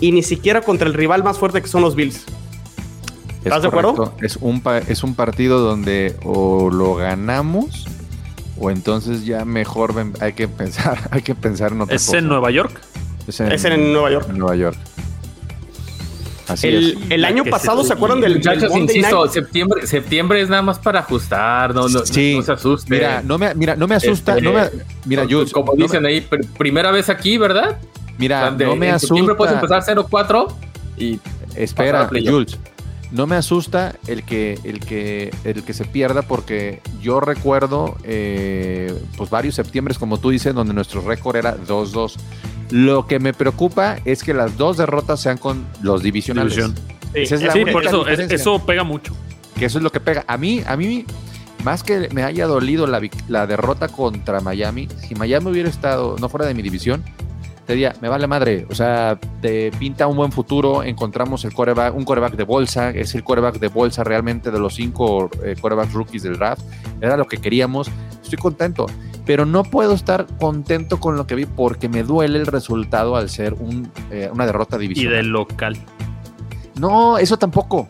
y 0.00 0.12
ni 0.12 0.22
siquiera 0.22 0.60
contra 0.60 0.86
el 0.86 0.94
rival 0.94 1.24
más 1.24 1.38
fuerte 1.38 1.60
que 1.62 1.68
son 1.68 1.82
los 1.82 1.94
Bills. 1.96 2.16
Es 2.16 3.46
¿Estás 3.46 3.62
de 3.62 3.68
acuerdo? 3.68 4.12
Es 4.20 4.36
un, 4.40 4.60
pa- 4.60 4.78
es 4.78 5.02
un 5.04 5.14
partido 5.14 5.60
donde 5.60 6.16
o 6.24 6.70
lo 6.70 6.94
ganamos 6.96 7.86
o 8.58 8.70
entonces 8.70 9.24
ya 9.24 9.44
mejor 9.44 9.92
hay 10.20 10.32
que 10.32 10.48
pensar, 10.48 10.98
hay 11.10 11.22
que 11.22 11.34
pensar 11.34 11.72
en 11.72 11.80
otra 11.82 11.94
¿Es 11.96 12.06
cosa. 12.06 12.18
en 12.18 12.28
Nueva 12.28 12.50
York? 12.50 12.80
Es 13.28 13.40
en, 13.40 13.52
Es 13.52 13.64
en 13.64 13.92
Nueva 13.92 14.10
York. 14.10 14.26
en 14.30 14.38
Nueva 14.38 14.56
York. 14.56 14.76
Así 16.48 16.68
El, 16.68 16.92
es. 17.04 17.10
el 17.10 17.22
La 17.22 17.28
año 17.28 17.44
pasado, 17.44 17.82
se- 17.82 17.88
¿se 17.88 17.94
acuerdan 17.94 18.20
del, 18.20 18.34
Muchachos, 18.36 18.74
insisto, 18.76 19.20
Night? 19.22 19.32
septiembre, 19.32 19.86
septiembre 19.86 20.40
es 20.40 20.48
nada 20.48 20.62
más 20.62 20.78
para 20.78 21.00
ajustar, 21.00 21.74
no, 21.74 21.88
no, 21.88 22.06
Sí. 22.06 22.36
no 22.36 22.42
se 22.42 22.52
asuste. 22.52 22.94
Mira, 22.94 23.22
no 23.22 23.36
me, 23.38 23.54
mira, 23.54 23.74
no 23.74 23.88
me 23.88 23.96
asusta, 23.96 24.32
Este, 24.36 24.42
no 24.44 24.52
me, 24.52 24.62
mira, 25.06 25.24
Jules, 25.28 25.52
como 25.52 25.72
no 25.72 25.76
me- 25.78 25.82
dicen 25.84 26.06
ahí, 26.06 26.20
pr- 26.28 26.46
primera 26.56 26.90
vez 26.92 27.08
aquí, 27.08 27.36
¿verdad? 27.36 27.78
mira, 28.18 28.44
Donde 28.46 28.64
no 28.64 28.76
me 28.76 28.90
en 28.90 29.00
septiembre 29.00 29.34
puedes 29.34 29.56
asusta. 29.56 29.76
empezar 29.76 29.96
0-4 29.96 30.46
y 30.96 31.18
Espera. 31.56 32.08
Jules. 32.08 32.56
No 33.12 33.26
me 33.26 33.36
asusta 33.36 33.94
el 34.08 34.24
que, 34.24 34.58
el 34.64 34.80
que, 34.80 35.30
el 35.44 35.62
que 35.62 35.72
se 35.72 35.84
pierda 35.84 36.22
porque 36.22 36.80
yo 37.00 37.20
recuerdo 37.20 37.96
eh, 38.04 38.92
pues 39.16 39.30
varios 39.30 39.54
septiembres, 39.54 39.96
como 39.98 40.18
tú 40.18 40.30
dices, 40.30 40.54
donde 40.54 40.74
nuestro 40.74 41.00
récord 41.02 41.36
era 41.36 41.56
2-2. 41.56 42.16
Lo 42.70 43.06
que 43.06 43.18
me 43.20 43.32
preocupa 43.32 43.98
es 44.04 44.22
que 44.22 44.34
las 44.34 44.56
dos 44.56 44.76
derrotas 44.76 45.20
sean 45.20 45.38
con 45.38 45.66
los 45.82 46.02
divisionales. 46.02 46.56
División. 46.56 46.74
Sí, 47.14 47.20
Esa 47.22 47.34
es 47.36 47.42
la 47.42 47.52
Sí, 47.52 47.64
por 47.66 47.84
eso, 47.86 48.06
es- 48.06 48.18
eso 48.30 48.64
pega 48.66 48.82
mucho. 48.84 49.14
Que 49.58 49.66
eso 49.66 49.78
es 49.78 49.84
lo 49.84 49.90
que 49.90 50.00
pega. 50.00 50.24
A 50.26 50.36
mí, 50.36 50.62
a 50.66 50.76
mí, 50.76 51.04
más 51.64 51.82
que 51.82 52.08
me 52.12 52.22
haya 52.24 52.46
dolido 52.46 52.86
la, 52.86 53.00
vic- 53.00 53.24
la 53.28 53.46
derrota 53.46 53.88
contra 53.88 54.40
Miami, 54.40 54.88
si 55.06 55.14
Miami 55.14 55.50
hubiera 55.50 55.68
estado, 55.68 56.16
no 56.20 56.28
fuera 56.28 56.46
de 56.46 56.54
mi 56.54 56.62
división, 56.62 57.02
te 57.66 57.72
diría, 57.72 57.94
me 58.00 58.08
vale 58.08 58.26
madre. 58.26 58.66
O 58.70 58.74
sea, 58.74 59.18
te 59.40 59.70
pinta 59.72 60.06
un 60.06 60.16
buen 60.16 60.30
futuro, 60.30 60.82
encontramos 60.84 61.44
el 61.44 61.52
quarterback, 61.54 61.94
un 61.96 62.04
quarterback 62.04 62.34
de 62.36 62.44
bolsa, 62.44 62.90
es 62.90 63.14
el 63.14 63.24
quarterback 63.24 63.58
de 63.58 63.68
bolsa 63.68 64.04
realmente 64.04 64.50
de 64.50 64.58
los 64.58 64.74
cinco 64.74 65.30
eh, 65.42 65.56
quarterbacks 65.60 65.92
rookies 65.92 66.22
del 66.24 66.36
draft. 66.36 66.62
Era 67.00 67.16
lo 67.16 67.24
que 67.26 67.38
queríamos. 67.38 67.88
Estoy 68.22 68.38
contento. 68.38 68.86
Pero 69.26 69.44
no 69.44 69.64
puedo 69.64 69.92
estar 69.92 70.26
contento 70.38 70.98
con 71.00 71.16
lo 71.16 71.26
que 71.26 71.34
vi 71.34 71.44
porque 71.46 71.88
me 71.88 72.02
duele 72.04 72.38
el 72.38 72.46
resultado 72.46 73.16
al 73.16 73.28
ser 73.28 73.52
un, 73.54 73.90
eh, 74.10 74.30
una 74.32 74.46
derrota 74.46 74.76
Y 74.76 74.80
divisional. 74.80 75.16
del 75.16 75.26
local. 75.28 75.76
No, 76.78 77.18
eso 77.18 77.36
tampoco. 77.36 77.88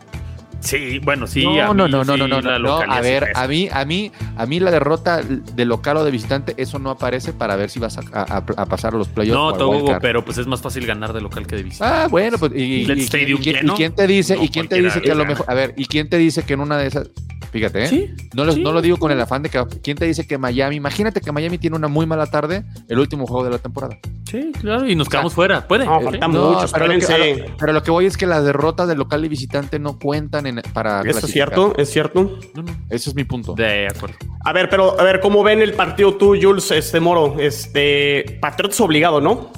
Sí, 0.61 0.99
bueno, 0.99 1.27
sí. 1.27 1.45
no, 1.45 1.51
a 1.63 1.75
no, 1.75 1.85
mí 1.87 1.91
no, 1.93 2.05
no, 2.05 2.15
sí, 2.15 2.21
no, 2.21 2.41
no, 2.41 2.59
no, 2.59 2.77
A 2.79 3.01
ver, 3.01 3.29
a 3.35 3.47
mí, 3.47 3.69
a 3.71 3.85
mí, 3.85 4.11
a 4.37 4.47
mí 4.47 4.59
la 4.59 4.71
derrota 4.71 5.21
de 5.23 5.65
local 5.65 5.99
o 5.99 6.05
de 6.05 6.11
visitante, 6.11 6.55
eso 6.57 6.79
no 6.79 6.91
aparece 6.91 7.33
para 7.33 7.55
ver 7.57 7.71
si 7.71 7.79
vas 7.79 7.99
a, 7.99 8.03
a- 8.13 8.37
a 8.57 8.67
pasar 8.67 8.95
a 8.95 8.99
los 8.99 9.09
playoffs. 9.09 9.59
No, 9.59 9.69
wildcard. 9.69 10.01
pero 10.01 10.25
pues 10.25 10.39
es 10.39 10.47
más 10.47 10.61
fácil 10.61 10.85
ganar 10.87 11.13
de 11.13 11.21
local 11.21 11.47
que 11.47 11.57
de 11.57 11.63
visita. 11.63 12.05
Ah, 12.05 12.09
bueno, 12.09 12.37
pues 12.39 12.53
y, 12.57 12.63
y- 12.63 12.81
y 12.83 12.97
quién- 13.37 13.67
y 13.67 13.71
quién 13.71 13.95
te 13.95 14.07
dice, 14.07 14.37
no 14.37 14.43
y 14.45 14.49
quién 14.49 14.67
te 14.67 14.81
dice 14.83 15.01
que 15.01 15.13
a 15.13 15.15
lo 15.15 15.25
mejor, 15.25 15.47
a 15.49 15.55
ver, 15.55 15.75
y 15.77 15.87
quién 15.87 16.09
te 16.09 16.19
dice 16.19 16.43
que 16.43 16.55
en 16.55 16.61
una 16.61 16.79
de 16.79 16.87
esas, 16.89 17.11
fíjate, 17.53 17.85
¿eh? 17.85 17.89
Sí, 17.89 18.11
No, 18.35 18.45
lo- 18.45 18.53
sí. 18.53 18.63
no 18.63 18.73
lo 18.73 18.83
digo 18.83 18.97
con 18.97 19.13
el 19.13 19.21
afán 19.21 19.43
de 19.43 19.51
que 19.51 19.63
quién 19.85 19.97
te 19.97 20.05
dice 20.07 20.27
que 20.27 20.37
Miami, 20.37 20.77
imagínate 20.77 21.21
que 21.21 21.31
Miami 21.31 21.59
tiene 21.59 21.77
una 21.77 21.89
muy 21.89 22.07
mala 22.07 22.27
tarde, 22.27 22.65
el 22.89 22.99
último 22.99 23.27
juego 23.27 23.45
de 23.45 23.51
la 23.51 23.59
temporada. 23.59 23.99
Sí, 24.29 24.51
claro, 24.61 24.89
y 24.89 24.97
nos 24.97 25.09
quedamos 25.09 25.35
fuera. 25.35 25.69
Puede. 25.69 25.85
No, 25.87 26.01
¿eh? 26.01 26.05
falta 26.05 26.27
No, 26.29 26.51
mucho, 26.51 26.67
pero, 26.73 26.87
lo 26.89 26.93
que, 26.95 26.99
espérense. 26.99 27.43
a 27.45 27.47
lo- 27.49 27.57
pero 27.59 27.73
lo 27.73 27.83
que 27.85 27.91
voy 27.93 28.07
es 28.07 28.17
que 28.17 28.27
las 28.27 28.45
derrotas 28.45 28.89
de 28.89 28.97
local 28.97 29.25
y 29.25 29.29
visitante 29.29 29.79
no 29.79 29.99
cuentan 30.01 30.46
en, 30.47 30.63
para 30.73 31.03
Eso 31.03 31.27
es 31.27 31.33
cierto, 31.33 31.75
es 31.77 31.91
cierto. 31.91 32.39
No, 32.55 32.63
no. 32.63 32.73
Ese 32.91 33.11
es 33.11 33.17
mi 33.17 33.25
punto. 33.25 33.55
De 33.55 33.89
acuerdo. 33.89 34.17
A 34.45 34.53
ver, 34.53 34.69
pero 34.69 34.99
a 34.99 35.03
ver, 35.03 35.21
¿cómo 35.21 35.43
ven 35.43 35.63
el 35.63 35.75
partido 35.75 36.15
tú, 36.15 36.37
Jules, 36.41 36.71
este 36.71 37.01
Moro? 37.01 37.37
Este, 37.39 38.39
Patriots 38.41 38.81
obligado, 38.81 39.21
¿no? 39.21 39.51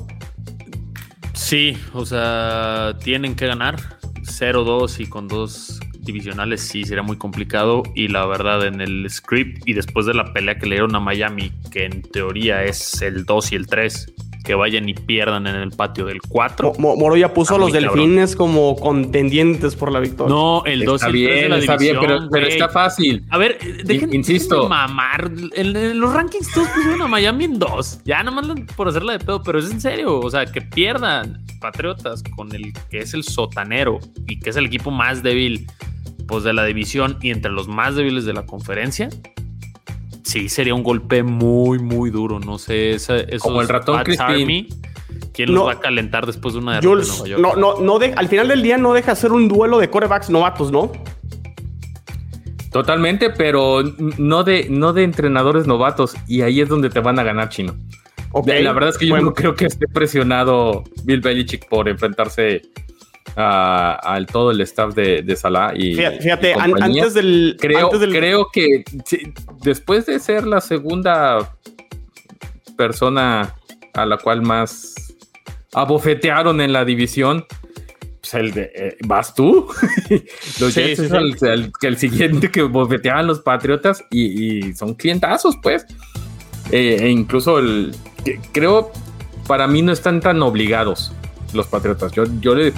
Sí, 1.34 1.78
o 1.94 2.04
sea, 2.04 2.96
tienen 3.02 3.36
que 3.36 3.46
ganar 3.46 3.76
0-2 4.22 5.00
y 5.00 5.06
con 5.06 5.28
dos 5.28 5.80
divisionales 6.00 6.62
sí 6.62 6.84
sería 6.84 7.02
muy 7.02 7.16
complicado. 7.16 7.82
Y 7.94 8.08
la 8.08 8.26
verdad, 8.26 8.66
en 8.66 8.80
el 8.80 9.08
script 9.08 9.62
y 9.66 9.74
después 9.74 10.06
de 10.06 10.14
la 10.14 10.32
pelea 10.32 10.58
que 10.58 10.66
le 10.66 10.76
dieron 10.76 10.94
a 10.96 11.00
Miami, 11.00 11.52
que 11.70 11.84
en 11.84 12.02
teoría 12.02 12.64
es 12.64 13.00
el 13.02 13.24
2 13.24 13.52
y 13.52 13.54
el 13.56 13.66
3, 13.66 14.12
que 14.48 14.54
vayan 14.54 14.88
y 14.88 14.94
pierdan 14.94 15.46
en 15.46 15.56
el 15.56 15.70
patio 15.72 16.06
del 16.06 16.20
4. 16.26 16.72
Mo- 16.78 16.94
Mo- 16.94 16.96
Moro 16.96 17.16
ya 17.18 17.34
puso 17.34 17.54
a 17.56 17.58
los 17.58 17.70
cabrón. 17.70 17.94
delfines 17.94 18.34
como 18.34 18.76
contendientes 18.76 19.76
por 19.76 19.92
la 19.92 20.00
victoria. 20.00 20.34
No, 20.34 20.62
el 20.64 20.86
2 20.86 21.02
Está 21.02 21.16
y 21.16 21.24
el 21.24 21.28
3 21.28 21.34
de 21.34 21.40
bien, 21.40 21.50
la 21.50 21.58
está 21.58 21.76
bien, 21.76 21.96
división, 22.00 22.28
pero, 22.32 22.46
está 22.46 22.68
fácil. 22.70 23.24
A 23.28 23.36
ver, 23.36 23.58
dejen, 23.84 24.14
Insisto. 24.14 24.54
déjenme 24.54 24.68
mamar. 24.70 25.30
En, 25.54 25.76
en 25.76 26.00
los 26.00 26.14
rankings 26.14 26.50
todos 26.52 26.66
pusieron 26.68 27.02
a 27.02 27.08
Miami 27.08 27.44
en 27.44 27.58
dos. 27.58 28.00
Ya 28.06 28.22
nomás 28.22 28.46
por 28.74 28.88
hacerla 28.88 29.12
de 29.12 29.18
pedo, 29.18 29.42
pero 29.42 29.58
es 29.58 29.70
en 29.70 29.82
serio. 29.82 30.18
O 30.18 30.30
sea, 30.30 30.46
que 30.46 30.62
pierdan 30.62 31.44
Patriotas 31.60 32.22
con 32.34 32.54
el 32.54 32.72
que 32.88 33.00
es 33.00 33.12
el 33.14 33.24
sotanero 33.24 33.98
y 34.28 34.40
que 34.40 34.48
es 34.50 34.56
el 34.56 34.64
equipo 34.66 34.90
más 34.90 35.22
débil 35.22 35.66
pues, 36.26 36.42
de 36.44 36.52
la 36.54 36.64
división 36.64 37.18
y 37.20 37.30
entre 37.32 37.50
los 37.52 37.68
más 37.68 37.96
débiles 37.96 38.24
de 38.24 38.32
la 38.32 38.46
conferencia. 38.46 39.10
Sí, 40.28 40.50
sería 40.50 40.74
un 40.74 40.82
golpe 40.82 41.22
muy, 41.22 41.78
muy 41.78 42.10
duro. 42.10 42.38
No 42.38 42.58
sé, 42.58 42.90
esa, 42.90 43.16
esos 43.16 43.40
Como 43.42 43.62
el 43.62 43.68
ratón 43.68 44.02
Crispin. 44.04 44.26
Army, 44.26 44.68
¿Quién 45.32 45.48
No. 45.54 45.60
los 45.60 45.68
va 45.68 45.72
a 45.72 45.80
calentar 45.80 46.26
después 46.26 46.52
de 46.52 46.60
una 46.60 46.74
derrota 46.80 47.00
en 47.02 47.08
Nueva 47.08 47.26
York? 47.28 47.40
no, 47.40 47.56
no, 47.56 47.80
no 47.80 47.98
de- 47.98 48.12
al 48.12 48.28
final 48.28 48.48
del 48.48 48.62
día 48.62 48.76
no 48.76 48.92
deja 48.92 49.14
ser 49.14 49.32
un 49.32 49.48
duelo 49.48 49.78
de 49.78 49.88
corebacks 49.88 50.28
novatos, 50.28 50.70
¿no? 50.70 50.92
Totalmente, 52.70 53.30
pero 53.30 53.82
no 54.18 54.44
de, 54.44 54.66
no 54.68 54.92
de 54.92 55.04
entrenadores 55.04 55.66
novatos. 55.66 56.14
Y 56.26 56.42
ahí 56.42 56.60
es 56.60 56.68
donde 56.68 56.90
te 56.90 57.00
van 57.00 57.18
a 57.18 57.22
ganar, 57.22 57.48
chino. 57.48 57.74
Ok, 58.32 58.48
La 58.60 58.72
verdad 58.72 58.90
es 58.90 58.98
que 58.98 59.06
yo 59.06 59.14
bueno. 59.14 59.26
no 59.30 59.34
creo 59.34 59.54
que 59.54 59.64
esté 59.64 59.86
presionado 59.88 60.84
Bill 61.04 61.20
Belichick 61.22 61.66
por 61.68 61.88
enfrentarse 61.88 62.60
al 63.36 64.26
todo 64.26 64.50
el 64.50 64.60
staff 64.62 64.94
de, 64.94 65.22
de 65.22 65.36
Salah 65.36 65.72
y 65.74 65.94
Fíjate, 65.94 66.20
fíjate, 66.20 66.50
y 66.50 66.52
an- 66.54 66.70
compañía. 66.72 67.02
antes 67.02 67.14
del. 67.14 67.56
creo, 67.60 67.84
antes 67.86 68.00
del- 68.00 68.12
creo 68.12 68.48
que 68.52 68.84
después 69.62 70.06
de 70.06 70.18
ser 70.18 70.46
la 70.46 70.60
segunda 70.60 71.54
persona 72.76 73.54
a 73.94 74.06
la 74.06 74.18
cual 74.18 74.42
más 74.42 74.94
abofetearon 75.72 76.60
en 76.60 76.72
la 76.72 76.84
división, 76.84 77.44
pues 78.20 78.34
el 78.34 78.52
de, 78.52 78.70
eh, 78.74 78.96
¿vas 79.06 79.34
tú? 79.34 79.68
los 80.60 80.72
Sí, 80.74 80.80
Jets 80.82 80.98
sí, 81.00 81.04
es 81.06 81.10
sí. 81.10 81.16
el, 81.16 81.36
el- 81.48 81.72
el 81.80 81.96
siguiente 81.96 82.50
que 82.50 82.62
bofeteaban 82.62 83.26
los 83.26 83.40
Patriotas 83.40 84.02
y, 84.10 84.68
y 84.68 84.72
son 84.74 84.94
clientazos, 84.94 85.56
pues. 85.62 85.86
Eh, 86.70 86.98
e 87.00 87.08
incluso 87.08 87.58
el, 87.58 87.94
creo, 88.52 88.92
para 89.46 89.66
mí 89.66 89.80
no 89.80 89.90
están 89.92 90.20
tan 90.20 90.42
obligados 90.42 91.12
los 91.54 91.66
Patriotas. 91.66 92.12
Yo, 92.12 92.24
yo 92.40 92.54
le 92.54 92.72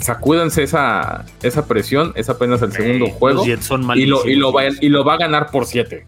sacúdanse 0.00 0.62
esa, 0.62 1.24
esa 1.42 1.66
presión, 1.66 2.12
es 2.14 2.28
apenas 2.28 2.62
el 2.62 2.72
segundo 2.72 3.10
juego. 3.10 3.44
y, 3.44 4.06
lo, 4.06 4.26
y, 4.26 4.36
lo 4.36 4.52
va, 4.52 4.64
y 4.68 4.88
lo 4.88 5.04
va 5.04 5.14
a 5.14 5.18
ganar 5.18 5.50
por 5.50 5.66
siete. 5.66 6.06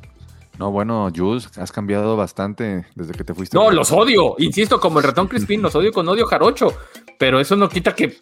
No, 0.58 0.70
bueno, 0.70 1.10
Jules, 1.14 1.50
has 1.58 1.72
cambiado 1.72 2.16
bastante 2.16 2.86
desde 2.94 3.12
que 3.12 3.24
te 3.24 3.34
fuiste. 3.34 3.56
No, 3.56 3.70
los 3.70 3.90
odio. 3.90 4.36
Insisto, 4.38 4.78
como 4.78 5.00
el 5.00 5.04
ratón 5.04 5.26
Crispín, 5.26 5.62
los 5.62 5.74
odio 5.74 5.92
con 5.92 6.08
odio 6.08 6.26
jarocho. 6.26 6.72
Pero 7.18 7.40
eso 7.40 7.56
no 7.56 7.68
quita 7.68 7.94
que. 7.94 8.16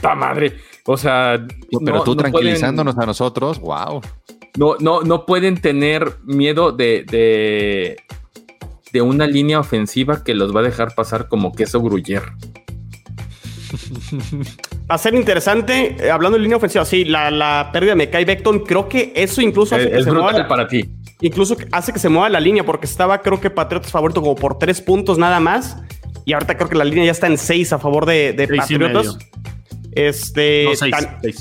¡Ta 0.00 0.14
madre! 0.14 0.56
O 0.86 0.96
sea. 0.96 1.44
pero 1.84 2.02
tú 2.02 2.16
tranquilizándonos 2.16 2.98
a 2.98 3.06
nosotros, 3.06 3.60
wow. 3.60 4.00
No, 4.56 4.76
no, 4.80 5.02
no 5.02 5.24
pueden 5.24 5.60
tener 5.60 6.16
miedo 6.24 6.72
de, 6.72 7.04
de, 7.08 7.96
de 8.92 9.02
una 9.02 9.28
línea 9.28 9.60
ofensiva 9.60 10.24
que 10.24 10.34
los 10.34 10.54
va 10.54 10.60
a 10.60 10.64
dejar 10.64 10.96
pasar 10.96 11.28
como 11.28 11.52
queso 11.52 11.80
gruyer. 11.80 12.24
Va 14.90 14.94
a 14.94 14.98
ser 14.98 15.14
interesante, 15.14 15.96
eh, 16.00 16.10
hablando 16.10 16.38
de 16.38 16.42
línea 16.42 16.56
ofensiva, 16.56 16.84
sí, 16.84 17.04
la, 17.04 17.70
pérdida 17.72 17.90
de 17.92 17.96
Mekai 17.96 18.24
Beckton, 18.24 18.60
creo 18.60 18.88
que 18.88 19.12
eso 19.14 19.42
incluso 19.42 19.74
hace 19.74 19.90
que 19.90 20.02
se 20.02 20.10
mueva 20.10 20.48
para 20.48 20.66
ti. 20.66 20.88
Incluso 21.20 21.56
hace 21.72 21.92
que 21.92 21.98
se 21.98 22.08
mueva 22.08 22.28
la 22.30 22.40
línea, 22.40 22.64
porque 22.64 22.86
estaba, 22.86 23.20
creo 23.20 23.38
que 23.40 23.50
Patriotas 23.50 23.90
favorito 23.90 24.22
como 24.22 24.34
por 24.34 24.58
tres 24.58 24.80
puntos 24.80 25.18
nada 25.18 25.40
más. 25.40 25.76
Y 26.24 26.32
ahorita 26.32 26.56
creo 26.56 26.68
que 26.68 26.76
la 26.76 26.84
línea 26.84 27.06
ya 27.06 27.10
está 27.10 27.26
en 27.26 27.36
seis 27.36 27.72
a 27.72 27.78
favor 27.78 28.06
de, 28.06 28.48
Patriotas. 28.56 29.18
Este, 29.92 30.66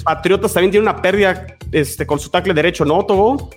Patriotas 0.03 0.53
también 0.53 0.71
tiene 0.71 0.83
una 0.83 1.01
pérdida 1.01 1.45
este, 1.71 2.05
con 2.05 2.19
su 2.19 2.29
tackle 2.29 2.53
derecho, 2.53 2.85
¿no, 2.85 3.05
Togo? 3.05 3.49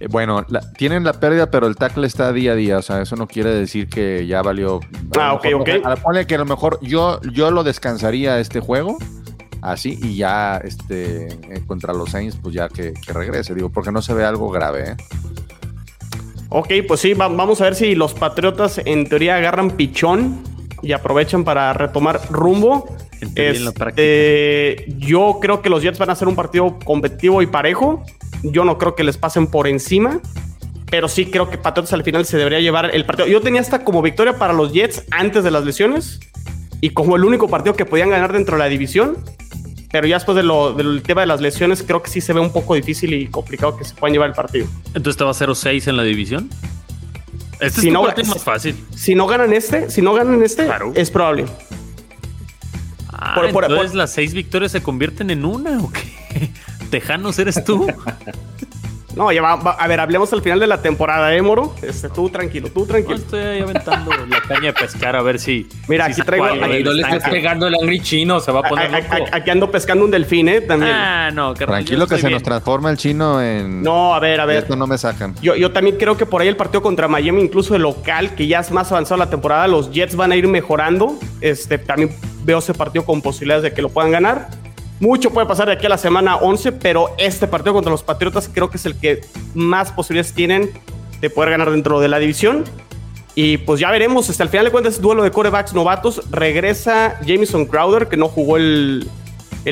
Eh, 0.00 0.06
bueno, 0.08 0.44
tienen 0.76 1.04
la 1.04 1.12
pérdida, 1.14 1.50
pero 1.50 1.66
el 1.66 1.76
tackle 1.76 2.06
está 2.06 2.32
día 2.32 2.52
a 2.52 2.54
día. 2.54 2.78
O 2.78 2.82
sea, 2.82 3.02
eso 3.02 3.16
no 3.16 3.26
quiere 3.26 3.50
decir 3.50 3.88
que 3.88 4.26
ya 4.26 4.42
valió. 4.42 4.80
Ah, 5.18 5.34
ok, 5.34 5.46
ok. 5.54 5.68
Pone 6.02 6.26
que 6.26 6.34
a 6.36 6.38
lo 6.38 6.44
mejor 6.44 6.78
yo, 6.82 7.20
yo 7.32 7.50
lo 7.50 7.64
descansaría 7.64 8.38
este 8.38 8.60
juego. 8.60 8.98
Así, 9.60 9.98
y 10.00 10.16
ya 10.16 10.58
este 10.58 11.26
eh, 11.26 11.62
contra 11.66 11.92
los 11.92 12.10
Saints, 12.10 12.38
pues 12.40 12.54
ya 12.54 12.68
que, 12.68 12.94
regrese, 13.08 13.56
digo, 13.56 13.70
porque 13.70 13.90
no 13.90 14.00
se 14.02 14.14
ve 14.14 14.24
algo 14.24 14.50
grave, 14.50 14.90
¿eh? 14.90 14.96
Ok, 16.50 16.68
pues 16.86 17.00
sí, 17.00 17.12
vamos 17.12 17.60
a 17.60 17.64
ver 17.64 17.74
si 17.74 17.94
los 17.94 18.14
Patriotas 18.14 18.80
en 18.82 19.06
teoría 19.08 19.36
agarran 19.36 19.72
pichón 19.72 20.42
y 20.80 20.92
aprovechan 20.92 21.44
para 21.44 21.72
retomar 21.72 22.20
rumbo. 22.30 22.88
Este, 23.34 24.84
yo 24.96 25.38
creo 25.42 25.60
que 25.60 25.68
los 25.68 25.82
Jets 25.82 25.98
van 25.98 26.10
a 26.10 26.14
ser 26.14 26.28
un 26.28 26.36
partido 26.36 26.78
competitivo 26.84 27.42
y 27.42 27.46
parejo. 27.46 28.04
Yo 28.42 28.64
no 28.64 28.78
creo 28.78 28.94
que 28.94 29.04
les 29.04 29.16
pasen 29.16 29.46
por 29.46 29.66
encima. 29.66 30.20
Pero 30.90 31.08
sí 31.08 31.26
creo 31.26 31.50
que 31.50 31.58
Patriotas 31.58 31.92
al 31.92 32.02
final 32.02 32.24
se 32.24 32.38
debería 32.38 32.60
llevar 32.60 32.94
el 32.94 33.04
partido. 33.04 33.28
Yo 33.28 33.42
tenía 33.42 33.60
hasta 33.60 33.84
como 33.84 34.00
victoria 34.00 34.38
para 34.38 34.54
los 34.54 34.72
Jets 34.72 35.04
antes 35.10 35.44
de 35.44 35.50
las 35.50 35.64
lesiones. 35.64 36.20
Y 36.80 36.90
como 36.90 37.16
el 37.16 37.24
único 37.24 37.48
partido 37.48 37.74
que 37.74 37.84
podían 37.84 38.10
ganar 38.10 38.32
dentro 38.32 38.56
de 38.56 38.60
la 38.60 38.68
división. 38.68 39.18
Pero 39.90 40.06
ya 40.06 40.16
después 40.16 40.36
de 40.36 40.42
lo, 40.42 40.72
del 40.72 41.02
tema 41.02 41.22
de 41.22 41.26
las 41.26 41.40
lesiones, 41.40 41.82
creo 41.82 42.02
que 42.02 42.10
sí 42.10 42.20
se 42.20 42.32
ve 42.32 42.40
un 42.40 42.52
poco 42.52 42.74
difícil 42.74 43.12
y 43.14 43.26
complicado 43.26 43.76
que 43.76 43.84
se 43.84 43.94
puedan 43.94 44.12
llevar 44.12 44.28
el 44.28 44.34
partido. 44.34 44.66
Entonces 44.88 45.16
te 45.16 45.24
va 45.24 45.30
a 45.30 45.34
0-6 45.34 45.88
en 45.88 45.96
la 45.96 46.02
división. 46.02 46.50
Este 47.60 47.80
si 47.80 47.86
es 47.88 47.92
no, 47.92 48.02
más 48.02 48.44
fácil. 48.44 48.76
Si 48.94 49.14
no 49.14 49.26
ganan 49.26 49.52
este, 49.52 49.90
si 49.90 50.00
no 50.00 50.14
ganan 50.14 50.42
este, 50.42 50.68
es 50.94 51.10
probable. 51.10 51.46
Ah, 53.08 53.40
entonces 53.44 53.94
las 53.94 54.12
seis 54.12 54.32
victorias 54.32 54.70
se 54.70 54.80
convierten 54.80 55.30
en 55.30 55.44
una 55.44 55.82
o 55.82 55.90
qué? 55.90 56.50
Tejanos 56.90 57.38
eres 57.38 57.62
tú. 57.64 57.86
No, 59.18 59.32
ya 59.32 59.42
va, 59.42 59.54
a 59.54 59.88
ver, 59.88 59.98
hablemos 59.98 60.32
al 60.32 60.42
final 60.42 60.60
de 60.60 60.68
la 60.68 60.80
temporada, 60.80 61.34
¿eh, 61.34 61.42
Moro? 61.42 61.74
Este, 61.82 62.08
tú 62.08 62.30
tranquilo, 62.30 62.70
tú 62.72 62.86
tranquilo. 62.86 63.16
estoy 63.16 63.40
ahí 63.40 63.60
aventando 63.60 64.12
la 64.12 64.40
caña 64.42 64.66
de 64.66 64.72
pescar 64.74 65.16
a 65.16 65.22
ver 65.22 65.40
si. 65.40 65.66
Mira, 65.88 66.04
aquí 66.04 66.22
traigo. 66.22 66.44
Ahí 66.44 66.84
no 66.84 66.92
le 66.92 67.02
estás 67.02 67.28
pegando 67.28 67.66
el 67.66 67.74
angry 67.74 68.00
chino, 68.00 68.38
se 68.38 68.52
va 68.52 68.60
a 68.60 68.62
poner. 68.62 68.94
aquí 69.32 69.50
ando 69.50 69.72
pescando 69.72 70.04
un 70.04 70.12
delfín, 70.12 70.48
¿eh? 70.48 70.60
También. 70.60 70.92
Ah, 70.94 71.30
no, 71.32 71.52
que 71.52 71.66
Tranquilo 71.66 72.06
que 72.06 72.18
se 72.18 72.30
nos 72.30 72.44
transforma 72.44 72.90
el 72.90 72.96
chino 72.96 73.42
en. 73.42 73.82
No, 73.82 74.14
a 74.14 74.20
ver, 74.20 74.40
a 74.40 74.44
ver. 74.44 74.58
Esto 74.58 74.76
no 74.76 74.86
me 74.86 74.96
sacan. 74.96 75.34
Yo, 75.42 75.56
yo 75.56 75.72
también 75.72 75.96
creo 75.96 76.16
que 76.16 76.24
por 76.24 76.40
ahí 76.40 76.46
el 76.46 76.56
partido 76.56 76.80
contra 76.80 77.08
Miami, 77.08 77.42
incluso 77.42 77.74
el 77.74 77.82
local, 77.82 78.36
que 78.36 78.46
ya 78.46 78.60
es 78.60 78.70
más 78.70 78.92
avanzado 78.92 79.18
la 79.18 79.30
temporada, 79.30 79.66
los 79.66 79.90
Jets 79.90 80.14
van 80.14 80.30
a 80.30 80.36
ir 80.36 80.46
mejorando. 80.46 81.18
Este, 81.40 81.76
también 81.78 82.14
veo 82.44 82.58
ese 82.60 82.72
partido 82.72 83.04
con 83.04 83.20
posibilidades 83.20 83.64
de 83.64 83.72
que 83.72 83.82
lo 83.82 83.88
puedan 83.88 84.12
ganar. 84.12 84.48
Mucho 85.00 85.30
puede 85.30 85.46
pasar 85.46 85.66
de 85.68 85.74
aquí 85.74 85.86
a 85.86 85.90
la 85.90 85.98
semana 85.98 86.36
11, 86.36 86.72
pero 86.72 87.10
este 87.18 87.46
partido 87.46 87.72
contra 87.72 87.92
los 87.92 88.02
Patriotas 88.02 88.50
creo 88.52 88.68
que 88.68 88.78
es 88.78 88.86
el 88.86 88.98
que 88.98 89.20
más 89.54 89.92
posibilidades 89.92 90.34
tienen 90.34 90.70
de 91.20 91.30
poder 91.30 91.50
ganar 91.50 91.70
dentro 91.70 92.00
de 92.00 92.08
la 92.08 92.18
división. 92.18 92.64
Y 93.36 93.58
pues 93.58 93.78
ya 93.78 93.92
veremos, 93.92 94.28
hasta 94.28 94.42
el 94.42 94.48
final 94.48 94.64
de 94.64 94.72
cuentas, 94.72 95.00
duelo 95.00 95.22
de 95.22 95.30
corebacks 95.30 95.72
novatos. 95.72 96.28
Regresa 96.30 97.20
Jameson 97.24 97.66
Crowder, 97.66 98.08
que 98.08 98.16
no 98.16 98.28
jugó 98.28 98.56
el, 98.56 99.08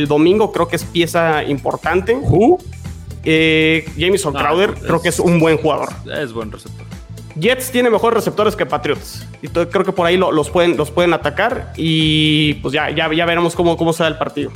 domingo, 0.06 0.52
creo 0.52 0.68
que 0.68 0.76
es 0.76 0.84
pieza 0.84 1.42
importante. 1.42 2.16
Eh, 3.24 3.84
Jameson 3.96 4.32
Crowder, 4.32 4.74
creo 4.74 5.02
que 5.02 5.08
es 5.08 5.18
un 5.18 5.40
buen 5.40 5.56
jugador. 5.58 5.88
Es 6.16 6.32
buen 6.32 6.52
receptor. 6.52 6.86
Jets 7.34 7.72
tiene 7.72 7.90
mejores 7.90 8.14
receptores 8.14 8.54
que 8.54 8.64
Patriots. 8.64 9.26
Y 9.42 9.48
creo 9.48 9.84
que 9.84 9.92
por 9.92 10.06
ahí 10.06 10.16
los, 10.16 10.48
pueden, 10.50 10.76
los 10.76 10.92
pueden 10.92 11.12
atacar. 11.12 11.72
Y 11.76 12.54
pues 12.54 12.72
ya, 12.72 12.90
ya, 12.90 13.12
ya 13.12 13.26
veremos 13.26 13.56
cómo, 13.56 13.76
cómo 13.76 13.92
se 13.92 14.04
da 14.04 14.08
el 14.08 14.16
partido. 14.16 14.52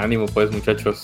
Ánimo, 0.00 0.26
pues, 0.26 0.50
muchachos. 0.50 1.02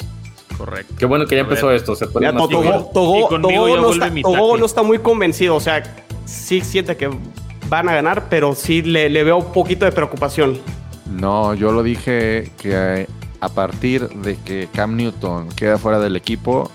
Correcto. 0.56 0.94
Qué 0.98 1.06
bueno 1.06 1.26
que 1.26 1.34
ya 1.34 1.42
empezó 1.42 1.70
esto. 1.70 1.94
Se 1.94 2.06
pone 2.06 2.32
más 2.32 2.48
Togo, 2.48 3.38
no, 3.38 4.64
está, 4.64 4.82
muy 4.82 4.98
convencido. 4.98 5.54
O 5.56 5.60
sea, 5.60 5.82
sí 6.24 6.60
siente 6.62 6.96
que 6.96 7.10
van 7.68 7.88
a 7.88 7.94
ganar, 7.94 8.28
pero 8.28 8.54
sí 8.54 8.82
le, 8.82 9.08
veo 9.08 9.36
un 9.36 9.52
poquito 9.52 9.84
de 9.84 9.92
preocupación. 9.92 10.58
No, 11.10 11.54
yo 11.54 11.72
lo 11.72 11.82
dije 11.82 12.50
que 12.60 13.06
a 13.40 13.48
partir 13.48 14.08
de 14.08 14.36
que 14.36 14.68
Cam 14.72 14.96
Newton 14.96 15.48
queda 15.50 15.78
fuera 15.78 15.98
del 15.98 16.16
equipo, 16.16 16.70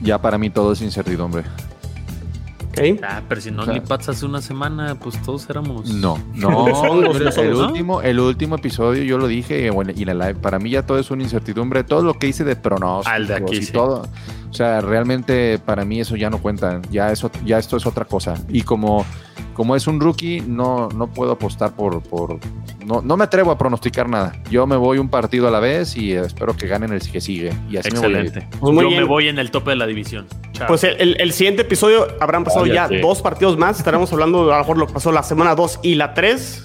ya 0.00 0.20
para 0.20 0.38
mí 0.38 0.50
todo 0.50 0.72
es 0.72 0.82
incertidumbre. 0.82 1.44
Ah, 3.02 3.22
pero 3.28 3.40
si 3.40 3.50
no 3.50 3.62
o 3.62 3.94
hace 3.94 4.26
una 4.26 4.40
semana, 4.40 4.94
pues 4.94 5.20
todos 5.22 5.48
éramos. 5.50 5.88
No, 5.92 6.18
no. 6.34 6.66
el, 7.36 7.54
último, 7.54 8.02
el 8.02 8.20
último 8.20 8.56
episodio 8.56 9.02
yo 9.02 9.18
lo 9.18 9.26
dije 9.26 9.70
y 9.94 10.04
la 10.04 10.14
live. 10.14 10.34
Para 10.36 10.58
mí 10.58 10.70
ya 10.70 10.84
todo 10.84 10.98
es 10.98 11.10
una 11.10 11.22
incertidumbre. 11.22 11.84
Todo 11.84 12.02
lo 12.02 12.14
que 12.18 12.28
hice 12.28 12.44
de 12.44 12.56
pronósticos 12.56 13.12
Al 13.12 13.26
de 13.26 13.34
aquí, 13.34 13.56
y 13.56 13.66
todo. 13.66 14.06
O 14.50 14.54
sea, 14.54 14.80
realmente 14.80 15.58
para 15.58 15.84
mí 15.84 16.00
eso 16.00 16.16
ya 16.16 16.30
no 16.30 16.38
cuenta. 16.38 16.80
Ya 16.90 17.10
eso, 17.10 17.30
ya 17.44 17.58
esto 17.58 17.76
es 17.76 17.86
otra 17.86 18.04
cosa. 18.04 18.34
Y 18.48 18.62
como 18.62 19.04
como 19.54 19.76
es 19.76 19.86
un 19.86 20.00
rookie, 20.00 20.40
no, 20.40 20.88
no 20.88 21.08
puedo 21.08 21.32
apostar 21.32 21.74
por. 21.74 22.02
por 22.02 22.38
no, 22.86 23.02
no, 23.02 23.16
me 23.16 23.24
atrevo 23.24 23.50
a 23.50 23.58
pronosticar 23.58 24.08
nada. 24.08 24.32
Yo 24.50 24.66
me 24.66 24.76
voy 24.76 24.98
un 24.98 25.08
partido 25.08 25.46
a 25.48 25.50
la 25.50 25.60
vez 25.60 25.96
y 25.96 26.12
espero 26.12 26.56
que 26.56 26.66
ganen 26.66 26.92
el 26.92 27.00
que 27.00 27.20
sigue. 27.20 27.52
Y 27.70 27.76
así 27.76 27.88
Excelente. 27.88 28.40
Me 28.40 28.58
voy 28.60 28.74
pues 28.74 28.90
Yo 28.90 28.96
me 28.96 29.04
voy 29.04 29.28
en 29.28 29.38
el 29.38 29.50
tope 29.50 29.70
de 29.70 29.76
la 29.76 29.86
división. 29.86 30.26
Pues 30.66 30.84
el, 30.84 31.20
el, 31.20 31.32
siguiente 31.32 31.62
episodio 31.62 32.08
habrán 32.20 32.44
pasado 32.44 32.66
ya 32.66 32.88
dos 32.88 33.22
partidos 33.22 33.56
más. 33.56 33.78
Estaremos 33.78 34.12
hablando 34.12 34.52
a 34.52 34.56
lo 34.56 34.58
mejor 34.58 34.78
lo 34.78 34.86
que 34.86 34.92
pasó 34.92 35.12
la 35.12 35.22
semana 35.22 35.54
2 35.54 35.80
y 35.82 35.94
la 35.94 36.14
3 36.14 36.64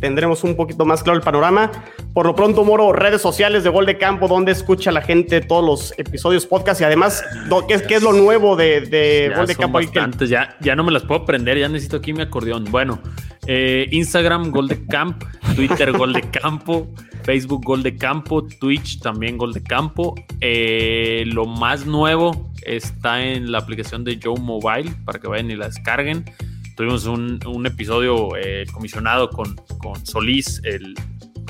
tendremos 0.00 0.44
un 0.44 0.56
poquito 0.56 0.84
más 0.84 1.02
claro 1.02 1.18
el 1.18 1.24
panorama. 1.24 1.70
Por 2.14 2.26
lo 2.26 2.34
pronto, 2.34 2.64
Moro, 2.64 2.92
redes 2.92 3.22
sociales 3.22 3.62
de 3.64 3.70
Gol 3.70 3.86
de 3.86 3.98
Campo, 3.98 4.26
donde 4.28 4.52
escucha 4.52 4.90
la 4.90 5.02
gente 5.02 5.40
todos 5.40 5.64
los 5.64 5.98
episodios, 5.98 6.46
podcast 6.46 6.80
y 6.80 6.84
además, 6.84 7.22
¿qué, 7.68 7.94
es 7.94 8.02
lo 8.02 8.12
nuevo 8.12 8.56
de, 8.56 9.32
Gol 9.36 9.46
de 9.46 9.56
Campo? 9.56 9.80
Ya, 10.24 10.56
ya 10.60 10.74
no 10.74 10.84
me 10.84 10.92
las 10.92 11.04
puedo 11.04 11.22
aprender, 11.22 11.58
ya 11.58 11.68
necesito 11.68 11.98
aquí 11.98 12.12
mi 12.12 12.22
acordeón. 12.22 12.64
Bueno, 12.70 13.00
eh, 13.46 13.88
Instagram 13.90 14.50
Gol 14.50 14.68
de 14.68 14.84
Camp, 14.86 15.22
Twitter 15.54 15.92
Gol 15.92 16.12
de 16.12 16.22
Campo, 16.22 16.88
Facebook 17.22 17.64
Gol 17.64 17.82
de 17.82 17.96
Campo, 17.96 18.46
Twitch 18.46 19.00
también 19.00 19.38
Gol 19.38 19.52
de 19.52 19.62
Campo. 19.62 20.14
Eh, 20.40 21.24
lo 21.26 21.46
más 21.46 21.86
nuevo 21.86 22.50
está 22.62 23.22
en 23.24 23.52
la 23.52 23.58
aplicación 23.58 24.04
de 24.04 24.18
Joe 24.22 24.38
Mobile 24.38 24.92
para 25.04 25.18
que 25.18 25.28
vayan 25.28 25.50
y 25.50 25.56
la 25.56 25.66
descarguen. 25.66 26.24
Tuvimos 26.80 27.04
un, 27.04 27.66
episodio 27.66 28.34
eh, 28.36 28.64
comisionado 28.72 29.28
con, 29.28 29.54
con 29.76 30.06
Solís, 30.06 30.62
el 30.64 30.94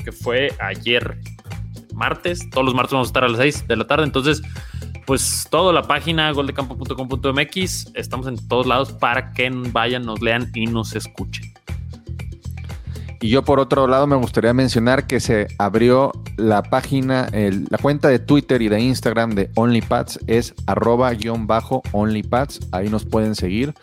que 0.03 0.11
fue 0.11 0.53
ayer 0.59 1.21
martes. 1.93 2.49
Todos 2.49 2.65
los 2.65 2.75
martes 2.75 2.91
vamos 2.91 3.07
a 3.07 3.11
estar 3.11 3.23
a 3.23 3.29
las 3.29 3.37
6 3.37 3.65
de 3.65 3.77
la 3.77 3.87
tarde. 3.87 4.03
Entonces, 4.03 4.41
pues 5.05 5.47
toda 5.49 5.71
la 5.71 5.83
página 5.83 6.29
goldecampo.com.mx. 6.33 7.93
Estamos 7.95 8.27
en 8.27 8.45
todos 8.49 8.67
lados 8.67 8.91
para 8.91 9.31
que 9.31 9.49
vayan, 9.71 10.03
nos 10.03 10.21
lean 10.21 10.51
y 10.53 10.65
nos 10.65 10.97
escuchen. 10.97 11.53
Y 13.21 13.29
yo 13.29 13.45
por 13.45 13.61
otro 13.61 13.87
lado 13.87 14.07
me 14.07 14.17
gustaría 14.17 14.53
mencionar 14.53 15.07
que 15.07 15.21
se 15.21 15.47
abrió 15.59 16.11
la 16.35 16.61
página, 16.61 17.29
la 17.31 17.77
cuenta 17.77 18.09
de 18.09 18.19
Twitter 18.19 18.61
y 18.61 18.67
de 18.67 18.81
Instagram 18.81 19.29
de 19.35 19.49
OnlyPads 19.55 20.19
es 20.27 20.53
arroba 20.65 21.13
guion 21.13 21.47
bajo 21.47 21.83
OnlyPads. 21.93 22.67
Ahí 22.73 22.89
nos 22.89 23.05
pueden 23.05 23.33
seguir 23.33 23.73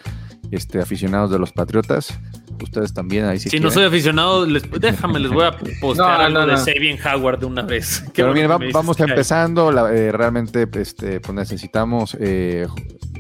este, 0.51 0.81
aficionados 0.81 1.31
de 1.31 1.39
los 1.39 1.53
Patriotas. 1.53 2.19
ustedes 2.63 2.93
también 2.93 3.25
ahí 3.25 3.39
si 3.39 3.51
Si 3.51 3.61
no 3.61 3.71
soy 3.71 3.85
aficionado, 3.85 4.45
les, 4.45 4.65
déjame, 4.81 5.21
les 5.21 5.31
voy 5.31 5.45
a 5.45 5.53
postear 5.81 6.19
No, 6.19 6.25
algo 6.25 6.39
no, 6.41 6.47
de 6.47 6.53
no. 6.55 6.59
Sabian 6.59 6.99
Howard 7.07 7.39
de 7.41 7.47
una 7.47 7.63
vez. 7.63 8.01
Qué 8.13 8.23
Pero 8.23 8.33
bien, 8.33 8.51
va- 8.51 8.59
vamos 8.73 8.99
empezando. 9.01 9.71
la- 9.71 9.93
eh, 9.95 10.11
realmente 10.11 10.69
este, 10.73 11.21
pues 11.21 11.35
necesitamos 11.37 12.17
eh, 12.19 12.67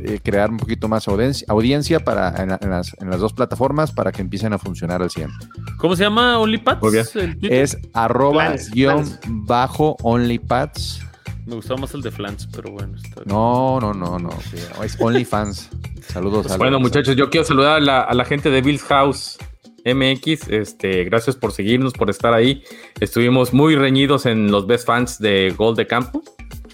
eh, 0.02 0.18
crear 0.24 0.50
un 0.50 0.56
poquito 0.56 0.88
más 0.88 1.06
audiencia, 1.06 1.46
audiencia 1.50 2.00
para, 2.00 2.42
en, 2.42 2.48
la- 2.50 2.58
en 2.60 2.70
las, 2.70 2.96
en 3.00 3.10
las 3.10 3.20
dos 3.20 3.32
plataformas 3.32 3.92
para 3.92 4.10
que 4.10 4.22
empiecen 4.22 4.52
a 4.52 4.58
funcionar 4.58 5.02
al 5.02 5.10
100. 5.10 5.30
¿Cómo 5.76 5.94
se 5.94 6.02
llama 6.04 6.36
Twitter? 6.80 7.06
Es 7.42 7.76
arroba 7.94 8.54
guion 8.72 9.04
bajo 9.28 9.96
onlypads. 10.02 11.02
Me 11.48 11.54
gustaba 11.54 11.80
más 11.80 11.94
el 11.94 12.02
de 12.02 12.10
Flans, 12.10 12.46
pero 12.54 12.70
bueno. 12.70 12.94
Está 12.96 13.22
bien. 13.22 13.34
No, 13.34 13.80
no, 13.80 13.94
no, 13.94 14.18
no. 14.18 14.30
Es 14.84 15.00
OnlyFans. 15.00 15.70
Saludos. 16.02 16.46
Pues 16.46 16.58
bueno, 16.58 16.78
muchachos, 16.78 17.16
yo 17.16 17.30
quiero 17.30 17.46
saludar 17.46 17.76
a 17.76 17.80
la, 17.80 18.00
a 18.02 18.12
la 18.14 18.24
gente 18.26 18.50
de 18.50 18.60
Bills 18.60 18.82
House 18.82 19.38
MX. 19.86 20.48
Este, 20.48 21.04
gracias 21.04 21.36
por 21.36 21.52
seguirnos, 21.52 21.94
por 21.94 22.10
estar 22.10 22.34
ahí. 22.34 22.62
Estuvimos 23.00 23.54
muy 23.54 23.76
reñidos 23.76 24.26
en 24.26 24.50
los 24.50 24.66
best 24.66 24.86
fans 24.86 25.18
de 25.20 25.54
Gol 25.56 25.74
de 25.74 25.86
Campo. 25.86 26.22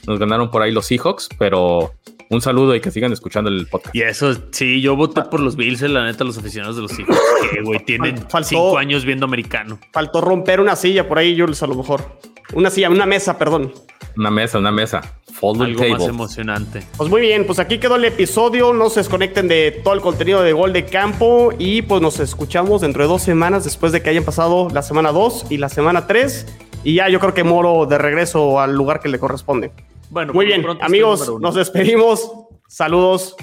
Nos 0.08 0.18
ganaron 0.18 0.50
por 0.50 0.62
ahí 0.62 0.72
los 0.72 0.86
Seahawks, 0.86 1.28
pero 1.38 1.94
un 2.30 2.40
saludo 2.40 2.74
y 2.74 2.80
que 2.80 2.90
sigan 2.90 3.12
escuchando 3.12 3.50
el 3.50 3.68
podcast. 3.68 3.94
Y 3.94 4.02
eso, 4.02 4.34
sí, 4.50 4.80
yo 4.80 4.96
voté 4.96 5.22
por 5.22 5.38
los 5.38 5.54
Bills, 5.54 5.82
eh, 5.82 5.88
la 5.88 6.04
neta, 6.04 6.24
los 6.24 6.36
aficionados 6.36 6.74
de 6.76 6.82
los 6.82 6.98
hijos. 6.98 7.16
Que, 7.54 7.62
güey, 7.62 7.78
tienen 7.84 8.16
faltó- 8.28 8.48
cinco 8.48 8.78
años 8.78 9.04
viendo 9.04 9.24
americano. 9.26 9.78
Faltó 9.92 10.20
romper 10.20 10.60
una 10.60 10.74
silla 10.74 11.06
por 11.06 11.18
ahí, 11.18 11.38
Jules, 11.38 11.62
a 11.62 11.66
lo 11.68 11.76
mejor. 11.76 12.18
Una 12.54 12.70
silla, 12.70 12.90
una 12.90 13.06
mesa, 13.06 13.38
perdón. 13.38 13.72
Una 14.16 14.30
mesa, 14.30 14.58
una 14.58 14.70
mesa. 14.70 15.00
Folding 15.32 15.62
Algo 15.62 15.80
más 15.80 15.90
table. 15.98 16.04
emocionante. 16.06 16.86
Pues 16.96 17.10
muy 17.10 17.20
bien, 17.20 17.44
pues 17.46 17.58
aquí 17.58 17.78
quedó 17.78 17.96
el 17.96 18.04
episodio. 18.04 18.72
No 18.72 18.88
se 18.90 19.00
desconecten 19.00 19.48
de 19.48 19.80
todo 19.82 19.94
el 19.94 20.00
contenido 20.00 20.42
de 20.42 20.52
Gol 20.52 20.72
de 20.72 20.84
Campo. 20.86 21.50
Y 21.58 21.82
pues 21.82 22.00
nos 22.00 22.20
escuchamos 22.20 22.82
dentro 22.82 23.02
de 23.02 23.08
dos 23.08 23.22
semanas 23.22 23.64
después 23.64 23.90
de 23.92 24.02
que 24.02 24.10
hayan 24.10 24.24
pasado 24.24 24.68
la 24.70 24.82
semana 24.82 25.10
2 25.12 25.46
y 25.50 25.56
la 25.58 25.68
semana 25.68 26.06
3. 26.06 26.46
Y 26.84 26.94
ya 26.94 27.08
yo 27.08 27.18
creo 27.18 27.34
que 27.34 27.42
Moro 27.44 27.86
de 27.86 27.98
regreso 27.98 28.60
al 28.60 28.74
lugar 28.74 29.00
que 29.00 29.08
le 29.08 29.18
corresponde. 29.18 29.72
Bueno, 30.10 30.32
Muy 30.32 30.46
bien, 30.46 30.64
amigos, 30.80 31.32
nos 31.40 31.54
despedimos. 31.56 32.30
Saludos. 32.68 33.34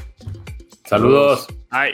Saludos. 0.86 1.48
Ay. 1.70 1.94